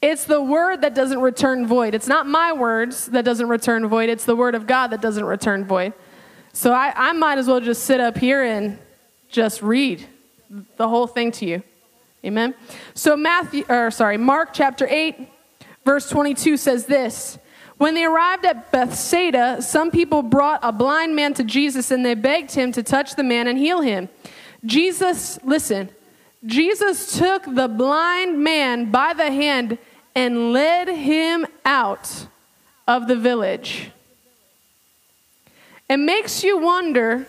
It's 0.00 0.24
the 0.24 0.40
word 0.40 0.82
that 0.82 0.94
doesn't 0.94 1.20
return 1.20 1.66
void. 1.66 1.94
It's 1.94 2.06
not 2.06 2.26
my 2.26 2.52
words 2.52 3.06
that 3.06 3.24
doesn't 3.24 3.48
return 3.48 3.86
void. 3.88 4.08
It's 4.08 4.24
the 4.24 4.36
word 4.36 4.54
of 4.54 4.66
God 4.66 4.88
that 4.88 5.00
doesn't 5.00 5.24
return 5.24 5.64
void. 5.64 5.92
So 6.52 6.72
I, 6.72 6.92
I 6.96 7.12
might 7.12 7.38
as 7.38 7.48
well 7.48 7.60
just 7.60 7.84
sit 7.84 8.00
up 8.00 8.16
here 8.16 8.42
and 8.42 8.78
just 9.28 9.60
read 9.60 10.06
the 10.76 10.88
whole 10.88 11.06
thing 11.06 11.32
to 11.32 11.46
you. 11.46 11.62
Amen. 12.24 12.54
So 12.94 13.16
Matthew 13.16 13.64
or 13.68 13.90
sorry, 13.90 14.16
Mark 14.16 14.50
chapter 14.52 14.86
8 14.88 15.28
verse 15.84 16.08
22 16.08 16.56
says 16.56 16.86
this. 16.86 17.38
When 17.80 17.94
they 17.94 18.04
arrived 18.04 18.44
at 18.44 18.70
Bethsaida, 18.70 19.62
some 19.62 19.90
people 19.90 20.20
brought 20.20 20.60
a 20.62 20.70
blind 20.70 21.16
man 21.16 21.32
to 21.32 21.42
Jesus 21.42 21.90
and 21.90 22.04
they 22.04 22.12
begged 22.12 22.52
him 22.52 22.72
to 22.72 22.82
touch 22.82 23.14
the 23.14 23.22
man 23.22 23.46
and 23.46 23.58
heal 23.58 23.80
him. 23.80 24.10
Jesus, 24.66 25.38
listen, 25.44 25.88
Jesus 26.44 27.16
took 27.16 27.42
the 27.46 27.68
blind 27.68 28.38
man 28.44 28.90
by 28.90 29.14
the 29.14 29.30
hand 29.30 29.78
and 30.14 30.52
led 30.52 30.88
him 30.88 31.46
out 31.64 32.26
of 32.86 33.08
the 33.08 33.16
village. 33.16 33.90
It 35.88 35.96
makes 35.96 36.44
you 36.44 36.58
wonder 36.58 37.26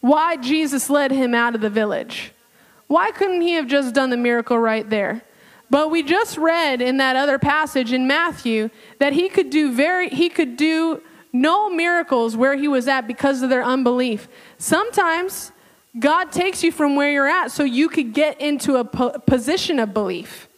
why 0.00 0.36
Jesus 0.36 0.90
led 0.90 1.12
him 1.12 1.32
out 1.32 1.54
of 1.54 1.60
the 1.60 1.70
village. 1.70 2.32
Why 2.88 3.12
couldn't 3.12 3.42
he 3.42 3.52
have 3.52 3.68
just 3.68 3.94
done 3.94 4.10
the 4.10 4.16
miracle 4.16 4.58
right 4.58 4.90
there? 4.90 5.22
But 5.68 5.90
we 5.90 6.02
just 6.02 6.38
read 6.38 6.80
in 6.80 6.98
that 6.98 7.16
other 7.16 7.38
passage 7.38 7.92
in 7.92 8.06
Matthew 8.06 8.70
that 8.98 9.12
he 9.12 9.28
could 9.28 9.50
do 9.50 9.72
very 9.72 10.08
he 10.08 10.28
could 10.28 10.56
do 10.56 11.02
no 11.32 11.68
miracles 11.68 12.36
where 12.36 12.56
he 12.56 12.68
was 12.68 12.88
at 12.88 13.06
because 13.06 13.42
of 13.42 13.50
their 13.50 13.62
unbelief. 13.62 14.28
Sometimes 14.58 15.52
God 15.98 16.30
takes 16.30 16.62
you 16.62 16.72
from 16.72 16.94
where 16.96 17.10
you're 17.10 17.28
at 17.28 17.50
so 17.50 17.64
you 17.64 17.88
could 17.88 18.12
get 18.12 18.40
into 18.40 18.76
a 18.76 18.84
po- 18.84 19.18
position 19.20 19.78
of 19.78 19.92
belief. 19.92 20.48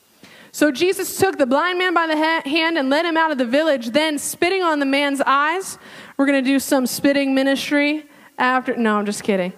So 0.50 0.72
Jesus 0.72 1.18
took 1.18 1.38
the 1.38 1.46
blind 1.46 1.78
man 1.78 1.94
by 1.94 2.06
the 2.06 2.16
ha- 2.16 2.42
hand 2.44 2.78
and 2.78 2.90
led 2.90 3.04
him 3.04 3.16
out 3.16 3.30
of 3.30 3.38
the 3.38 3.44
village. 3.44 3.90
Then, 3.90 4.18
spitting 4.18 4.62
on 4.62 4.80
the 4.80 4.86
man's 4.86 5.20
eyes, 5.20 5.78
we're 6.16 6.26
going 6.26 6.42
to 6.42 6.50
do 6.50 6.58
some 6.58 6.86
spitting 6.86 7.34
ministry 7.34 8.06
after. 8.38 8.76
No, 8.76 8.96
I'm 8.96 9.06
just 9.06 9.22
kidding. 9.22 9.52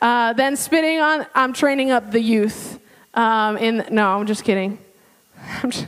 Uh, 0.00 0.32
then, 0.32 0.56
spitting 0.56 1.00
on, 1.00 1.26
I'm 1.34 1.52
training 1.52 1.90
up 1.90 2.10
the 2.10 2.20
youth. 2.20 2.80
Um, 3.14 3.56
in, 3.56 3.86
no, 3.90 4.08
I'm 4.08 4.26
just 4.26 4.44
kidding. 4.44 4.78
I'm, 5.62 5.70
just, 5.70 5.86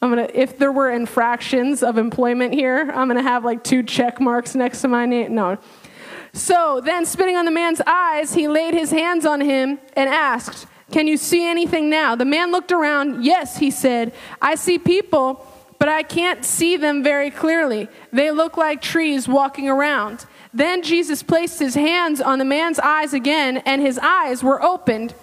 I'm 0.00 0.10
gonna. 0.10 0.28
If 0.32 0.58
there 0.58 0.72
were 0.72 0.90
infractions 0.90 1.82
of 1.82 1.98
employment 1.98 2.54
here, 2.54 2.90
I'm 2.94 3.08
gonna 3.08 3.22
have 3.22 3.44
like 3.44 3.62
two 3.62 3.82
check 3.82 4.20
marks 4.20 4.54
next 4.54 4.80
to 4.82 4.88
my 4.88 5.06
name. 5.06 5.34
No. 5.34 5.58
So 6.32 6.80
then, 6.82 7.04
spitting 7.04 7.36
on 7.36 7.44
the 7.44 7.50
man's 7.50 7.82
eyes, 7.86 8.32
he 8.32 8.48
laid 8.48 8.72
his 8.72 8.90
hands 8.90 9.26
on 9.26 9.40
him 9.42 9.78
and 9.94 10.08
asked, 10.08 10.66
Can 10.90 11.06
you 11.06 11.18
see 11.18 11.46
anything 11.46 11.90
now? 11.90 12.14
The 12.14 12.24
man 12.24 12.50
looked 12.50 12.72
around. 12.72 13.22
Yes, 13.22 13.58
he 13.58 13.70
said, 13.70 14.14
I 14.40 14.54
see 14.54 14.78
people, 14.78 15.46
but 15.78 15.88
I 15.88 16.02
can't 16.02 16.42
see 16.42 16.78
them 16.78 17.02
very 17.02 17.30
clearly. 17.30 17.88
They 18.12 18.30
look 18.30 18.56
like 18.56 18.80
trees 18.80 19.28
walking 19.28 19.68
around. 19.68 20.24
Then 20.54 20.82
Jesus 20.82 21.22
placed 21.22 21.58
his 21.58 21.74
hands 21.74 22.20
on 22.20 22.38
the 22.38 22.44
man's 22.44 22.78
eyes 22.78 23.12
again, 23.12 23.58
and 23.58 23.82
his 23.82 23.98
eyes 23.98 24.42
were 24.42 24.62
opened. 24.62 25.14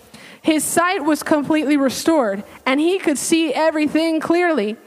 His 0.49 0.63
sight 0.63 1.05
was 1.05 1.21
completely 1.21 1.77
restored, 1.77 2.43
and 2.65 2.79
he 2.79 2.97
could 2.97 3.19
see 3.19 3.53
everything 3.53 4.19
clearly. 4.19 4.77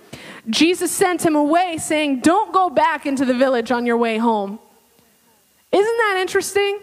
Jesus 0.51 0.91
sent 0.91 1.25
him 1.25 1.37
away, 1.37 1.79
saying, 1.79 2.19
Don't 2.19 2.53
go 2.53 2.69
back 2.69 3.07
into 3.07 3.25
the 3.25 3.33
village 3.33 3.71
on 3.71 3.87
your 3.87 3.97
way 3.97 4.19
home. 4.19 4.59
Isn't 5.71 5.99
that 5.99 6.19
interesting? 6.21 6.81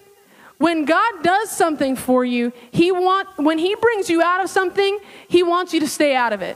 When 0.60 0.86
God 0.86 1.24
does 1.24 1.52
something 1.52 1.98
for 1.98 2.24
you, 2.24 2.54
he 2.72 2.90
want, 2.90 3.28
when 3.38 3.58
he 3.58 3.76
brings 3.76 4.10
you 4.10 4.22
out 4.22 4.42
of 4.42 4.50
something, 4.50 4.98
he 5.28 5.44
wants 5.44 5.74
you 5.74 5.82
to 5.82 5.88
stay 5.88 6.16
out 6.16 6.32
of 6.32 6.42
it. 6.42 6.56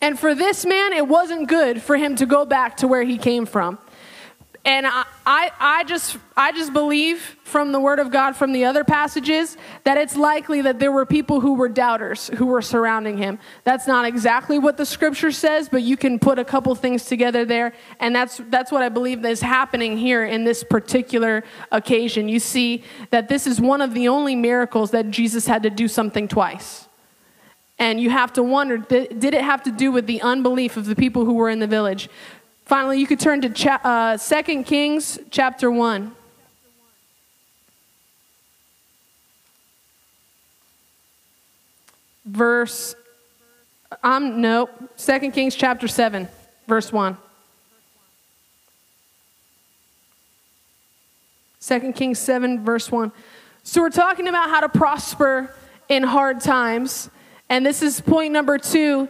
And 0.00 0.16
for 0.16 0.32
this 0.32 0.64
man, 0.64 0.92
it 0.92 1.08
wasn't 1.08 1.48
good 1.48 1.82
for 1.82 1.96
him 1.96 2.14
to 2.16 2.24
go 2.24 2.44
back 2.44 2.76
to 2.76 2.86
where 2.86 3.02
he 3.02 3.18
came 3.18 3.46
from. 3.46 3.80
And 4.64 4.86
I, 4.86 5.04
I, 5.24 5.50
I, 5.58 5.84
just 5.84 6.18
I 6.36 6.52
just 6.52 6.74
believe 6.74 7.36
from 7.44 7.72
the 7.72 7.80
word 7.80 7.98
of 7.98 8.10
God 8.10 8.36
from 8.36 8.52
the 8.52 8.66
other 8.66 8.84
passages 8.84 9.56
that 9.84 9.96
it's 9.96 10.16
likely 10.16 10.60
that 10.62 10.78
there 10.78 10.92
were 10.92 11.06
people 11.06 11.40
who 11.40 11.54
were 11.54 11.68
doubters 11.68 12.28
who 12.36 12.44
were 12.44 12.60
surrounding 12.60 13.16
him. 13.16 13.38
That's 13.64 13.86
not 13.86 14.04
exactly 14.04 14.58
what 14.58 14.76
the 14.76 14.84
scripture 14.84 15.32
says, 15.32 15.70
but 15.70 15.82
you 15.82 15.96
can 15.96 16.18
put 16.18 16.38
a 16.38 16.44
couple 16.44 16.74
things 16.74 17.06
together 17.06 17.46
there, 17.46 17.72
and 18.00 18.14
that's 18.14 18.40
that's 18.50 18.70
what 18.70 18.82
I 18.82 18.90
believe 18.90 19.24
is 19.24 19.40
happening 19.40 19.96
here 19.96 20.24
in 20.24 20.44
this 20.44 20.62
particular 20.62 21.42
occasion. 21.72 22.28
You 22.28 22.38
see 22.38 22.84
that 23.10 23.28
this 23.28 23.46
is 23.46 23.62
one 23.62 23.80
of 23.80 23.94
the 23.94 24.08
only 24.08 24.36
miracles 24.36 24.90
that 24.90 25.10
Jesus 25.10 25.46
had 25.46 25.62
to 25.62 25.70
do 25.70 25.88
something 25.88 26.28
twice. 26.28 26.86
And 27.78 27.98
you 27.98 28.10
have 28.10 28.34
to 28.34 28.42
wonder 28.42 28.76
did 28.76 29.24
it 29.24 29.42
have 29.42 29.62
to 29.62 29.70
do 29.70 29.90
with 29.90 30.06
the 30.06 30.20
unbelief 30.20 30.76
of 30.76 30.84
the 30.84 30.94
people 30.94 31.24
who 31.24 31.32
were 31.32 31.48
in 31.48 31.60
the 31.60 31.66
village? 31.66 32.10
Finally, 32.70 33.00
you 33.00 33.06
could 33.08 33.18
turn 33.18 33.40
to 33.40 33.50
cha- 33.50 33.80
uh, 33.82 34.16
2 34.16 34.62
Kings 34.62 35.18
chapter 35.32 35.72
1. 35.72 36.14
Verse, 42.24 42.94
um, 44.04 44.40
no, 44.40 44.70
2 44.98 45.32
Kings 45.32 45.56
chapter 45.56 45.88
7, 45.88 46.28
verse 46.68 46.92
1. 46.92 47.16
2 51.60 51.92
Kings 51.92 52.20
7, 52.20 52.64
verse 52.64 52.88
1. 52.92 53.10
So 53.64 53.80
we're 53.80 53.90
talking 53.90 54.28
about 54.28 54.48
how 54.48 54.60
to 54.60 54.68
prosper 54.68 55.52
in 55.88 56.04
hard 56.04 56.40
times. 56.40 57.10
And 57.48 57.66
this 57.66 57.82
is 57.82 58.00
point 58.00 58.32
number 58.32 58.58
two 58.58 59.08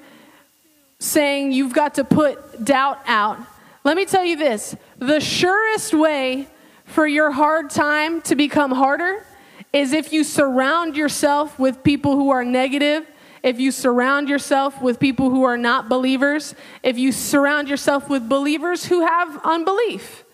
saying 1.00 1.50
you've 1.50 1.72
got 1.72 1.94
to 1.94 2.04
put 2.04 2.64
doubt 2.64 3.00
out. 3.06 3.38
Let 3.82 3.96
me 3.96 4.04
tell 4.04 4.24
you 4.24 4.36
this 4.36 4.76
the 4.98 5.18
surest 5.18 5.92
way 5.92 6.46
for 6.84 7.06
your 7.06 7.32
hard 7.32 7.70
time 7.70 8.20
to 8.22 8.36
become 8.36 8.70
harder 8.70 9.24
is 9.72 9.92
if 9.92 10.12
you 10.12 10.22
surround 10.22 10.96
yourself 10.96 11.58
with 11.58 11.82
people 11.82 12.16
who 12.16 12.30
are 12.30 12.44
negative, 12.44 13.06
if 13.42 13.58
you 13.58 13.70
surround 13.70 14.28
yourself 14.28 14.80
with 14.82 15.00
people 15.00 15.30
who 15.30 15.44
are 15.44 15.56
not 15.56 15.88
believers, 15.88 16.54
if 16.82 16.98
you 16.98 17.12
surround 17.12 17.68
yourself 17.68 18.08
with 18.08 18.28
believers 18.28 18.84
who 18.84 19.06
have 19.06 19.40
unbelief. 19.44 20.24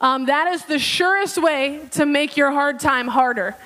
Um, 0.00 0.26
that 0.26 0.52
is 0.52 0.64
the 0.66 0.78
surest 0.78 1.42
way 1.42 1.80
to 1.92 2.06
make 2.06 2.36
your 2.36 2.52
hard 2.52 2.78
time 2.78 3.08
harder. 3.08 3.56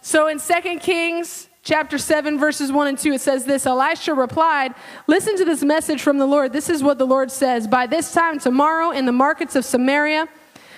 So 0.00 0.26
in 0.26 0.40
2 0.40 0.78
Kings 0.80 1.48
chapter 1.64 1.96
7, 1.96 2.38
verses 2.38 2.70
1 2.70 2.86
and 2.86 2.98
2, 2.98 3.14
it 3.14 3.20
says 3.20 3.44
this 3.46 3.66
Elisha 3.66 4.14
replied, 4.14 4.74
Listen 5.06 5.36
to 5.36 5.44
this 5.44 5.64
message 5.64 6.02
from 6.02 6.18
the 6.18 6.26
Lord. 6.26 6.52
This 6.52 6.68
is 6.68 6.82
what 6.82 6.98
the 6.98 7.06
Lord 7.06 7.32
says 7.32 7.66
By 7.66 7.86
this 7.86 8.12
time 8.12 8.38
tomorrow, 8.38 8.90
in 8.90 9.06
the 9.06 9.12
markets 9.12 9.56
of 9.56 9.64
Samaria, 9.64 10.28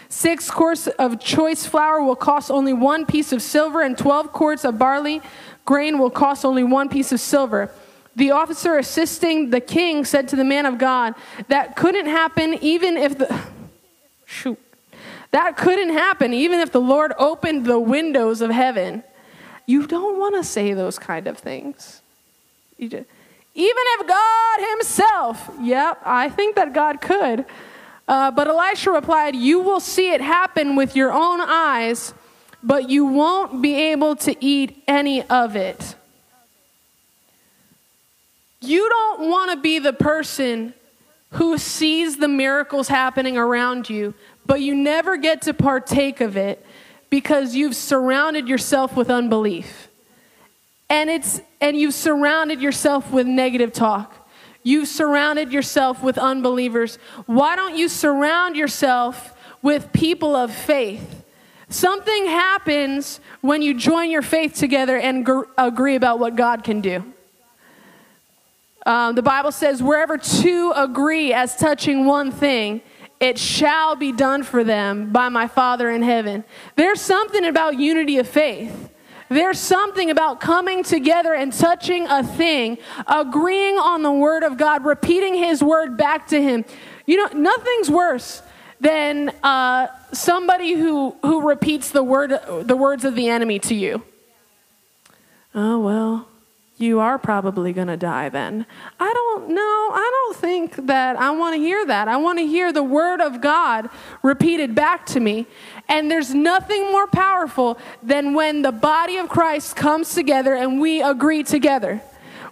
six 0.08 0.50
quarts 0.50 0.86
of 0.86 1.20
choice 1.20 1.66
flour 1.66 2.02
will 2.02 2.16
cost 2.16 2.50
only 2.50 2.72
one 2.72 3.04
piece 3.04 3.32
of 3.32 3.42
silver, 3.42 3.82
and 3.82 3.98
12 3.98 4.32
quarts 4.32 4.64
of 4.64 4.78
barley 4.78 5.20
grain 5.64 5.98
will 5.98 6.10
cost 6.10 6.44
only 6.44 6.64
one 6.64 6.88
piece 6.88 7.12
of 7.12 7.20
silver. 7.20 7.70
The 8.14 8.30
officer 8.30 8.78
assisting 8.78 9.50
the 9.50 9.60
king 9.60 10.06
said 10.06 10.28
to 10.28 10.36
the 10.36 10.44
man 10.44 10.64
of 10.64 10.78
God, 10.78 11.14
That 11.48 11.76
couldn't 11.76 12.06
happen 12.06 12.54
even 12.62 12.96
if 12.96 13.18
the. 13.18 13.40
Shoot. 14.24 14.58
That 15.32 15.56
couldn't 15.56 15.90
happen 15.90 16.32
even 16.32 16.60
if 16.60 16.72
the 16.72 16.80
Lord 16.80 17.12
opened 17.18 17.66
the 17.66 17.78
windows 17.78 18.40
of 18.40 18.50
heaven 18.50 19.04
you 19.66 19.86
don't 19.86 20.18
want 20.18 20.36
to 20.36 20.44
say 20.44 20.72
those 20.72 20.98
kind 20.98 21.26
of 21.26 21.38
things. 21.38 22.00
Just, 22.78 22.94
even 22.94 23.04
if 23.54 24.06
God 24.06 24.70
Himself, 24.70 25.50
yep, 25.60 26.00
I 26.04 26.28
think 26.28 26.56
that 26.56 26.72
God 26.72 27.00
could. 27.00 27.44
Uh, 28.08 28.30
but 28.30 28.46
Elisha 28.46 28.90
replied, 28.90 29.34
You 29.34 29.60
will 29.60 29.80
see 29.80 30.12
it 30.12 30.20
happen 30.20 30.76
with 30.76 30.94
your 30.94 31.12
own 31.12 31.40
eyes, 31.40 32.14
but 32.62 32.90
you 32.90 33.06
won't 33.06 33.62
be 33.62 33.74
able 33.74 34.14
to 34.16 34.44
eat 34.44 34.82
any 34.86 35.22
of 35.22 35.56
it. 35.56 35.94
You 38.60 38.88
don't 38.88 39.30
want 39.30 39.52
to 39.52 39.56
be 39.56 39.78
the 39.78 39.92
person 39.92 40.74
who 41.30 41.56
sees 41.56 42.16
the 42.18 42.28
miracles 42.28 42.88
happening 42.88 43.36
around 43.36 43.88
you, 43.88 44.14
but 44.44 44.60
you 44.60 44.74
never 44.74 45.16
get 45.16 45.42
to 45.42 45.54
partake 45.54 46.20
of 46.20 46.36
it 46.36 46.65
because 47.10 47.54
you've 47.54 47.76
surrounded 47.76 48.48
yourself 48.48 48.96
with 48.96 49.10
unbelief. 49.10 49.88
And 50.88 51.10
it's 51.10 51.40
and 51.60 51.76
you've 51.76 51.94
surrounded 51.94 52.60
yourself 52.60 53.10
with 53.10 53.26
negative 53.26 53.72
talk. 53.72 54.28
You've 54.62 54.88
surrounded 54.88 55.52
yourself 55.52 56.02
with 56.02 56.18
unbelievers. 56.18 56.98
Why 57.26 57.56
don't 57.56 57.76
you 57.76 57.88
surround 57.88 58.56
yourself 58.56 59.32
with 59.62 59.92
people 59.92 60.34
of 60.34 60.52
faith? 60.52 61.24
Something 61.68 62.26
happens 62.26 63.20
when 63.40 63.62
you 63.62 63.74
join 63.74 64.10
your 64.10 64.22
faith 64.22 64.54
together 64.54 64.96
and 64.98 65.24
gr- 65.24 65.42
agree 65.58 65.96
about 65.96 66.18
what 66.18 66.36
God 66.36 66.62
can 66.62 66.80
do. 66.80 67.12
Um, 68.84 69.16
the 69.16 69.22
Bible 69.22 69.50
says, 69.50 69.82
wherever 69.82 70.16
two 70.16 70.72
agree 70.76 71.32
as 71.32 71.56
touching 71.56 72.06
one 72.06 72.30
thing, 72.30 72.82
it 73.18 73.38
shall 73.38 73.96
be 73.96 74.12
done 74.12 74.42
for 74.42 74.62
them 74.62 75.12
by 75.12 75.28
my 75.28 75.48
Father 75.48 75.90
in 75.90 76.02
heaven. 76.02 76.44
There's 76.76 77.00
something 77.00 77.44
about 77.44 77.78
unity 77.78 78.18
of 78.18 78.28
faith. 78.28 78.90
There's 79.28 79.58
something 79.58 80.10
about 80.10 80.40
coming 80.40 80.84
together 80.84 81.34
and 81.34 81.52
touching 81.52 82.06
a 82.06 82.22
thing, 82.22 82.78
agreeing 83.06 83.76
on 83.76 84.02
the 84.02 84.12
word 84.12 84.44
of 84.44 84.56
God, 84.56 84.84
repeating 84.84 85.34
his 85.34 85.62
word 85.62 85.96
back 85.96 86.28
to 86.28 86.40
him. 86.40 86.64
You 87.06 87.16
know, 87.16 87.38
nothing's 87.38 87.90
worse 87.90 88.42
than 88.80 89.30
uh, 89.42 89.88
somebody 90.12 90.74
who, 90.74 91.16
who 91.22 91.48
repeats 91.48 91.90
the, 91.90 92.02
word, 92.02 92.38
the 92.62 92.76
words 92.76 93.04
of 93.04 93.16
the 93.16 93.28
enemy 93.28 93.58
to 93.60 93.74
you. 93.74 94.02
Oh, 95.54 95.80
well, 95.80 96.28
you 96.78 97.00
are 97.00 97.18
probably 97.18 97.72
going 97.72 97.88
to 97.88 97.96
die 97.96 98.28
then. 98.28 98.66
I 99.00 99.10
don't 99.12 99.48
know. 99.48 99.90
I 99.94 100.10
don't 100.12 100.36
think 100.36 100.86
that 100.86 101.16
I 101.16 101.30
want 101.30 101.54
to 101.54 101.58
hear 101.58 101.86
that. 101.86 102.06
I 102.06 102.18
want 102.18 102.38
to 102.38 102.46
hear 102.46 102.72
the 102.72 102.82
word 102.82 103.20
of 103.20 103.40
God 103.40 103.88
repeated 104.22 104.74
back 104.74 105.06
to 105.06 105.20
me. 105.20 105.46
And 105.88 106.10
there's 106.10 106.34
nothing 106.34 106.90
more 106.90 107.06
powerful 107.06 107.78
than 108.02 108.34
when 108.34 108.60
the 108.60 108.72
body 108.72 109.16
of 109.16 109.28
Christ 109.28 109.74
comes 109.74 110.14
together 110.14 110.54
and 110.54 110.80
we 110.80 111.02
agree 111.02 111.42
together 111.42 112.02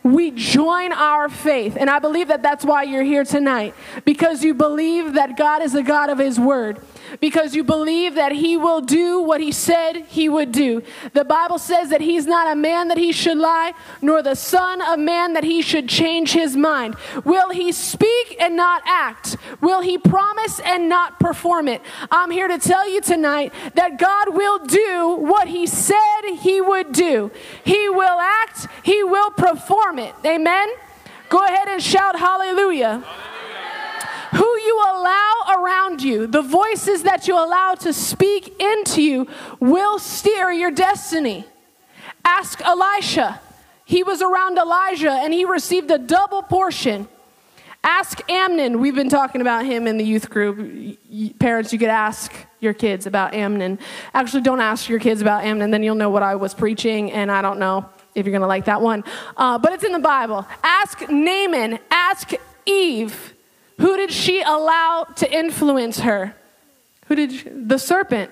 we 0.05 0.31
join 0.31 0.93
our 0.93 1.31
faith. 1.31 1.79
And 1.81 1.89
I 1.89 1.99
believe 1.99 2.29
that 2.29 2.43
that's 2.43 2.63
why 2.63 2.83
you're 2.83 3.03
here 3.03 3.25
tonight, 3.25 3.75
because 4.05 4.45
you 4.45 4.53
believe 4.53 5.15
that 5.15 5.37
God 5.37 5.63
is 5.63 5.73
the 5.73 5.83
God 5.83 6.11
of 6.11 6.19
His 6.19 6.39
Word 6.39 6.79
because 7.25 7.55
you 7.55 7.65
believe 7.65 8.17
that 8.17 8.33
he 8.33 8.55
will 8.55 8.83
do 8.83 9.19
what 9.19 9.41
he 9.41 9.51
said 9.51 9.97
he 10.09 10.29
would 10.29 10.53
do. 10.53 10.83
The 11.15 11.25
Bible 11.25 11.59
says 11.59 11.89
that 11.89 12.03
he's 12.03 12.27
not 12.27 12.53
a 12.53 12.55
man 12.55 12.89
that 12.89 12.99
he 12.99 13.13
should 13.13 13.39
lie, 13.39 13.73
nor 14.03 14.23
the 14.23 14.35
son 14.35 14.83
of 14.83 14.99
man 14.99 15.33
that 15.33 15.43
he 15.43 15.63
should 15.63 15.89
change 15.89 16.33
his 16.33 16.55
mind. 16.55 16.97
Will 17.25 17.49
he 17.49 17.73
speak 17.73 18.37
and 18.39 18.57
not 18.57 18.83
act? 18.85 19.39
Will 19.63 19.81
he 19.81 19.97
promise 19.97 20.61
and 20.61 20.91
not 20.91 21.19
perform 21.19 21.67
it? 21.67 21.81
I'm 22.11 22.31
here 22.31 22.47
to 22.47 22.59
tell 22.59 22.87
you 22.87 23.01
tonight 23.01 23.55
that 23.75 23.99
God 23.99 24.35
will 24.35 24.59
do 24.59 25.17
what 25.19 25.49
he 25.49 25.67
said 25.67 26.21
he 26.43 26.61
would 26.61 26.93
do. 26.93 27.31
He 27.65 27.89
will 27.89 28.21
act, 28.21 28.69
he 28.83 29.03
will 29.03 29.31
perform 29.31 29.99
it. 29.99 30.15
Amen. 30.27 30.69
Go 31.31 31.43
ahead 31.43 31.69
and 31.69 31.83
shout 31.83 32.19
hallelujah. 32.19 32.99
hallelujah 32.99 33.34
who 34.35 34.59
you 34.61 34.83
allow 34.89 35.33
around 35.59 36.03
you, 36.03 36.27
the 36.27 36.43
voices 36.43 37.05
that 37.05 37.29
you 37.29 37.35
allow 37.35 37.75
to 37.75 37.93
speak 37.93 38.61
into 38.61 39.03
you, 39.03 39.29
will 39.61 39.99
steer 39.99 40.51
your 40.51 40.71
destiny. 40.71 41.45
Ask 42.25 42.61
Elisha. 42.63 43.41
He 43.85 44.03
was 44.03 44.23
around 44.23 44.59
Elijah 44.59 45.13
and 45.13 45.33
he 45.33 45.45
received 45.45 45.91
a 45.91 45.99
double 45.99 46.43
portion. 46.43 47.07
Ask 47.83 48.29
Amnon. 48.31 48.81
We've 48.81 48.95
been 48.95 49.11
talking 49.11 49.43
about 49.43 49.67
him 49.67 49.87
in 49.87 49.99
the 49.99 50.05
youth 50.05 50.31
group. 50.31 50.99
Parents, 51.39 51.71
you 51.71 51.79
could 51.79 51.91
ask 51.91 52.33
your 52.61 52.73
kids 52.73 53.07
about 53.07 53.35
Amnon. 53.35 53.79
Actually, 54.15 54.43
don't 54.43 54.61
ask 54.61 54.89
your 54.89 54.99
kids 54.99 55.21
about 55.21 55.45
Amnon, 55.45 55.71
then 55.71 55.83
you'll 55.83 55.95
know 55.95 56.09
what 56.09 56.23
I 56.23 56.35
was 56.37 56.55
preaching, 56.55 57.13
and 57.13 57.31
I 57.31 57.43
don't 57.43 57.59
know 57.59 57.85
if 58.15 58.25
you're 58.25 58.33
going 58.33 58.41
to 58.41 58.49
like 58.49 58.65
that 58.65 58.81
one. 58.81 59.05
Uh, 59.37 59.59
but 59.59 59.75
it's 59.75 59.85
in 59.85 59.93
the 59.93 59.99
Bible. 59.99 60.47
Ask 60.63 61.03
Naaman. 61.11 61.79
Ask 61.91 62.33
Eve. 62.65 63.34
Who 63.79 63.97
did 63.97 64.13
she 64.13 64.41
allow 64.41 65.05
to 65.17 65.33
influence 65.33 66.01
her? 66.01 66.35
Who 67.07 67.15
did 67.17 67.33
she, 67.33 67.49
the 67.49 67.79
serpent? 67.79 68.31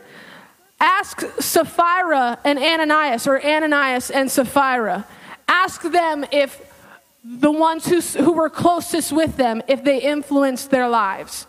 Ask 0.81 1.23
Sapphira 1.41 2.39
and 2.45 2.59
Ananias, 2.59 3.27
or 3.27 3.45
Ananias 3.45 4.11
and 4.11 4.31
Sapphira. 4.31 5.07
Ask 5.47 5.83
them 5.83 6.25
if 6.33 6.61
the 7.25 7.53
ones 7.53 7.87
who, 7.87 8.01
who 8.23 8.33
were 8.33 8.51
closest 8.51 9.13
with 9.13 9.37
them, 9.37 9.63
if 9.69 9.85
they 9.85 10.01
influenced 10.01 10.71
their 10.71 10.89
lives. 10.89 11.47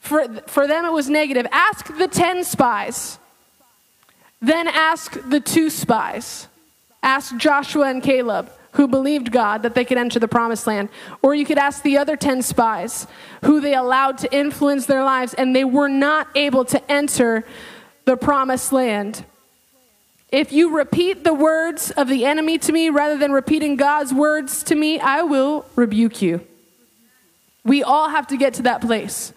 For, 0.00 0.26
for 0.46 0.66
them, 0.66 0.84
it 0.84 0.92
was 0.92 1.08
negative. 1.08 1.46
Ask 1.52 1.96
the 1.96 2.08
10 2.08 2.44
spies. 2.44 3.18
Then 4.40 4.66
ask 4.68 5.16
the 5.28 5.38
two 5.38 5.70
spies. 5.70 6.48
Ask 7.02 7.36
Joshua 7.36 7.88
and 7.88 8.02
Caleb. 8.02 8.50
Who 8.72 8.88
believed 8.88 9.32
God 9.32 9.62
that 9.62 9.74
they 9.74 9.84
could 9.84 9.98
enter 9.98 10.18
the 10.18 10.28
promised 10.28 10.66
land. 10.66 10.88
Or 11.22 11.34
you 11.34 11.44
could 11.44 11.58
ask 11.58 11.82
the 11.82 11.98
other 11.98 12.16
10 12.16 12.42
spies 12.42 13.06
who 13.44 13.60
they 13.60 13.74
allowed 13.74 14.18
to 14.18 14.34
influence 14.34 14.86
their 14.86 15.04
lives 15.04 15.34
and 15.34 15.54
they 15.54 15.64
were 15.64 15.88
not 15.88 16.28
able 16.34 16.64
to 16.66 16.90
enter 16.90 17.44
the 18.04 18.16
promised 18.16 18.72
land. 18.72 19.24
If 20.30 20.50
you 20.52 20.76
repeat 20.76 21.24
the 21.24 21.34
words 21.34 21.90
of 21.90 22.08
the 22.08 22.24
enemy 22.24 22.56
to 22.58 22.72
me 22.72 22.88
rather 22.88 23.18
than 23.18 23.32
repeating 23.32 23.76
God's 23.76 24.14
words 24.14 24.62
to 24.64 24.74
me, 24.74 24.98
I 24.98 25.22
will 25.22 25.66
rebuke 25.76 26.22
you. 26.22 26.46
We 27.64 27.82
all 27.82 28.08
have 28.08 28.26
to 28.28 28.36
get 28.36 28.54
to 28.54 28.62
that 28.62 28.80
place 28.80 29.34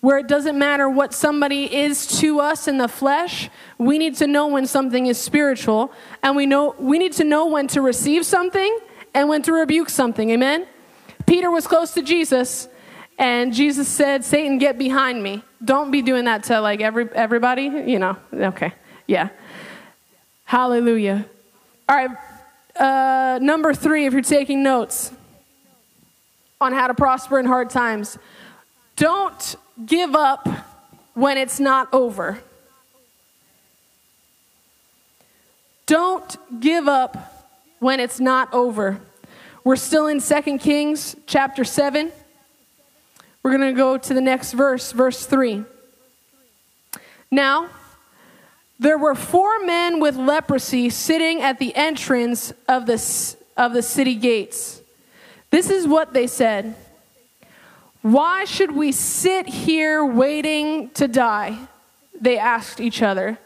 where 0.00 0.18
it 0.18 0.28
doesn't 0.28 0.56
matter 0.56 0.88
what 0.88 1.12
somebody 1.12 1.74
is 1.74 2.06
to 2.20 2.40
us 2.40 2.68
in 2.68 2.78
the 2.78 2.88
flesh. 2.88 3.50
We 3.78 3.98
need 3.98 4.16
to 4.16 4.26
know 4.26 4.46
when 4.46 4.66
something 4.66 5.06
is 5.06 5.18
spiritual, 5.18 5.92
and 6.22 6.36
we 6.36 6.46
know 6.46 6.74
we 6.78 6.98
need 6.98 7.12
to 7.14 7.24
know 7.24 7.46
when 7.46 7.66
to 7.68 7.80
receive 7.80 8.24
something 8.24 8.78
and 9.14 9.28
when 9.28 9.42
to 9.42 9.52
rebuke 9.52 9.88
something. 9.88 10.30
Amen. 10.30 10.66
Peter 11.26 11.50
was 11.50 11.66
close 11.66 11.92
to 11.94 12.02
Jesus, 12.02 12.68
and 13.18 13.52
Jesus 13.52 13.88
said, 13.88 14.24
"Satan, 14.24 14.58
get 14.58 14.78
behind 14.78 15.22
me." 15.22 15.42
Don't 15.64 15.90
be 15.90 16.02
doing 16.02 16.26
that 16.26 16.44
to 16.44 16.60
like 16.60 16.80
every 16.80 17.08
everybody, 17.14 17.64
you 17.64 17.98
know. 17.98 18.16
Okay. 18.32 18.72
Yeah. 19.06 19.30
Hallelujah. 20.44 21.26
All 21.88 21.96
right. 21.96 22.10
Uh, 22.76 23.38
number 23.42 23.74
three, 23.74 24.06
if 24.06 24.12
you're 24.12 24.22
taking 24.22 24.62
notes 24.62 25.10
on 26.60 26.72
how 26.72 26.86
to 26.86 26.94
prosper 26.94 27.40
in 27.40 27.46
hard 27.46 27.70
times, 27.70 28.16
don't 28.94 29.56
give 29.84 30.14
up 30.14 30.48
when 31.14 31.38
it's 31.38 31.60
not 31.60 31.92
over. 31.92 32.38
Don't 35.86 36.60
give 36.60 36.86
up 36.86 37.48
when 37.78 38.00
it's 38.00 38.20
not 38.20 38.52
over. 38.52 39.00
We're 39.64 39.76
still 39.76 40.06
in 40.06 40.20
2 40.20 40.58
Kings 40.58 41.16
chapter 41.26 41.64
7. 41.64 42.12
We're 43.42 43.56
going 43.56 43.74
to 43.74 43.76
go 43.76 43.96
to 43.96 44.14
the 44.14 44.20
next 44.20 44.52
verse, 44.52 44.92
verse 44.92 45.24
3. 45.26 45.64
Now, 47.30 47.68
there 48.78 48.98
were 48.98 49.14
four 49.14 49.64
men 49.64 50.00
with 50.00 50.16
leprosy 50.16 50.90
sitting 50.90 51.40
at 51.40 51.58
the 51.58 51.74
entrance 51.74 52.52
of 52.68 52.86
the, 52.86 53.36
of 53.56 53.72
the 53.72 53.82
city 53.82 54.14
gates. 54.14 54.80
This 55.50 55.70
is 55.70 55.86
what 55.86 56.12
they 56.12 56.26
said 56.26 56.74
Why 58.02 58.44
should 58.44 58.72
we 58.72 58.92
sit 58.92 59.48
here 59.48 60.04
waiting 60.04 60.90
to 60.90 61.08
die? 61.08 61.58
They 62.20 62.38
asked 62.38 62.80
each 62.80 63.02
other. 63.02 63.38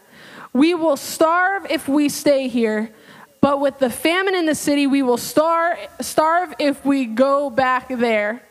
We 0.53 0.75
will 0.75 0.97
starve 0.97 1.65
if 1.71 1.87
we 1.87 2.09
stay 2.09 2.47
here, 2.47 2.93
but 3.41 3.59
with 3.59 3.79
the 3.79 3.89
famine 3.89 4.35
in 4.35 4.45
the 4.45 4.55
city, 4.55 4.85
we 4.85 5.01
will 5.01 5.17
star- 5.17 5.79
starve 5.99 6.53
if 6.59 6.85
we 6.85 7.05
go 7.05 7.49
back 7.49 7.87
there. 7.89 8.43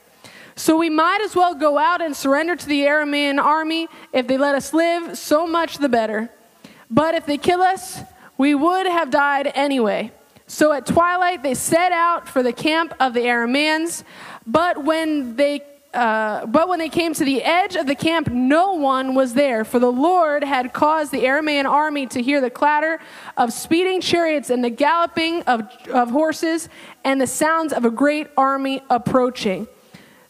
So 0.57 0.77
we 0.77 0.91
might 0.91 1.21
as 1.23 1.35
well 1.35 1.55
go 1.55 1.79
out 1.79 2.03
and 2.03 2.15
surrender 2.15 2.57
to 2.57 2.67
the 2.67 2.83
Aramean 2.83 3.38
army. 3.41 3.88
If 4.12 4.27
they 4.27 4.37
let 4.37 4.55
us 4.55 4.75
live, 4.75 5.17
so 5.17 5.47
much 5.47 5.79
the 5.79 5.88
better. 5.88 6.31
But 6.91 7.15
if 7.15 7.25
they 7.25 7.38
kill 7.38 7.62
us, 7.62 8.01
we 8.37 8.55
would 8.55 8.87
have 8.87 9.11
died 9.11 9.51
anyway. 9.55 10.12
So 10.47 10.73
at 10.73 10.85
twilight, 10.85 11.43
they 11.43 11.55
set 11.55 11.93
out 11.93 12.29
for 12.29 12.43
the 12.43 12.53
camp 12.53 12.93
of 13.01 13.15
the 13.15 13.21
Arameans. 13.21 14.05
But 14.47 14.85
when 14.85 15.37
they 15.37 15.62
uh, 15.94 16.46
but 16.46 16.68
when 16.68 16.78
they 16.78 16.88
came 16.88 17.12
to 17.12 17.24
the 17.24 17.42
edge 17.42 17.76
of 17.76 17.87
the 17.87 17.94
camp, 17.94 18.28
no 18.31 18.72
one 18.72 19.14
was 19.14 19.35
there, 19.35 19.62
for 19.62 19.78
the 19.78 19.92
Lord 19.92 20.42
had 20.42 20.72
caused 20.72 21.12
the 21.12 21.24
Aramean 21.24 21.66
army 21.66 22.07
to 22.07 22.22
hear 22.22 22.40
the 22.40 22.48
clatter 22.48 22.98
of 23.37 23.52
speeding 23.52 24.00
chariots 24.00 24.48
and 24.48 24.64
the 24.64 24.70
galloping 24.70 25.42
of, 25.42 25.68
of 25.92 26.11
horses 26.11 26.70
and 27.05 27.20
the 27.20 27.26
sounds 27.26 27.74
of 27.74 27.85
a 27.85 27.90
great 27.90 28.28
army 28.38 28.83
approaching. 28.88 29.68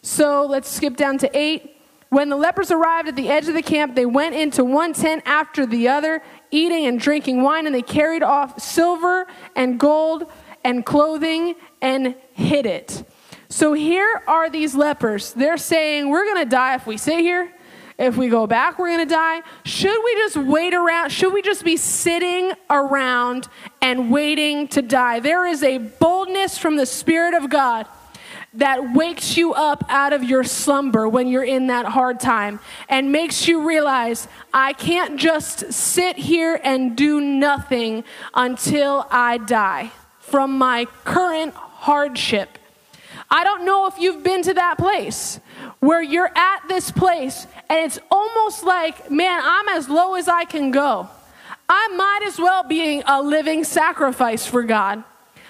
So 0.01 0.45
let's 0.45 0.69
skip 0.69 0.97
down 0.97 1.17
to 1.19 1.37
8. 1.37 1.69
When 2.09 2.27
the 2.27 2.35
lepers 2.35 2.69
arrived 2.69 3.07
at 3.07 3.15
the 3.15 3.29
edge 3.29 3.47
of 3.47 3.53
the 3.53 3.63
camp, 3.63 3.95
they 3.95 4.05
went 4.05 4.35
into 4.35 4.65
one 4.65 4.91
tent 4.91 5.23
after 5.25 5.65
the 5.65 5.87
other, 5.87 6.21
eating 6.51 6.85
and 6.85 6.99
drinking 6.99 7.41
wine, 7.41 7.65
and 7.67 7.73
they 7.73 7.81
carried 7.81 8.21
off 8.21 8.61
silver 8.61 9.27
and 9.55 9.79
gold 9.79 10.29
and 10.65 10.85
clothing 10.85 11.55
and 11.81 12.15
hid 12.33 12.65
it. 12.65 13.05
So 13.53 13.73
here 13.73 14.23
are 14.25 14.49
these 14.49 14.73
lepers. 14.73 15.31
They're 15.31 15.57
saying, 15.57 16.09
We're 16.09 16.25
going 16.25 16.43
to 16.43 16.49
die 16.49 16.73
if 16.73 16.87
we 16.87 16.97
sit 16.97 17.19
here. 17.19 17.53
If 17.99 18.17
we 18.17 18.27
go 18.27 18.47
back, 18.47 18.79
we're 18.79 18.87
going 18.87 19.07
to 19.07 19.13
die. 19.13 19.43
Should 19.63 20.03
we 20.03 20.15
just 20.15 20.37
wait 20.37 20.73
around? 20.73 21.11
Should 21.11 21.31
we 21.31 21.43
just 21.43 21.63
be 21.63 21.77
sitting 21.77 22.53
around 22.71 23.47
and 23.79 24.11
waiting 24.11 24.67
to 24.69 24.81
die? 24.81 25.19
There 25.19 25.45
is 25.45 25.61
a 25.61 25.77
boldness 25.77 26.57
from 26.57 26.77
the 26.77 26.87
Spirit 26.87 27.35
of 27.35 27.51
God 27.51 27.85
that 28.55 28.95
wakes 28.95 29.37
you 29.37 29.53
up 29.53 29.85
out 29.87 30.13
of 30.13 30.23
your 30.23 30.43
slumber 30.43 31.07
when 31.07 31.27
you're 31.27 31.43
in 31.43 31.67
that 31.67 31.85
hard 31.85 32.19
time 32.19 32.59
and 32.89 33.11
makes 33.11 33.47
you 33.47 33.67
realize 33.67 34.27
I 34.51 34.73
can't 34.73 35.19
just 35.19 35.71
sit 35.71 36.17
here 36.17 36.59
and 36.63 36.97
do 36.97 37.21
nothing 37.21 38.03
until 38.33 39.05
I 39.11 39.37
die 39.37 39.91
from 40.17 40.57
my 40.57 40.85
current 41.03 41.53
hardship. 41.53 42.57
I 43.33 43.43
don't 43.43 43.65
know 43.65 43.87
if 43.87 43.97
you've 43.97 44.21
been 44.21 44.43
to 44.43 44.53
that 44.53 44.77
place 44.77 45.39
where 45.79 46.03
you're 46.03 46.31
at 46.35 46.67
this 46.67 46.91
place 46.91 47.47
and 47.67 47.79
it's 47.79 47.97
almost 48.11 48.63
like, 48.63 49.09
man, 49.09 49.41
I'm 49.43 49.69
as 49.69 49.89
low 49.89 50.13
as 50.13 50.27
I 50.27 50.45
can 50.45 50.69
go. 50.69 51.09
I 51.67 51.87
might 51.95 52.27
as 52.27 52.37
well 52.37 52.63
be 52.63 53.01
a 53.03 53.23
living 53.23 53.63
sacrifice 53.63 54.45
for 54.45 54.61
God 54.61 55.03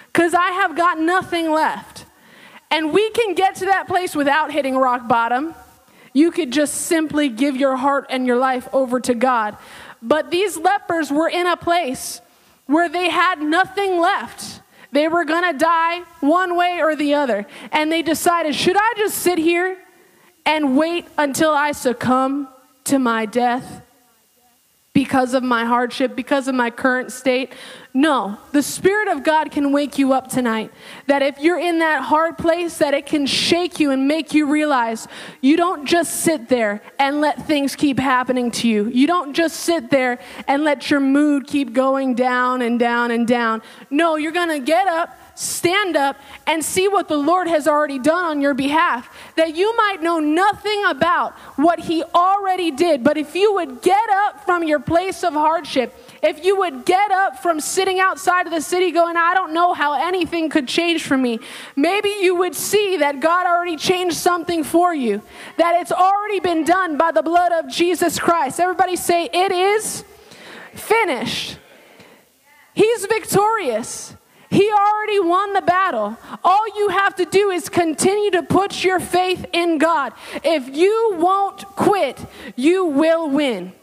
because 0.07 0.33
I 0.33 0.51
have 0.51 0.77
got 0.77 0.97
nothing 0.97 1.51
left. 1.51 2.05
And 2.71 2.93
we 2.93 3.09
can 3.09 3.35
get 3.35 3.55
to 3.55 3.65
that 3.65 3.87
place 3.87 4.15
without 4.15 4.53
hitting 4.53 4.77
rock 4.77 5.09
bottom. 5.09 5.53
You 6.13 6.31
could 6.31 6.51
just 6.51 6.73
simply 6.73 7.27
give 7.27 7.57
your 7.57 7.75
heart 7.75 8.05
and 8.09 8.25
your 8.25 8.37
life 8.37 8.69
over 8.71 9.01
to 9.01 9.13
God. 9.13 9.57
But 10.01 10.31
these 10.31 10.55
lepers 10.55 11.11
were 11.11 11.27
in 11.27 11.47
a 11.47 11.57
place 11.57 12.21
where 12.65 12.87
they 12.87 13.09
had 13.09 13.41
nothing 13.41 13.99
left. 13.99 14.61
They 14.93 15.07
were 15.07 15.25
going 15.25 15.51
to 15.51 15.57
die 15.57 16.01
one 16.21 16.55
way 16.55 16.79
or 16.81 16.95
the 16.95 17.15
other. 17.15 17.47
And 17.71 17.91
they 17.91 18.03
decided, 18.03 18.53
should 18.53 18.77
I 18.77 18.93
just 18.95 19.17
sit 19.17 19.39
here 19.39 19.79
and 20.45 20.77
wait 20.77 21.07
until 21.17 21.51
I 21.51 21.71
succumb 21.71 22.47
to 22.85 22.99
my 22.99 23.25
death? 23.25 23.81
Because 24.93 25.33
of 25.33 25.41
my 25.41 25.65
hardship, 25.65 26.15
because 26.15 26.47
of 26.47 26.53
my 26.53 26.69
current 26.69 27.11
state. 27.11 27.53
No, 27.95 28.37
the 28.51 28.61
Spirit 28.61 29.07
of 29.07 29.23
God 29.23 29.51
can 29.51 29.71
wake 29.71 29.97
you 29.97 30.13
up 30.13 30.29
tonight. 30.29 30.71
That 31.07 31.23
if 31.23 31.39
you're 31.39 31.59
in 31.59 31.79
that 31.79 32.03
hard 32.03 32.37
place, 32.37 32.77
that 32.77 32.93
it 32.93 33.07
can 33.07 33.25
shake 33.25 33.79
you 33.79 33.89
and 33.89 34.07
make 34.07 34.35
you 34.35 34.49
realize 34.49 35.07
you 35.41 35.57
don't 35.57 35.85
just 35.85 36.21
sit 36.21 36.47
there 36.47 36.81
and 36.99 37.21
let 37.21 37.47
things 37.47 37.75
keep 37.75 37.99
happening 37.99 38.51
to 38.51 38.67
you. 38.67 38.87
You 38.89 39.07
don't 39.07 39.33
just 39.33 39.61
sit 39.61 39.89
there 39.89 40.19
and 40.47 40.63
let 40.63 40.91
your 40.91 40.99
mood 40.99 41.47
keep 41.47 41.73
going 41.73 42.13
down 42.13 42.61
and 42.61 42.79
down 42.79 43.09
and 43.09 43.27
down. 43.27 43.63
No, 43.89 44.15
you're 44.15 44.31
going 44.31 44.49
to 44.49 44.59
get 44.59 44.87
up 44.87 45.17
stand 45.35 45.95
up 45.95 46.17
and 46.45 46.63
see 46.63 46.87
what 46.87 47.07
the 47.07 47.17
Lord 47.17 47.47
has 47.47 47.67
already 47.67 47.99
done 47.99 48.25
on 48.25 48.41
your 48.41 48.53
behalf. 48.53 49.09
That 49.35 49.55
you 49.55 49.75
might 49.75 50.01
know 50.01 50.19
nothing 50.19 50.83
about 50.85 51.33
what 51.57 51.79
He 51.79 52.03
already 52.03 52.71
did. 52.71 53.03
But 53.03 53.17
if 53.17 53.35
you 53.35 53.53
would 53.53 53.81
get 53.81 54.09
up 54.09 54.45
from 54.45 54.63
your 54.63 54.79
place 54.79 55.23
of 55.23 55.33
hardship, 55.33 55.95
if 56.21 56.45
you 56.45 56.57
would 56.57 56.85
get 56.85 57.11
up 57.11 57.39
from 57.39 57.59
sitting 57.59 57.99
outside 57.99 58.45
of 58.45 58.53
the 58.53 58.61
city 58.61 58.91
going, 58.91 59.17
I 59.17 59.33
don't 59.33 59.53
know 59.53 59.73
how 59.73 59.93
anything 59.93 60.49
could 60.49 60.67
change 60.67 61.03
for 61.03 61.17
me, 61.17 61.39
maybe 61.75 62.09
you 62.21 62.35
would 62.35 62.55
see 62.55 62.97
that 62.97 63.19
God 63.19 63.45
already 63.47 63.77
changed 63.77 64.15
something 64.17 64.63
for 64.63 64.93
you, 64.93 65.21
that 65.57 65.81
it's 65.81 65.91
already 65.91 66.39
been 66.39 66.63
done 66.63 66.97
by 66.97 67.11
the 67.11 67.23
blood 67.23 67.51
of 67.51 67.69
Jesus 67.69 68.19
Christ. 68.19 68.59
Everybody 68.59 68.95
say, 68.95 69.29
It 69.33 69.51
is 69.51 70.03
finished. 70.73 71.57
He's 72.73 73.05
victorious. 73.05 74.15
He 74.53 74.71
already 74.71 75.19
won 75.19 75.53
the 75.53 75.63
battle. 75.63 76.15
All 76.43 76.77
you 76.77 76.89
have 76.89 77.15
to 77.15 77.25
do 77.25 77.49
is 77.49 77.69
continue 77.69 78.29
to 78.29 78.43
put 78.43 78.83
your 78.83 78.99
faith 78.99 79.47
in 79.51 79.79
God. 79.79 80.13
If 80.43 80.69
you 80.75 81.15
won't 81.15 81.65
quit, 81.65 82.23
you 82.55 82.85
will 82.85 83.31
win. 83.31 83.73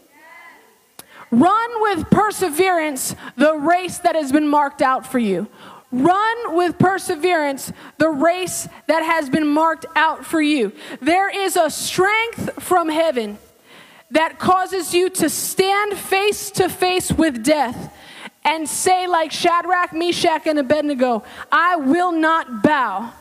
Run 1.29 1.81
with 1.81 2.09
perseverance 2.09 3.17
the 3.35 3.53
race 3.57 3.97
that 3.97 4.15
has 4.15 4.31
been 4.31 4.47
marked 4.47 4.81
out 4.81 5.05
for 5.05 5.19
you. 5.19 5.49
Run 5.91 6.55
with 6.55 6.79
perseverance 6.79 7.73
the 7.97 8.09
race 8.09 8.69
that 8.87 9.03
has 9.03 9.29
been 9.29 9.47
marked 9.47 9.85
out 9.97 10.25
for 10.25 10.41
you. 10.41 10.71
There 11.01 11.29
is 11.29 11.57
a 11.57 11.69
strength 11.69 12.63
from 12.63 12.87
heaven 12.87 13.39
that 14.09 14.39
causes 14.39 14.93
you 14.93 15.09
to 15.09 15.29
stand 15.29 15.97
face 15.97 16.49
to 16.51 16.69
face 16.69 17.11
with 17.11 17.43
death 17.43 17.93
and 18.43 18.67
say, 18.67 19.07
like 19.07 19.31
Shadrach, 19.31 19.93
Meshach, 19.93 20.47
and 20.47 20.59
Abednego, 20.59 21.23
I 21.51 21.75
will 21.75 22.11
not 22.11 22.63
bow. 22.63 23.13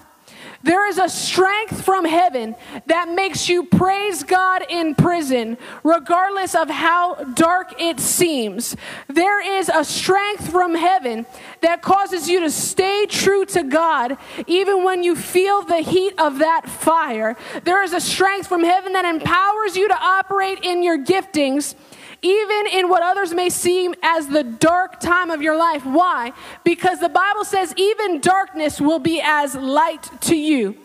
There 0.63 0.87
is 0.87 0.99
a 0.99 1.09
strength 1.09 1.83
from 1.85 2.05
heaven 2.05 2.55
that 2.85 3.09
makes 3.09 3.49
you 3.49 3.65
praise 3.65 4.23
God 4.23 4.63
in 4.69 4.95
prison, 4.95 5.57
regardless 5.83 6.55
of 6.55 6.69
how 6.69 7.15
dark 7.15 7.81
it 7.81 7.99
seems. 7.99 8.77
There 9.09 9.59
is 9.59 9.71
a 9.73 9.85
strength 9.85 10.51
from 10.51 10.75
heaven 10.75 11.25
that 11.63 11.81
causes 11.81 12.29
you 12.29 12.41
to 12.41 12.51
stay 12.51 13.07
true 13.09 13.47
to 13.47 13.63
God, 13.63 14.19
even 14.47 14.85
when 14.85 15.03
you 15.03 15.17
feel 15.17 15.63
the 15.63 15.81
heat 15.81 16.13
of 16.19 16.41
that 16.41 16.69
fire. 16.69 17.37
There 17.65 17.83
is 17.83 17.95
a 17.95 18.01
strength 18.01 18.47
from 18.47 18.63
heaven 18.63 18.93
that 18.93 19.07
empowers 19.07 19.77
you 19.77 19.89
to 19.89 19.97
operate 19.99 20.59
in 20.63 20.83
your 20.83 20.99
giftings 21.03 21.75
even 22.23 22.67
in 22.73 22.89
what 22.89 23.03
others 23.03 23.33
may 23.33 23.49
seem 23.49 23.95
as 24.03 24.29
the 24.29 24.43
dark 24.43 25.01
time 25.01 25.31
of 25.31 25.43
your 25.43 25.57
life. 25.57 25.85
Why? 25.85 26.33
Because 26.65 27.01
the 27.01 27.09
Bible 27.09 27.45
says 27.45 27.73
even 27.77 28.21
darkness 28.21 28.81
will 28.81 28.99
be 28.99 29.21
as 29.23 29.55
light 29.55 30.09
to 30.23 30.37
you. 30.37 30.77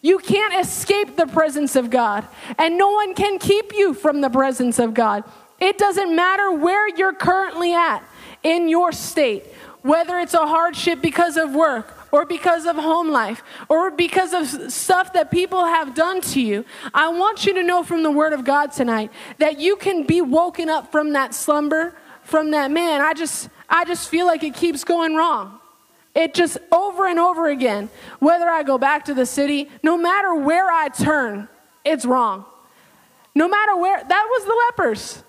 You 0.00 0.18
can't 0.18 0.54
escape 0.64 1.16
the 1.16 1.26
presence 1.26 1.74
of 1.74 1.90
God, 1.90 2.26
and 2.56 2.78
no 2.78 2.90
one 2.90 3.14
can 3.14 3.38
keep 3.38 3.72
you 3.74 3.94
from 3.94 4.20
the 4.20 4.30
presence 4.30 4.78
of 4.78 4.94
God. 4.94 5.24
It 5.60 5.76
doesn't 5.76 6.14
matter 6.14 6.52
where 6.52 6.88
you're 6.88 7.14
currently 7.14 7.74
at 7.74 8.02
in 8.44 8.68
your 8.68 8.92
state, 8.92 9.44
whether 9.82 10.20
it's 10.20 10.34
a 10.34 10.46
hardship 10.46 11.02
because 11.02 11.36
of 11.36 11.52
work, 11.52 11.97
or 12.10 12.24
because 12.24 12.66
of 12.66 12.76
home 12.76 13.10
life 13.10 13.42
or 13.68 13.90
because 13.90 14.32
of 14.32 14.72
stuff 14.72 15.12
that 15.12 15.30
people 15.30 15.64
have 15.64 15.94
done 15.94 16.20
to 16.22 16.40
you, 16.40 16.64
I 16.94 17.08
want 17.08 17.46
you 17.46 17.54
to 17.54 17.62
know 17.62 17.82
from 17.82 18.02
the 18.02 18.10
Word 18.10 18.32
of 18.32 18.44
God 18.44 18.72
tonight 18.72 19.10
that 19.38 19.58
you 19.58 19.76
can 19.76 20.04
be 20.04 20.20
woken 20.20 20.68
up 20.68 20.90
from 20.90 21.12
that 21.12 21.34
slumber, 21.34 21.96
from 22.22 22.50
that 22.52 22.70
man. 22.70 23.00
I 23.00 23.14
just, 23.14 23.48
I 23.68 23.84
just 23.84 24.08
feel 24.08 24.26
like 24.26 24.42
it 24.42 24.54
keeps 24.54 24.84
going 24.84 25.14
wrong. 25.14 25.58
It 26.14 26.34
just 26.34 26.58
over 26.72 27.06
and 27.06 27.18
over 27.18 27.48
again. 27.48 27.90
Whether 28.18 28.48
I 28.48 28.62
go 28.62 28.78
back 28.78 29.04
to 29.04 29.14
the 29.14 29.26
city, 29.26 29.70
no 29.82 29.96
matter 29.96 30.34
where 30.34 30.70
I 30.70 30.88
turn, 30.88 31.48
it's 31.84 32.04
wrong. 32.04 32.44
No 33.34 33.48
matter 33.48 33.76
where, 33.76 34.02
that 34.02 34.26
was 34.30 34.44
the 34.44 34.54
lepers. 34.66 35.22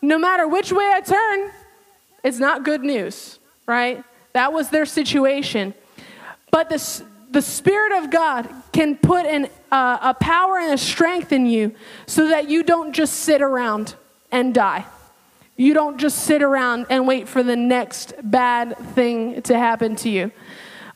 No 0.00 0.18
matter 0.18 0.46
which 0.46 0.70
way 0.70 0.84
I 0.84 1.00
turn, 1.00 1.50
it's 2.22 2.38
not 2.38 2.62
good 2.62 2.82
news, 2.82 3.38
right? 3.66 4.04
That 4.32 4.52
was 4.52 4.70
their 4.70 4.86
situation. 4.86 5.74
But 6.50 6.68
the, 6.68 7.04
the 7.30 7.42
Spirit 7.42 8.02
of 8.02 8.10
God 8.10 8.48
can 8.72 8.96
put 8.96 9.26
uh, 9.26 9.98
a 10.00 10.14
power 10.14 10.58
and 10.58 10.72
a 10.72 10.78
strength 10.78 11.32
in 11.32 11.46
you 11.46 11.74
so 12.06 12.28
that 12.28 12.48
you 12.48 12.62
don't 12.62 12.92
just 12.92 13.14
sit 13.14 13.42
around 13.42 13.94
and 14.30 14.54
die. 14.54 14.86
You 15.56 15.74
don't 15.74 15.98
just 15.98 16.18
sit 16.24 16.42
around 16.42 16.86
and 16.88 17.06
wait 17.06 17.28
for 17.28 17.42
the 17.42 17.56
next 17.56 18.14
bad 18.22 18.78
thing 18.94 19.42
to 19.42 19.58
happen 19.58 19.96
to 19.96 20.08
you. 20.08 20.30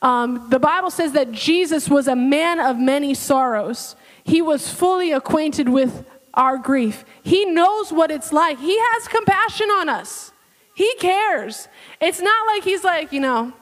Um, 0.00 0.48
the 0.50 0.58
Bible 0.58 0.90
says 0.90 1.12
that 1.12 1.32
Jesus 1.32 1.88
was 1.88 2.08
a 2.08 2.16
man 2.16 2.60
of 2.60 2.78
many 2.78 3.14
sorrows. 3.14 3.96
He 4.24 4.40
was 4.40 4.68
fully 4.68 5.12
acquainted 5.12 5.68
with 5.68 6.04
our 6.34 6.58
grief. 6.58 7.04
He 7.22 7.44
knows 7.44 7.92
what 7.92 8.10
it's 8.10 8.32
like. 8.32 8.58
He 8.58 8.78
has 8.78 9.08
compassion 9.08 9.68
on 9.70 9.88
us. 9.88 10.32
He 10.74 10.94
cares. 10.98 11.68
It's 12.00 12.20
not 12.20 12.46
like 12.46 12.64
he's 12.64 12.84
like, 12.84 13.12
you 13.12 13.20
know, 13.20 13.52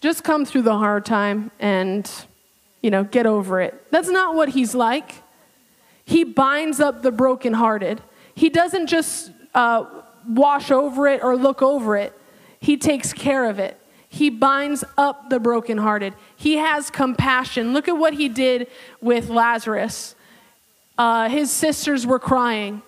just 0.00 0.24
come 0.24 0.44
through 0.44 0.62
the 0.62 0.76
hard 0.76 1.04
time 1.04 1.50
and, 1.58 2.10
you 2.82 2.90
know, 2.90 3.04
get 3.04 3.26
over 3.26 3.60
it. 3.60 3.90
That's 3.90 4.08
not 4.08 4.34
what 4.34 4.50
he's 4.50 4.74
like. 4.74 5.22
He 6.04 6.24
binds 6.24 6.80
up 6.80 7.02
the 7.02 7.10
brokenhearted. 7.10 8.00
He 8.34 8.48
doesn't 8.48 8.86
just 8.86 9.32
uh, 9.54 9.84
wash 10.28 10.70
over 10.70 11.06
it 11.08 11.22
or 11.22 11.36
look 11.36 11.62
over 11.62 11.96
it, 11.96 12.12
he 12.60 12.76
takes 12.76 13.12
care 13.12 13.48
of 13.48 13.58
it. 13.58 13.80
He 14.08 14.30
binds 14.30 14.84
up 14.96 15.28
the 15.28 15.38
brokenhearted. 15.38 16.14
He 16.34 16.56
has 16.56 16.90
compassion. 16.90 17.72
Look 17.74 17.88
at 17.88 17.96
what 17.96 18.14
he 18.14 18.28
did 18.28 18.68
with 19.00 19.28
Lazarus. 19.28 20.14
Uh, 20.96 21.28
his 21.28 21.50
sisters 21.50 22.06
were 22.06 22.18
crying, 22.18 22.82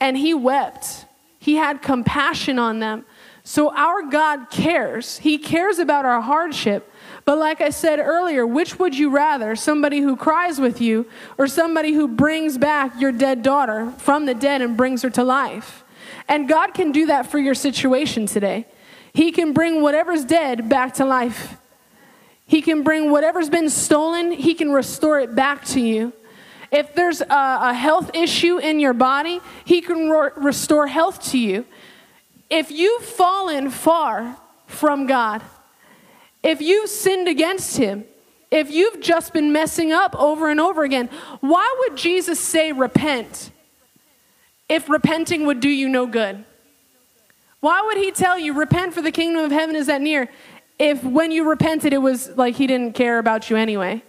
and 0.00 0.16
he 0.16 0.34
wept. 0.34 1.06
He 1.38 1.56
had 1.56 1.80
compassion 1.80 2.58
on 2.58 2.78
them. 2.80 3.06
So 3.48 3.72
our 3.76 4.02
God 4.02 4.50
cares. 4.50 5.18
He 5.18 5.38
cares 5.38 5.78
about 5.78 6.04
our 6.04 6.20
hardship. 6.20 6.92
But 7.24 7.38
like 7.38 7.60
I 7.60 7.70
said 7.70 8.00
earlier, 8.00 8.44
which 8.44 8.80
would 8.80 8.98
you 8.98 9.08
rather? 9.08 9.54
Somebody 9.54 10.00
who 10.00 10.16
cries 10.16 10.58
with 10.58 10.80
you 10.80 11.06
or 11.38 11.46
somebody 11.46 11.92
who 11.92 12.08
brings 12.08 12.58
back 12.58 13.00
your 13.00 13.12
dead 13.12 13.44
daughter 13.44 13.92
from 13.98 14.26
the 14.26 14.34
dead 14.34 14.62
and 14.62 14.76
brings 14.76 15.02
her 15.02 15.10
to 15.10 15.22
life? 15.22 15.84
And 16.28 16.48
God 16.48 16.74
can 16.74 16.90
do 16.90 17.06
that 17.06 17.30
for 17.30 17.38
your 17.38 17.54
situation 17.54 18.26
today. 18.26 18.66
He 19.12 19.30
can 19.30 19.52
bring 19.52 19.80
whatever's 19.80 20.24
dead 20.24 20.68
back 20.68 20.94
to 20.94 21.04
life. 21.04 21.56
He 22.48 22.60
can 22.60 22.82
bring 22.82 23.12
whatever's 23.12 23.48
been 23.48 23.70
stolen, 23.70 24.32
He 24.32 24.54
can 24.54 24.72
restore 24.72 25.20
it 25.20 25.36
back 25.36 25.64
to 25.66 25.80
you. 25.80 26.12
If 26.72 26.96
there's 26.96 27.20
a, 27.20 27.26
a 27.30 27.74
health 27.74 28.10
issue 28.12 28.58
in 28.58 28.80
your 28.80 28.92
body, 28.92 29.40
He 29.64 29.82
can 29.82 30.10
re- 30.10 30.30
restore 30.34 30.88
health 30.88 31.22
to 31.30 31.38
you. 31.38 31.64
If 32.48 32.70
you've 32.70 33.04
fallen 33.04 33.70
far 33.70 34.36
from 34.66 35.06
God, 35.06 35.42
if 36.42 36.60
you've 36.60 36.88
sinned 36.88 37.28
against 37.28 37.76
Him, 37.76 38.04
if 38.50 38.70
you've 38.70 39.00
just 39.00 39.32
been 39.32 39.52
messing 39.52 39.92
up 39.92 40.14
over 40.16 40.48
and 40.50 40.60
over 40.60 40.84
again, 40.84 41.10
why 41.40 41.74
would 41.80 41.96
Jesus 41.96 42.38
say 42.38 42.72
repent 42.72 43.50
if 44.68 44.88
repenting 44.88 45.46
would 45.46 45.60
do 45.60 45.68
you 45.68 45.88
no 45.88 46.06
good? 46.06 46.44
Why 47.60 47.82
would 47.84 47.96
He 47.96 48.12
tell 48.12 48.38
you 48.38 48.52
repent 48.52 48.94
for 48.94 49.02
the 49.02 49.10
kingdom 49.10 49.44
of 49.44 49.50
heaven 49.50 49.74
is 49.74 49.88
at 49.88 50.00
near 50.00 50.28
if 50.78 51.02
when 51.02 51.30
you 51.30 51.48
repented 51.48 51.92
it 51.92 51.98
was 51.98 52.28
like 52.36 52.54
He 52.54 52.68
didn't 52.68 52.94
care 52.94 53.18
about 53.18 53.50
you 53.50 53.56
anyway? 53.56 54.04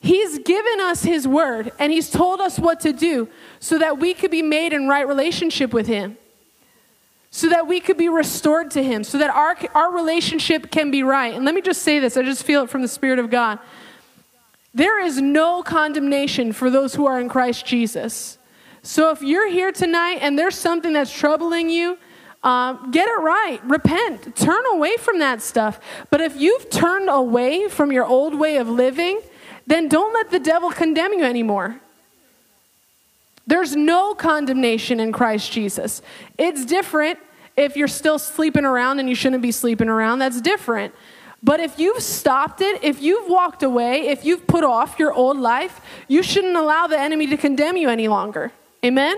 He's 0.00 0.38
given 0.40 0.80
us 0.80 1.04
His 1.04 1.28
word 1.28 1.70
and 1.78 1.92
He's 1.92 2.10
told 2.10 2.40
us 2.40 2.58
what 2.58 2.80
to 2.80 2.92
do 2.92 3.28
so 3.60 3.78
that 3.78 3.98
we 3.98 4.12
could 4.12 4.32
be 4.32 4.42
made 4.42 4.72
in 4.72 4.88
right 4.88 5.06
relationship 5.06 5.72
with 5.72 5.86
Him 5.86 6.16
so 7.30 7.48
that 7.48 7.66
we 7.66 7.80
could 7.80 7.96
be 7.96 8.08
restored 8.08 8.70
to 8.72 8.82
Him, 8.82 9.04
so 9.04 9.18
that 9.18 9.30
our, 9.30 9.56
our 9.74 9.92
relationship 9.92 10.70
can 10.70 10.90
be 10.90 11.02
right. 11.02 11.34
And 11.34 11.44
let 11.44 11.54
me 11.54 11.60
just 11.60 11.82
say 11.82 11.98
this 11.98 12.16
I 12.16 12.22
just 12.22 12.42
feel 12.42 12.64
it 12.64 12.70
from 12.70 12.82
the 12.82 12.88
Spirit 12.88 13.18
of 13.18 13.30
God. 13.30 13.58
There 14.74 15.00
is 15.00 15.20
no 15.20 15.62
condemnation 15.62 16.52
for 16.52 16.70
those 16.70 16.94
who 16.94 17.06
are 17.06 17.20
in 17.20 17.28
Christ 17.28 17.66
Jesus. 17.66 18.38
So 18.82 19.10
if 19.10 19.22
you're 19.22 19.50
here 19.50 19.72
tonight 19.72 20.18
and 20.20 20.38
there's 20.38 20.54
something 20.54 20.92
that's 20.92 21.12
troubling 21.12 21.68
you, 21.68 21.98
um, 22.44 22.90
get 22.92 23.08
it 23.08 23.20
right. 23.20 23.60
Repent. 23.64 24.36
Turn 24.36 24.64
away 24.72 24.96
from 24.96 25.18
that 25.18 25.42
stuff. 25.42 25.80
But 26.10 26.20
if 26.20 26.36
you've 26.36 26.70
turned 26.70 27.08
away 27.10 27.68
from 27.68 27.90
your 27.90 28.04
old 28.04 28.38
way 28.38 28.56
of 28.56 28.68
living, 28.68 29.20
then 29.66 29.88
don't 29.88 30.14
let 30.14 30.30
the 30.30 30.38
devil 30.38 30.70
condemn 30.70 31.12
you 31.12 31.24
anymore. 31.24 31.80
There's 33.48 33.74
no 33.74 34.14
condemnation 34.14 35.00
in 35.00 35.10
Christ 35.10 35.50
Jesus. 35.50 36.02
It's 36.36 36.66
different 36.66 37.18
if 37.56 37.78
you're 37.78 37.88
still 37.88 38.18
sleeping 38.18 38.66
around 38.66 39.00
and 39.00 39.08
you 39.08 39.14
shouldn't 39.14 39.40
be 39.40 39.52
sleeping 39.52 39.88
around. 39.88 40.18
That's 40.18 40.42
different. 40.42 40.94
But 41.42 41.58
if 41.58 41.78
you've 41.78 42.02
stopped 42.02 42.60
it, 42.60 42.84
if 42.84 43.00
you've 43.00 43.26
walked 43.26 43.62
away, 43.62 44.08
if 44.08 44.22
you've 44.26 44.46
put 44.46 44.64
off 44.64 44.98
your 44.98 45.14
old 45.14 45.38
life, 45.38 45.80
you 46.08 46.22
shouldn't 46.22 46.56
allow 46.56 46.88
the 46.88 47.00
enemy 47.00 47.26
to 47.28 47.38
condemn 47.38 47.78
you 47.78 47.88
any 47.88 48.06
longer. 48.06 48.52
Amen? 48.84 49.16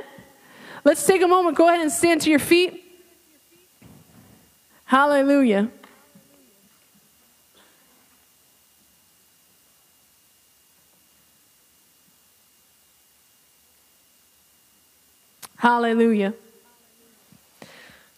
Let's 0.84 1.04
take 1.04 1.22
a 1.22 1.26
moment. 1.26 1.56
Go 1.56 1.66
ahead 1.66 1.80
and 1.80 1.90
stand 1.90 2.20
to 2.20 2.30
your 2.30 2.38
feet. 2.38 2.84
Hallelujah. 4.84 5.70
Hallelujah. 15.61 16.32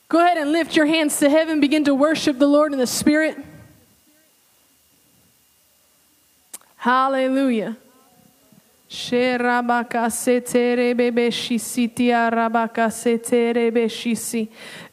Go 0.09 0.25
ahead 0.25 0.39
and 0.39 0.53
lift 0.53 0.77
your 0.77 0.87
hands 0.87 1.19
to 1.19 1.29
heaven. 1.29 1.59
Begin 1.59 1.83
to 1.87 1.95
worship 1.95 2.39
the 2.39 2.47
Lord 2.47 2.73
in 2.73 2.79
the 2.79 2.87
Spirit. 2.87 3.37
Hallelujah. 6.77 7.77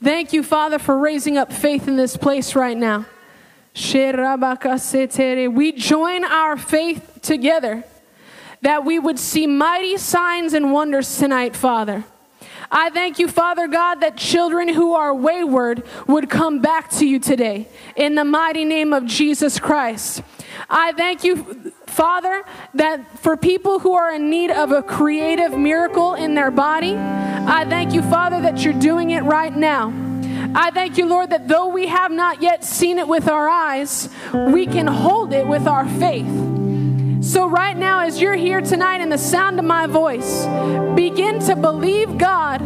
Thank 0.01 0.33
you, 0.33 0.41
Father, 0.41 0.79
for 0.79 0.97
raising 0.97 1.37
up 1.37 1.53
faith 1.53 1.87
in 1.87 1.97
this 1.97 2.17
place 2.17 2.55
right 2.55 2.77
now. 2.77 3.05
We 3.75 5.71
join 5.73 6.23
our 6.23 6.57
faith 6.57 7.19
together 7.21 7.83
that 8.63 8.83
we 8.83 8.97
would 8.97 9.19
see 9.19 9.45
mighty 9.45 9.97
signs 9.97 10.53
and 10.55 10.73
wonders 10.73 11.15
tonight, 11.19 11.55
Father. 11.55 12.05
I 12.71 12.89
thank 12.89 13.19
you, 13.19 13.27
Father 13.27 13.67
God, 13.67 14.01
that 14.01 14.17
children 14.17 14.69
who 14.69 14.93
are 14.93 15.13
wayward 15.13 15.83
would 16.07 16.29
come 16.29 16.59
back 16.59 16.89
to 16.91 17.05
you 17.05 17.19
today 17.19 17.67
in 17.95 18.15
the 18.15 18.25
mighty 18.25 18.65
name 18.65 18.93
of 18.93 19.05
Jesus 19.05 19.59
Christ. 19.59 20.21
I 20.69 20.91
thank 20.93 21.23
you, 21.23 21.71
Father, 21.87 22.43
that 22.73 23.19
for 23.19 23.37
people 23.37 23.79
who 23.79 23.93
are 23.93 24.13
in 24.13 24.29
need 24.29 24.51
of 24.51 24.71
a 24.71 24.81
creative 24.81 25.57
miracle 25.57 26.15
in 26.15 26.35
their 26.35 26.51
body, 26.51 26.95
I 26.95 27.65
thank 27.67 27.93
you, 27.93 28.01
Father, 28.03 28.41
that 28.41 28.63
you're 28.63 28.73
doing 28.73 29.11
it 29.11 29.21
right 29.21 29.55
now. 29.55 29.93
I 30.55 30.71
thank 30.71 30.97
you, 30.97 31.05
Lord, 31.05 31.29
that 31.29 31.47
though 31.47 31.67
we 31.67 31.87
have 31.87 32.11
not 32.11 32.41
yet 32.41 32.63
seen 32.63 32.97
it 32.97 33.07
with 33.07 33.27
our 33.27 33.47
eyes, 33.47 34.09
we 34.33 34.65
can 34.65 34.87
hold 34.87 35.33
it 35.33 35.47
with 35.47 35.67
our 35.67 35.87
faith. 35.99 36.25
So, 37.29 37.47
right 37.47 37.77
now, 37.77 37.99
as 37.99 38.19
you're 38.19 38.33
here 38.33 38.59
tonight 38.59 39.01
in 39.01 39.09
the 39.09 39.17
sound 39.19 39.59
of 39.59 39.65
my 39.65 39.85
voice, 39.85 40.47
begin 40.95 41.37
to 41.41 41.55
believe 41.55 42.17
God 42.17 42.57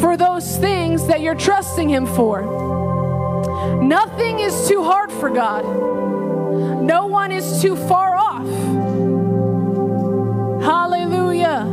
for 0.00 0.16
those 0.16 0.56
things 0.56 1.06
that 1.08 1.20
you're 1.20 1.34
trusting 1.34 1.90
Him 1.90 2.06
for. 2.06 2.40
Nothing 3.82 4.38
is 4.38 4.68
too 4.68 4.82
hard 4.82 5.12
for 5.12 5.28
God, 5.28 5.66
no 6.82 7.04
one 7.04 7.30
is 7.30 7.60
too 7.60 7.76
far 7.76 8.16
off. 8.16 8.46
Hallelujah. 10.64 11.66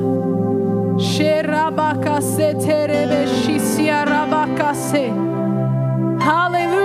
Hallelujah. 6.20 6.83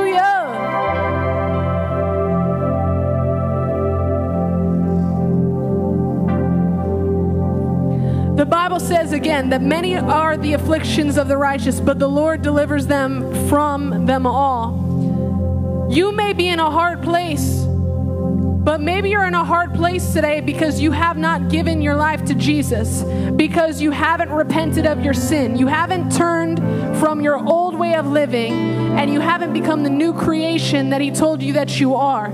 Bible 8.79 8.95
says 8.95 9.12
again 9.12 9.51
that 9.51 9.61
many 9.61 9.97
are 9.97 10.37
the 10.37 10.53
afflictions 10.53 11.18
of 11.18 11.26
the 11.26 11.37
righteous, 11.37 11.81
but 11.81 11.99
the 11.99 12.07
Lord 12.07 12.43
delivers 12.43 12.87
them 12.87 13.49
from 13.49 14.07
them 14.07 14.24
all. 14.24 15.89
You 15.91 16.12
may 16.12 16.33
be 16.33 16.47
in 16.47 16.61
a 16.61 16.70
hard 16.70 17.03
place, 17.03 17.64
but 17.64 18.81
maybe 18.81 19.11
you're 19.11 19.26
in 19.26 19.35
a 19.35 19.43
hard 19.43 19.74
place 19.74 20.12
today 20.12 20.41
because 20.41 20.79
you 20.79 20.93
have 20.93 21.18
not 21.18 21.49
given 21.49 21.83
your 21.83 21.97
life 21.97 22.24
to 22.26 22.35
Jesus, 22.35 23.03
because 23.33 23.83
you 23.83 23.91
haven't 23.91 24.31
repented 24.31 24.87
of 24.87 25.05
your 25.05 25.14
sin. 25.14 25.59
You 25.59 25.66
haven't 25.66 26.12
turned 26.12 26.59
from 27.01 27.20
your 27.20 27.37
old 27.37 27.76
way 27.76 27.97
of 27.97 28.07
living, 28.07 28.53
and 28.97 29.12
you 29.12 29.18
haven't 29.18 29.55
become 29.55 29.83
the 29.83 29.91
new 29.91 30.12
creation 30.12 30.91
that 30.91 31.01
He 31.01 31.11
told 31.11 31.43
you 31.43 31.55
that 31.55 31.81
you 31.81 31.97
are. 31.97 32.29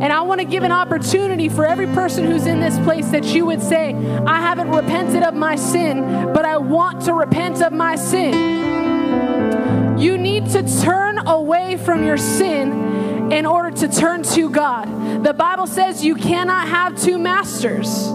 And 0.00 0.12
I 0.12 0.20
want 0.22 0.40
to 0.40 0.46
give 0.46 0.62
an 0.62 0.72
opportunity 0.72 1.48
for 1.48 1.66
every 1.66 1.86
person 1.86 2.24
who's 2.24 2.46
in 2.46 2.60
this 2.60 2.78
place 2.80 3.08
that 3.10 3.24
you 3.24 3.46
would 3.46 3.62
say, 3.62 3.94
I 3.94 4.40
haven't 4.40 4.70
repented 4.70 5.22
of 5.22 5.34
my 5.34 5.56
sin, 5.56 6.32
but 6.34 6.44
I 6.44 6.58
want 6.58 7.04
to 7.06 7.14
repent 7.14 7.62
of 7.62 7.72
my 7.72 7.96
sin. 7.96 9.98
You 9.98 10.18
need 10.18 10.50
to 10.50 10.62
turn 10.82 11.26
away 11.26 11.78
from 11.78 12.04
your 12.04 12.18
sin 12.18 13.32
in 13.32 13.46
order 13.46 13.70
to 13.78 13.88
turn 13.88 14.22
to 14.22 14.50
God. 14.50 15.24
The 15.24 15.32
Bible 15.32 15.66
says 15.66 16.04
you 16.04 16.14
cannot 16.14 16.68
have 16.68 17.00
two 17.00 17.18
masters. 17.18 18.06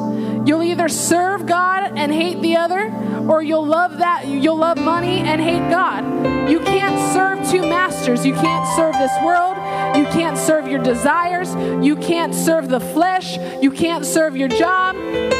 You'll 0.45 0.63
either 0.63 0.88
serve 0.88 1.45
God 1.45 1.97
and 1.97 2.11
hate 2.11 2.41
the 2.41 2.57
other, 2.57 2.91
or 3.27 3.41
you'll 3.41 3.65
love 3.65 3.97
that 3.97 4.27
you'll 4.27 4.57
love 4.57 4.77
money 4.77 5.19
and 5.19 5.41
hate 5.41 5.69
God. 5.69 6.49
You 6.49 6.59
can't 6.59 7.13
serve 7.13 7.49
two 7.49 7.67
masters. 7.67 8.25
You 8.25 8.34
can't 8.34 8.67
serve 8.75 8.93
this 8.93 9.11
world. 9.23 9.57
You 9.95 10.05
can't 10.05 10.37
serve 10.37 10.67
your 10.67 10.81
desires. 10.81 11.53
You 11.85 11.95
can't 11.95 12.33
serve 12.33 12.69
the 12.69 12.79
flesh. 12.79 13.37
You 13.61 13.71
can't 13.71 14.05
serve 14.05 14.37
your 14.37 14.47
job 14.47 14.95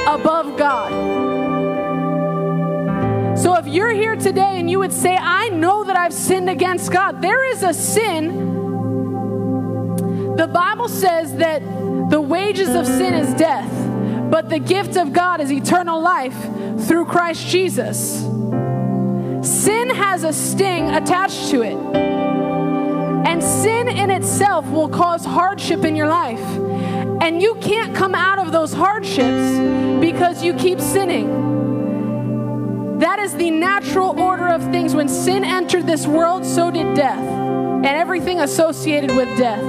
above 0.08 0.58
God. 0.58 0.92
So 3.38 3.56
if 3.56 3.66
you're 3.66 3.94
here 3.94 4.16
today 4.16 4.60
and 4.60 4.70
you 4.70 4.80
would 4.80 4.94
say, 4.94 5.16
I 5.16 5.50
know 5.50 5.86
that 5.86 5.96
I've 5.96 6.14
sinned 6.14 6.50
against 6.50 6.92
God, 6.92 7.22
there 7.22 7.44
is 7.52 7.64
a 7.64 7.74
sin. 7.74 8.50
The 10.36 10.48
Bible 10.48 10.90
says 10.90 11.36
that 11.38 11.62
the 12.10 12.22
wages 12.22 12.76
of 12.76 12.86
sin 12.86 13.14
is 13.14 13.34
death. 13.36 13.72
But 14.30 14.50
the 14.50 14.60
gift 14.60 14.98
of 14.98 15.14
God 15.14 15.42
is 15.42 15.52
eternal 15.52 16.02
life 16.02 16.38
through 16.88 17.06
Christ 17.06 17.48
Jesus. 17.48 18.20
Sin 19.42 19.90
has 19.90 20.24
a 20.24 20.34
sting 20.34 20.90
attached 20.90 21.50
to 21.50 21.62
it. 21.64 22.11
And 23.26 23.44
sin 23.44 23.88
in 23.88 24.10
itself 24.10 24.66
will 24.68 24.90
cause 24.90 25.26
hardship 25.26 25.86
in 25.86 25.96
your 25.96 26.08
life. 26.08 26.40
And 27.22 27.42
you 27.42 27.56
can't 27.56 27.96
come 27.96 28.16
out 28.16 28.40
of 28.40 28.52
those 28.52 28.74
hardships 28.74 29.60
because 30.00 30.44
you 30.44 30.54
keep 30.56 30.80
sinning. 30.80 31.40
That 33.00 33.20
is 33.20 33.34
the 33.36 33.50
natural 33.50 34.20
order 34.20 34.48
of 34.48 34.64
things. 34.66 34.94
When 34.94 35.08
sin 35.08 35.44
entered 35.44 35.88
this 35.88 36.06
world, 36.06 36.46
so 36.46 36.70
did 36.70 36.96
death, 36.96 37.18
and 37.20 37.86
everything 37.86 38.40
associated 38.42 39.16
with 39.16 39.28
death. 39.38 39.64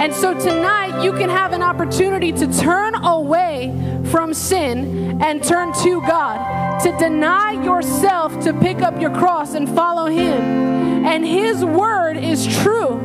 And 0.00 0.12
so 0.12 0.34
tonight, 0.34 1.04
you 1.04 1.12
can 1.12 1.30
have 1.30 1.52
an 1.52 1.62
opportunity 1.62 2.32
to 2.32 2.52
turn 2.52 2.96
away 2.96 3.72
from 4.10 4.34
sin 4.34 5.22
and 5.22 5.42
turn 5.42 5.72
to 5.84 6.00
God, 6.00 6.80
to 6.80 6.90
deny 6.98 7.52
yourself, 7.64 8.42
to 8.42 8.52
pick 8.54 8.82
up 8.82 9.00
your 9.00 9.10
cross 9.10 9.54
and 9.54 9.68
follow 9.68 10.06
Him. 10.06 10.73
And 11.04 11.24
His 11.24 11.64
word 11.64 12.16
is 12.16 12.46
true. 12.62 12.98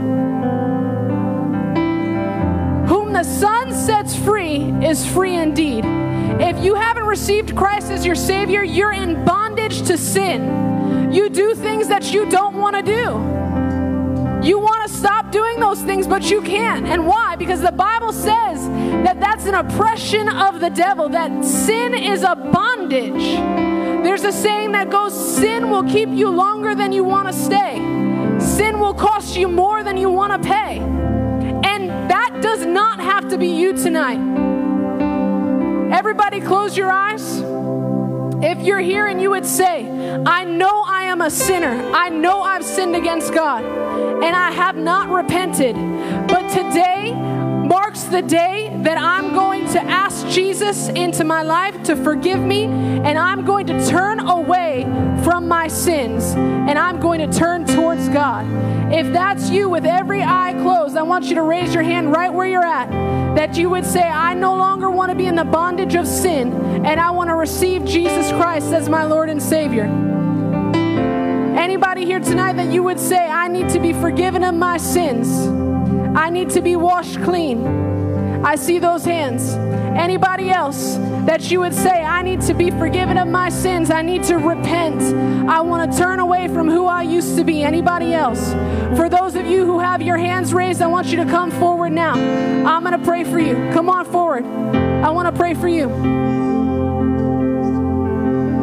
Whom 2.87 3.13
the 3.13 3.23
Son 3.23 3.73
sets 3.73 4.15
free 4.15 4.71
is 4.81 5.05
free 5.05 5.35
indeed. 5.35 5.83
If 6.41 6.63
you 6.63 6.75
haven't 6.75 7.05
received 7.05 7.55
Christ 7.55 7.91
as 7.91 8.05
your 8.05 8.15
Savior, 8.15 8.63
you're 8.63 8.93
in 8.93 9.25
bondage 9.25 9.81
to 9.83 9.97
sin. 9.97 11.11
You 11.11 11.29
do 11.29 11.53
things 11.53 11.89
that 11.89 12.13
you 12.13 12.29
don't 12.29 12.55
want 12.55 12.77
to 12.77 12.81
do. 12.81 14.47
You 14.47 14.57
want 14.59 14.89
to 14.89 14.95
stop 14.95 15.31
doing 15.31 15.59
those 15.59 15.81
things, 15.81 16.07
but 16.07 16.31
you 16.31 16.41
can't. 16.41 16.85
And 16.85 17.05
why? 17.05 17.35
Because 17.35 17.61
the 17.61 17.73
Bible 17.73 18.13
says 18.13 18.65
that 19.03 19.19
that's 19.19 19.45
an 19.45 19.55
oppression 19.55 20.29
of 20.29 20.61
the 20.61 20.69
devil, 20.69 21.09
that 21.09 21.43
sin 21.43 21.93
is 21.93 22.23
a 22.23 22.35
bondage. 22.35 23.68
There's 24.21 24.35
a 24.35 24.41
saying 24.41 24.73
that 24.73 24.89
goes 24.89 25.13
sin 25.37 25.69
will 25.69 25.85
keep 25.85 26.09
you 26.09 26.29
longer 26.29 26.75
than 26.75 26.91
you 26.91 27.05
want 27.05 27.29
to 27.29 27.33
stay, 27.33 27.77
sin 28.37 28.77
will 28.77 28.93
cost 28.93 29.37
you 29.37 29.47
more 29.47 29.81
than 29.81 29.95
you 29.95 30.09
want 30.09 30.33
to 30.33 30.45
pay. 30.45 30.79
And 30.79 31.89
that 32.11 32.39
does 32.41 32.65
not 32.65 32.99
have 32.99 33.29
to 33.29 33.37
be 33.37 33.47
you 33.47 33.71
tonight. 33.71 34.19
Everybody, 35.93 36.41
close 36.41 36.75
your 36.75 36.91
eyes. 36.91 37.41
If 38.43 38.61
you're 38.61 38.81
here 38.81 39.07
and 39.07 39.21
you 39.21 39.29
would 39.29 39.45
say, 39.45 39.89
I 40.25 40.43
know 40.43 40.83
I 40.85 41.03
am 41.03 41.21
a 41.21 41.31
sinner, 41.31 41.81
I 41.93 42.09
know 42.09 42.41
I've 42.41 42.65
sinned 42.65 42.97
against 42.97 43.33
God, 43.33 43.63
and 43.63 44.35
I 44.35 44.51
have 44.51 44.75
not 44.75 45.07
repented, 45.07 45.75
but 46.27 46.49
today 46.49 47.13
marks 47.69 48.05
the 48.05 48.23
day 48.23 48.75
that 48.81 48.97
I'm 48.97 49.31
going 49.31 49.63
to 49.67 49.79
ask 49.79 50.27
Jesus 50.27 50.89
into 50.89 51.23
my 51.23 51.43
life 51.43 51.83
to 51.83 51.95
forgive 51.95 52.39
me, 52.39 52.63
and 52.63 53.15
I'm 53.15 53.45
going 53.45 53.67
to 53.67 53.87
turn 53.87 54.19
away 54.19 54.85
from 55.23 55.47
my 55.47 55.67
sins, 55.67 56.33
and 56.33 56.79
I'm 56.79 56.99
going 56.99 57.29
to 57.29 57.37
turn 57.37 57.65
towards 57.65 58.09
God. 58.09 58.47
If 58.91 59.13
that's 59.13 59.51
you 59.51 59.69
with 59.69 59.85
every 59.85 60.23
eye 60.23 60.53
closed, 60.63 60.97
I 60.97 61.03
want 61.03 61.25
you 61.25 61.35
to 61.35 61.43
raise 61.43 61.71
your 61.71 61.83
hand 61.83 62.11
right 62.11 62.33
where 62.33 62.47
you're 62.47 62.65
at. 62.65 62.89
That 63.35 63.55
you 63.55 63.69
would 63.69 63.85
say, 63.85 64.01
I 64.01 64.33
no 64.33 64.55
longer 64.55 64.89
want 64.89 65.11
to 65.11 65.15
be 65.15 65.27
in 65.27 65.35
the 65.35 65.43
bondage 65.43 65.93
of 65.93 66.07
sin, 66.07 66.51
and 66.87 66.99
I 66.99 67.11
want 67.11 67.29
to 67.29 67.35
receive 67.35 67.85
Jesus 67.85 68.31
Christ 68.31 68.73
as 68.73 68.89
my 68.89 69.03
Lord 69.03 69.29
and 69.29 69.39
Savior. 69.39 69.85
Anybody 71.55 72.03
here 72.03 72.19
tonight 72.19 72.53
that 72.53 72.73
you 72.73 72.81
would 72.81 72.99
say, 72.99 73.27
I 73.27 73.47
need 73.47 73.69
to 73.69 73.79
be 73.79 73.93
forgiven 73.93 74.43
of 74.43 74.55
my 74.55 74.77
sins? 74.77 75.68
I 76.15 76.29
need 76.29 76.49
to 76.51 76.61
be 76.61 76.75
washed 76.75 77.21
clean. 77.23 77.65
I 78.43 78.55
see 78.55 78.79
those 78.79 79.03
hands. 79.03 79.53
Anybody 79.99 80.49
else 80.49 80.95
that 81.25 81.51
you 81.51 81.59
would 81.59 81.73
say, 81.73 82.03
I 82.03 82.21
need 82.21 82.41
to 82.41 82.53
be 82.53 82.71
forgiven 82.71 83.17
of 83.17 83.27
my 83.27 83.49
sins. 83.49 83.91
I 83.91 84.01
need 84.01 84.23
to 84.25 84.37
repent. 84.37 85.01
I 85.49 85.61
want 85.61 85.91
to 85.91 85.97
turn 85.97 86.19
away 86.19 86.47
from 86.47 86.69
who 86.69 86.85
I 86.85 87.03
used 87.03 87.35
to 87.37 87.43
be. 87.43 87.63
Anybody 87.63 88.13
else? 88.13 88.53
For 88.97 89.09
those 89.09 89.35
of 89.35 89.45
you 89.45 89.65
who 89.65 89.79
have 89.79 90.01
your 90.01 90.17
hands 90.17 90.53
raised, 90.53 90.81
I 90.81 90.87
want 90.87 91.07
you 91.07 91.17
to 91.17 91.25
come 91.25 91.51
forward 91.51 91.91
now. 91.91 92.13
I'm 92.13 92.83
going 92.83 92.97
to 92.97 93.05
pray 93.05 93.23
for 93.23 93.39
you. 93.39 93.55
Come 93.73 93.89
on 93.89 94.05
forward. 94.05 94.45
I 94.45 95.09
want 95.09 95.27
to 95.27 95.37
pray 95.37 95.53
for 95.53 95.67
you. 95.67 95.89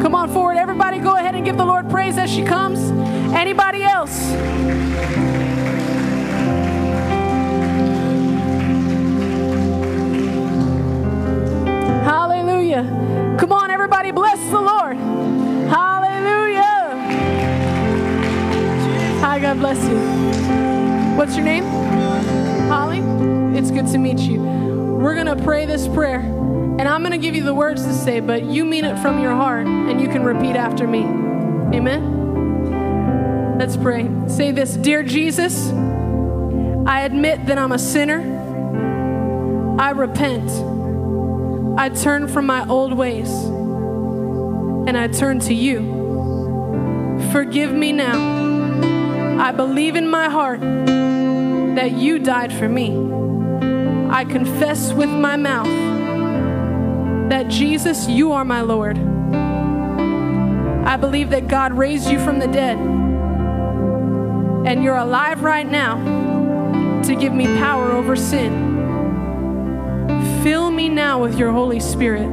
Come 0.01 0.15
on 0.15 0.29
forward. 0.29 0.57
Everybody 0.57 0.99
go 0.99 1.15
ahead 1.15 1.35
and 1.35 1.45
give 1.45 1.57
the 1.57 1.65
Lord 1.65 1.89
praise 1.89 2.17
as 2.17 2.31
she 2.31 2.43
comes. 2.43 2.79
Anybody 3.33 3.83
else? 3.83 4.31
Hallelujah. 12.67 13.37
Come 13.39 13.53
on, 13.53 13.71
everybody, 13.71 14.11
bless 14.11 14.39
the 14.49 14.59
Lord. 14.59 14.97
Hallelujah. 14.97 16.63
Hi, 19.21 19.39
God 19.39 19.59
bless 19.59 19.81
you. 19.87 19.97
What's 21.17 21.37
your 21.37 21.45
name? 21.45 21.63
Holly? 22.67 22.99
It's 23.57 23.71
good 23.71 23.87
to 23.87 23.97
meet 23.97 24.19
you. 24.19 24.41
We're 24.41 25.15
going 25.15 25.27
to 25.27 25.41
pray 25.41 25.65
this 25.65 25.87
prayer, 25.87 26.19
and 26.19 26.81
I'm 26.81 27.01
going 27.01 27.13
to 27.13 27.17
give 27.17 27.35
you 27.35 27.43
the 27.43 27.53
words 27.53 27.85
to 27.85 27.93
say, 27.93 28.19
but 28.19 28.43
you 28.43 28.65
mean 28.65 28.83
it 28.83 28.99
from 28.99 29.21
your 29.21 29.31
heart, 29.31 29.65
and 29.65 30.01
you 30.01 30.09
can 30.09 30.25
repeat 30.25 30.57
after 30.57 30.85
me. 30.85 31.03
Amen? 31.73 33.57
Let's 33.57 33.77
pray. 33.77 34.09
Say 34.27 34.51
this 34.51 34.75
Dear 34.75 35.03
Jesus, 35.03 35.69
I 36.85 37.03
admit 37.05 37.45
that 37.45 37.57
I'm 37.57 37.71
a 37.71 37.79
sinner. 37.79 38.35
I 39.79 39.91
repent. 39.91 40.66
I 41.79 41.89
turn 41.89 42.27
from 42.27 42.47
my 42.47 42.67
old 42.67 42.93
ways 42.93 43.29
and 44.87 44.97
I 44.97 45.07
turn 45.07 45.39
to 45.41 45.53
you. 45.53 47.19
Forgive 47.31 47.71
me 47.71 47.91
now. 47.91 49.39
I 49.39 49.51
believe 49.51 49.95
in 49.95 50.09
my 50.09 50.27
heart 50.27 50.59
that 50.59 51.91
you 51.91 52.17
died 52.17 52.51
for 52.51 52.67
me. 52.67 52.95
I 54.09 54.25
confess 54.25 54.91
with 54.91 55.09
my 55.09 55.35
mouth 55.35 55.67
that 57.29 57.47
Jesus, 57.47 58.07
you 58.07 58.31
are 58.31 58.43
my 58.43 58.61
Lord. 58.61 58.97
I 60.87 60.97
believe 60.97 61.29
that 61.29 61.47
God 61.47 61.73
raised 61.73 62.09
you 62.09 62.17
from 62.17 62.39
the 62.39 62.47
dead, 62.47 62.77
and 64.65 64.83
you're 64.83 64.97
alive 64.97 65.43
right 65.43 65.69
now 65.69 65.97
to 67.03 67.15
give 67.15 67.33
me 67.33 67.45
power 67.45 67.91
over 67.91 68.15
sin. 68.15 68.66
Fill 70.43 70.71
me 70.71 70.87
now 70.89 71.21
with 71.21 71.37
your 71.37 71.51
Holy 71.51 71.79
Spirit, 71.79 72.29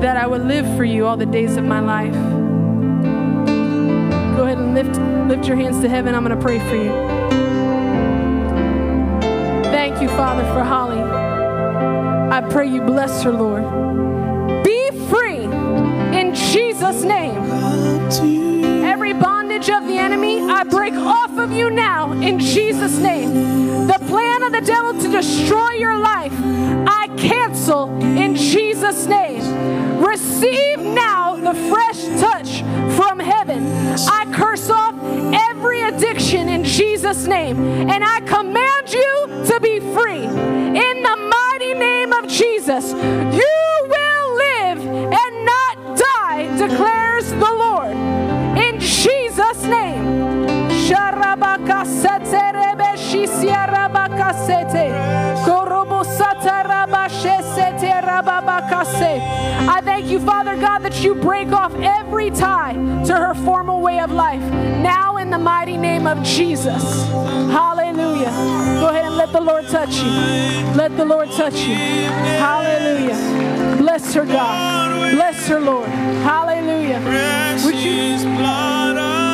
that 0.00 0.16
I 0.16 0.26
would 0.26 0.42
live 0.42 0.66
for 0.76 0.84
you 0.84 1.06
all 1.06 1.16
the 1.16 1.26
days 1.26 1.56
of 1.56 1.64
my 1.64 1.80
life. 1.80 2.12
Go 4.36 4.44
ahead 4.44 4.58
and 4.58 4.74
lift, 4.74 4.98
lift 5.28 5.46
your 5.46 5.56
hands 5.56 5.80
to 5.80 5.88
heaven. 5.88 6.14
I'm 6.14 6.24
going 6.24 6.36
to 6.36 6.42
pray 6.42 6.58
for 6.58 6.76
you. 6.76 6.90
Thank 9.70 10.00
you, 10.02 10.08
Father, 10.08 10.44
for 10.52 10.62
Holly. 10.62 11.00
I 11.00 12.40
pray 12.50 12.66
you 12.68 12.82
bless 12.82 13.22
her, 13.22 13.32
Lord. 13.32 13.64
Be 14.64 14.90
free 15.08 15.44
in 16.18 16.34
Jesus' 16.34 17.02
name. 17.02 17.42
Every 18.84 19.12
bondage 19.52 19.70
of 19.70 19.86
the 19.86 19.98
enemy, 19.98 20.40
I 20.40 20.64
break 20.64 20.94
off 20.94 21.36
of 21.36 21.52
you 21.52 21.68
now 21.68 22.12
in 22.12 22.38
Jesus' 22.38 22.96
name. 22.98 23.86
The 23.86 23.98
plan 24.08 24.42
of 24.42 24.52
the 24.52 24.62
devil 24.62 24.94
to 24.94 25.08
destroy 25.10 25.72
your 25.72 25.98
life, 25.98 26.32
I 26.86 27.08
cancel 27.18 27.90
in 28.00 28.34
Jesus' 28.34 29.06
name. 29.06 29.42
Receive 30.02 30.78
now 30.78 31.36
the 31.36 31.54
fresh 31.70 32.00
touch 32.20 32.60
from 32.96 33.18
heaven. 33.18 33.66
I 34.08 34.24
curse 34.32 34.70
off 34.70 34.94
every 35.50 35.82
addiction 35.82 36.48
in 36.48 36.64
Jesus' 36.64 37.26
name, 37.26 37.58
and 37.90 38.02
I 38.02 38.20
command 38.20 38.90
you 38.90 39.44
to 39.48 39.60
be 39.60 39.80
free. 39.80 40.24
In 40.24 41.02
the 41.02 41.16
mighty 41.30 41.74
name 41.74 42.12
of 42.12 42.26
Jesus, 42.26 42.92
you 42.92 43.86
will 43.92 44.34
live 44.34 44.78
and 44.78 45.44
not 45.44 45.98
die, 45.98 46.56
declares 46.56 47.01
I 59.68 59.80
thank 59.82 60.06
you, 60.06 60.20
Father 60.20 60.56
God, 60.56 60.80
that 60.80 61.02
you 61.02 61.14
break 61.14 61.48
off 61.48 61.74
every 61.74 62.30
tie 62.30 62.74
to 63.06 63.14
her 63.14 63.34
former 63.34 63.76
way 63.76 64.00
of 64.00 64.10
life. 64.10 64.42
Now, 64.82 65.16
in 65.16 65.30
the 65.30 65.38
mighty 65.38 65.76
name 65.76 66.06
of 66.06 66.22
Jesus. 66.22 67.06
Hallelujah. 67.50 68.30
Go 68.80 68.88
ahead 68.88 69.06
and 69.06 69.16
let 69.16 69.32
the 69.32 69.40
Lord 69.40 69.66
touch 69.68 69.96
you. 69.96 70.10
Let 70.76 70.96
the 70.96 71.04
Lord 71.04 71.30
touch 71.32 71.54
you. 71.54 71.74
Hallelujah. 71.74 73.76
Bless 73.78 74.14
her, 74.14 74.26
God. 74.26 75.12
Bless 75.12 75.48
her, 75.48 75.60
Lord. 75.60 75.88
Hallelujah. 75.88 77.00
Would 77.64 77.76
you? 77.76 79.31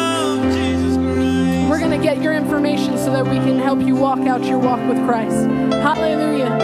Get 2.03 2.23
your 2.23 2.33
information 2.33 2.97
so 2.97 3.13
that 3.13 3.25
we 3.25 3.37
can 3.37 3.59
help 3.59 3.81
you 3.81 3.97
walk 3.97 4.21
out 4.21 4.45
your 4.45 4.59
walk 4.59 4.81
with 4.89 5.05
Christ. 5.05 5.47
Hallelujah. 5.83 6.55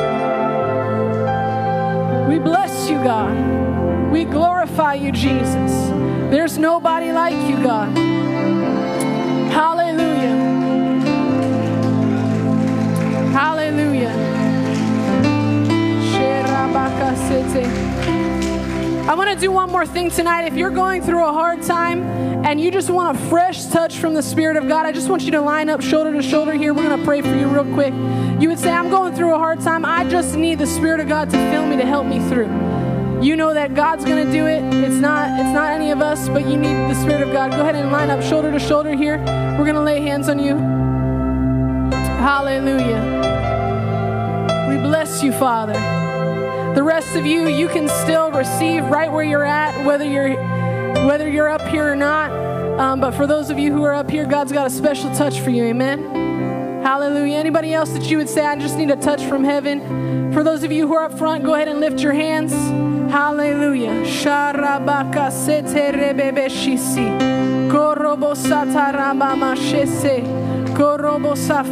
We 2.29 2.39
bless 2.39 2.89
you, 2.89 2.97
God. 2.99 4.11
We 4.11 4.25
glorify 4.25 4.95
you, 4.95 5.13
Jesus. 5.13 5.73
There's 6.31 6.57
nobody 6.57 7.13
like 7.13 7.35
you, 7.49 7.63
God. 7.63 7.97
Hallelujah. 9.51 10.37
Hallelujah. 13.33 14.35
I 19.07 19.15
want 19.15 19.29
to 19.29 19.37
do 19.39 19.53
one 19.53 19.71
more 19.71 19.85
thing 19.85 20.11
tonight. 20.11 20.47
If 20.47 20.55
you're 20.55 20.71
going 20.71 21.03
through 21.03 21.29
a 21.29 21.33
hard 21.33 21.63
time 21.63 22.03
and 22.47 22.59
you 22.59 22.71
just 22.71 22.89
want 22.89 23.15
a 23.15 23.21
fresh 23.29 23.67
touch 23.67 23.99
from 23.99 24.15
the 24.15 24.23
Spirit 24.23 24.57
of 24.57 24.67
God, 24.67 24.87
I 24.87 24.93
just 24.93 25.11
want 25.11 25.25
you 25.25 25.31
to 25.33 25.43
line 25.43 25.69
up 25.69 25.83
shoulder 25.83 26.11
to 26.11 26.23
shoulder 26.23 26.55
here. 26.55 26.73
We're 26.73 26.85
going 26.85 26.99
to 26.99 27.05
pray 27.05 27.21
for 27.21 27.37
you 27.37 27.47
real 27.47 27.71
quick. 27.75 27.93
You 28.41 28.49
would 28.49 28.59
say, 28.59 28.73
I'm 28.73 28.89
going 28.89 29.15
through 29.15 29.35
a 29.35 29.39
hard 29.39 29.61
time. 29.61 29.85
I 29.85 30.09
just 30.09 30.37
need 30.37 30.59
the 30.59 30.67
Spirit 30.67 31.01
of 31.01 31.09
God 31.09 31.29
to 31.29 31.37
fill 31.51 31.67
me 31.67 31.77
to 31.77 31.85
help 31.85 32.07
me 32.07 32.19
through. 32.31 32.49
You 33.23 33.37
know 33.37 33.53
that 33.53 33.75
God's 33.75 34.07
going 34.07 34.25
to 34.25 34.33
do 34.33 34.47
it. 34.47 34.63
It's 34.73 34.95
not 34.95 35.39
it's 35.39 35.55
not 35.55 35.71
any 35.71 35.91
of 35.91 36.01
us, 36.01 36.31
but 36.31 36.49
you 36.49 36.57
need 36.57 36.75
the 36.75 36.95
Spirit 36.95 37.21
of 37.21 37.31
God. 37.31 37.51
Go 37.51 37.61
ahead 37.61 37.75
and 37.75 37.93
line 37.93 38.09
up 38.09 38.23
shoulder 38.23 38.51
to 38.53 38.59
shoulder 38.59 38.95
here. 38.95 39.19
We're 39.59 39.65
going 39.65 39.75
to 39.75 39.83
lay 39.83 40.01
hands 40.01 40.31
on 40.31 40.39
you. 40.39 40.57
Hallelujah. 42.25 43.03
We 44.71 44.77
bless 44.79 45.23
you, 45.23 45.33
Father. 45.33 46.04
The 46.75 46.83
rest 46.83 47.15
of 47.15 47.25
you, 47.25 47.47
you 47.47 47.69
can 47.69 47.89
still 47.89 48.31
receive 48.33 48.85
right 48.87 49.11
where 49.11 49.25
you're 49.25 49.45
at, 49.45 49.87
whether 49.87 50.05
you're 50.05 50.35
whether 51.07 51.29
you're 51.29 51.49
up 51.49 51.63
here 51.69 51.93
or 51.93 51.97
not. 51.97 52.31
Um, 52.79 53.01
but 53.01 53.13
for 53.13 53.27
those 53.27 53.51
of 53.51 53.59
you 53.59 53.73
who 53.73 53.85
are 53.85 53.95
up 53.95 54.11
here, 54.11 54.27
God's 54.27 54.51
got 54.51 54.67
a 54.67 54.71
special 54.71 55.15
touch 55.15 55.41
for 55.41 55.51
you. 55.51 55.65
Amen. 55.65 56.83
Hallelujah. 56.83 57.37
Anybody 57.37 57.73
else 57.73 57.91
that 57.91 58.11
you 58.11 58.19
would 58.19 58.29
say, 58.29 58.45
I 58.45 58.57
just 58.57 58.77
need 58.77 58.91
a 58.91 58.97
touch 58.97 59.23
from 59.23 59.45
heaven? 59.45 60.33
For 60.33 60.43
those 60.43 60.65
of 60.65 60.73
you 60.73 60.89
who 60.89 60.95
are 60.95 61.05
up 61.05 61.17
front, 61.17 61.45
go 61.45 61.55
ahead 61.55 61.69
and 61.69 61.79
lift 61.79 62.01
your 62.01 62.13
hands. 62.13 62.53
Hallelujah. 63.11 64.05
Sharabaka 64.05 65.31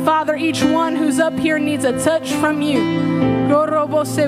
Father, 0.05 0.37
each 0.37 0.63
one 0.63 0.95
who's 0.95 1.19
up 1.19 1.37
here 1.37 1.59
needs 1.59 1.85
a 1.85 2.01
touch 2.05 2.33
from 2.35 2.63
you. 2.63 3.32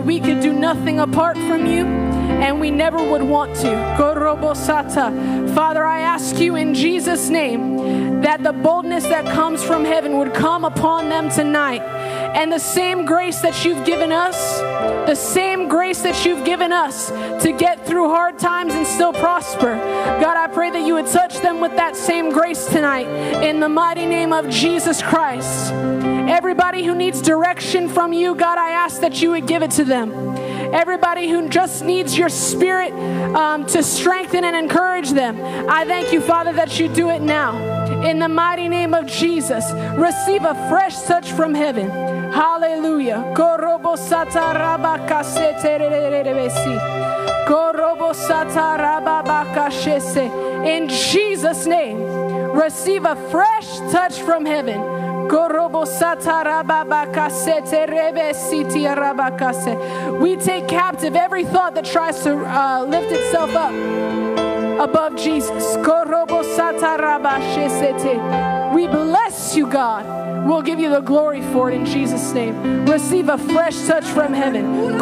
We 0.04 0.20
could 0.20 0.40
do 0.40 0.52
nothing 0.52 1.00
apart 1.00 1.36
from 1.36 1.66
you, 1.66 1.86
and 1.86 2.60
we 2.60 2.70
never 2.70 2.98
would 2.98 3.22
want 3.22 3.56
to. 3.56 3.94
Father, 5.54 5.84
I 5.84 6.00
ask 6.00 6.38
you 6.38 6.56
in 6.56 6.74
Jesus' 6.74 7.30
name 7.30 8.20
that 8.20 8.42
the 8.42 8.52
boldness 8.52 9.04
that 9.04 9.24
comes 9.24 9.64
from 9.64 9.84
heaven 9.84 10.18
would 10.18 10.34
come 10.34 10.64
upon 10.64 11.08
them 11.08 11.30
tonight. 11.30 11.80
And 12.34 12.52
the 12.52 12.58
same 12.58 13.06
grace 13.06 13.40
that 13.40 13.64
you've 13.64 13.84
given 13.86 14.10
us, 14.10 14.60
the 15.08 15.14
same 15.14 15.68
grace 15.68 16.02
that 16.02 16.26
you've 16.26 16.44
given 16.44 16.72
us 16.72 17.08
to 17.42 17.54
get 17.56 17.86
through 17.86 18.08
hard 18.08 18.38
times 18.38 18.74
and 18.74 18.86
still 18.86 19.12
prosper. 19.12 19.76
God, 20.20 20.36
I 20.36 20.48
pray 20.48 20.70
that 20.70 20.84
you 20.86 20.94
would 20.94 21.06
touch 21.06 21.40
them 21.40 21.60
with 21.60 21.76
that 21.76 21.94
same 21.96 22.32
grace 22.32 22.66
tonight 22.66 23.06
in 23.42 23.60
the 23.60 23.68
mighty 23.68 24.06
name 24.06 24.32
of 24.32 24.50
Jesus 24.50 25.00
Christ. 25.00 25.72
Everybody 25.72 26.84
who 26.84 26.94
needs 26.94 27.22
direction 27.22 27.88
from 27.88 28.12
you, 28.12 28.34
God, 28.34 28.58
I 28.58 28.70
ask 28.70 29.00
that 29.00 29.22
you 29.22 29.30
would 29.30 29.46
give 29.46 29.62
it 29.62 29.70
to 29.72 29.84
them. 29.84 30.10
Everybody 30.74 31.28
who 31.28 31.48
just 31.48 31.84
needs 31.84 32.18
your 32.18 32.28
spirit 32.28 32.92
um, 33.36 33.64
to 33.66 33.80
strengthen 33.80 34.42
and 34.42 34.56
encourage 34.56 35.10
them, 35.12 35.40
I 35.70 35.84
thank 35.84 36.12
you, 36.12 36.20
Father, 36.20 36.52
that 36.54 36.80
you 36.80 36.88
do 36.88 37.10
it 37.10 37.22
now. 37.22 38.02
In 38.02 38.18
the 38.18 38.28
mighty 38.28 38.68
name 38.68 38.92
of 38.92 39.06
Jesus, 39.06 39.64
receive 39.96 40.44
a 40.44 40.54
fresh 40.68 41.00
touch 41.02 41.30
from 41.30 41.54
heaven. 41.54 41.88
Hallelujah. 42.32 43.22
In 50.66 50.88
Jesus' 50.88 51.66
name, 51.66 51.98
receive 52.50 53.04
a 53.04 53.30
fresh 53.30 53.78
touch 53.92 54.20
from 54.22 54.44
heaven. 54.44 54.93
We 60.20 60.36
take 60.36 60.68
captive 60.68 61.16
every 61.16 61.44
thought 61.44 61.74
that 61.74 61.84
tries 61.84 62.22
to 62.24 62.36
uh, 62.36 62.84
lift 62.84 63.10
itself 63.12 63.50
up 63.54 63.72
above 64.80 65.16
Jesus. 65.16 65.76
We 68.74 68.86
bless 68.86 69.56
you, 69.56 69.66
God. 69.66 70.46
We'll 70.46 70.62
give 70.62 70.78
you 70.78 70.90
the 70.90 71.00
glory 71.00 71.40
for 71.52 71.70
it 71.70 71.74
in 71.74 71.86
Jesus' 71.86 72.32
name. 72.32 72.84
Receive 72.86 73.28
a 73.28 73.38
fresh 73.38 73.86
touch 73.86 74.04
from 74.04 74.32
heaven. 74.34 74.98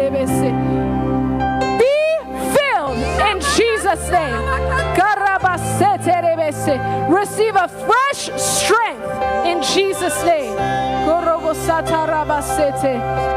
in 0.00 1.01
Jesus' 3.56 4.08
name. 4.10 4.34
Receive 7.10 7.54
a 7.56 7.68
fresh 7.68 8.30
strength 8.40 9.04
in 9.46 9.62
Jesus' 9.62 10.22
name. 10.24 10.56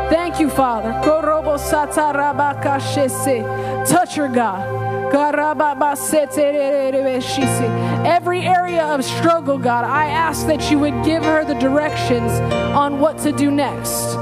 Thank 0.09 0.39
you, 0.39 0.49
Father. 0.49 0.91
Touch 3.85 4.15
her, 4.15 4.27
God. 4.27 4.61
Every 8.05 8.41
area 8.41 8.83
of 8.83 9.03
struggle, 9.03 9.57
God, 9.57 9.85
I 9.85 10.05
ask 10.07 10.45
that 10.47 10.69
you 10.71 10.79
would 10.79 11.03
give 11.03 11.23
her 11.23 11.43
the 11.45 11.55
directions 11.55 12.31
on 12.75 12.99
what 12.99 13.17
to 13.19 13.31
do 13.31 13.51
next. 13.51 14.17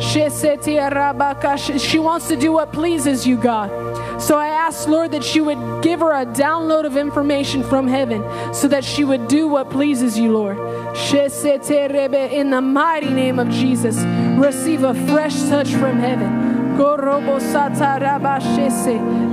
She 0.00 1.98
wants 1.98 2.28
to 2.28 2.36
do 2.36 2.52
what 2.52 2.72
pleases 2.72 3.26
you, 3.26 3.36
God. 3.36 3.70
So 4.18 4.36
I 4.36 4.48
ask, 4.48 4.88
Lord, 4.88 5.12
that 5.12 5.34
you 5.34 5.44
would 5.44 5.82
give 5.82 6.00
her 6.00 6.12
a 6.12 6.26
download 6.26 6.84
of 6.84 6.96
information 6.96 7.62
from 7.62 7.86
heaven 7.86 8.22
so 8.52 8.66
that 8.68 8.84
she 8.84 9.04
would 9.04 9.28
do 9.28 9.46
what 9.46 9.70
pleases 9.70 10.18
you, 10.18 10.32
Lord. 10.32 10.56
In 10.56 12.50
the 12.50 12.60
mighty 12.60 13.10
name 13.10 13.38
of 13.38 13.48
Jesus, 13.50 13.96
receive 14.38 14.82
a 14.82 14.94
fresh 15.06 15.36
touch 15.48 15.70
from 15.70 15.98
heaven. 15.98 16.76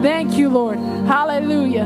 Thank 0.01 0.37
you, 0.37 0.49
Lord. 0.49 0.77
Hallelujah. 0.77 1.85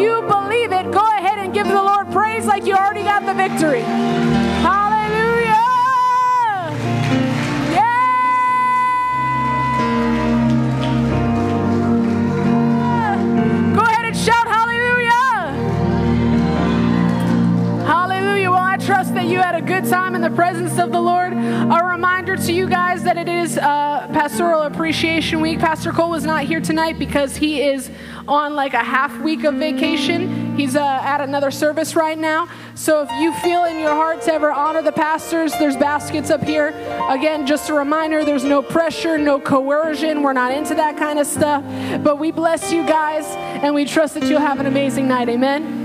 you 0.00 0.22
believe 0.22 0.72
it, 0.72 0.90
go 0.90 1.06
ahead 1.18 1.38
and 1.38 1.52
give 1.52 1.66
the 1.66 1.74
Lord 1.74 2.10
praise 2.10 2.46
like 2.46 2.64
you 2.64 2.74
already 2.74 3.02
got 3.02 3.26
the 3.26 3.34
victory. 3.34 3.82
Hallelujah! 4.62 5.66
Yeah! 7.72 8.36
Go 13.74 13.82
ahead 13.82 14.04
and 14.06 14.16
shout 14.16 14.46
hallelujah! 14.46 15.10
Hallelujah. 17.86 18.50
Well, 18.50 18.58
I 18.62 18.76
trust 18.78 19.14
that 19.14 19.26
you 19.26 19.38
had 19.38 19.54
a 19.54 19.62
good 19.62 19.84
time 19.84 20.14
in 20.14 20.22
the 20.22 20.30
presence 20.30 20.78
of 20.78 20.92
the 20.92 21.00
Lord. 21.00 21.32
A 21.32 21.84
reminder 21.84 22.36
to 22.36 22.52
you 22.52 22.68
guys 22.68 23.02
that 23.04 23.16
it 23.16 23.28
is. 23.28 23.58
Uh, 23.58 24.08
Pastoral 24.12 24.62
Appreciation 24.62 25.40
Week. 25.40 25.60
Pastor 25.60 25.92
Cole 25.92 26.10
was 26.10 26.24
not 26.24 26.44
here 26.44 26.60
tonight 26.60 26.98
because 26.98 27.36
he 27.36 27.62
is 27.62 27.90
on 28.30 28.54
like 28.54 28.74
a 28.74 28.82
half 28.82 29.18
week 29.20 29.42
of 29.42 29.54
vacation. 29.54 30.56
He's 30.56 30.76
uh, 30.76 31.00
at 31.02 31.20
another 31.20 31.50
service 31.50 31.96
right 31.96 32.16
now. 32.16 32.48
So 32.76 33.02
if 33.02 33.10
you 33.20 33.32
feel 33.40 33.64
in 33.64 33.80
your 33.80 33.90
heart 33.90 34.22
to 34.22 34.32
ever 34.32 34.52
honor 34.52 34.82
the 34.82 34.92
pastors, 34.92 35.52
there's 35.58 35.76
baskets 35.76 36.30
up 36.30 36.42
here. 36.42 36.68
Again, 37.10 37.44
just 37.46 37.68
a 37.70 37.74
reminder 37.74 38.24
there's 38.24 38.44
no 38.44 38.62
pressure, 38.62 39.18
no 39.18 39.40
coercion. 39.40 40.22
We're 40.22 40.32
not 40.32 40.52
into 40.52 40.76
that 40.76 40.96
kind 40.96 41.18
of 41.18 41.26
stuff. 41.26 41.64
But 42.04 42.18
we 42.18 42.30
bless 42.30 42.72
you 42.72 42.86
guys 42.86 43.26
and 43.62 43.74
we 43.74 43.84
trust 43.84 44.14
that 44.14 44.24
you'll 44.24 44.40
have 44.40 44.60
an 44.60 44.66
amazing 44.66 45.08
night. 45.08 45.28
Amen. 45.28 45.79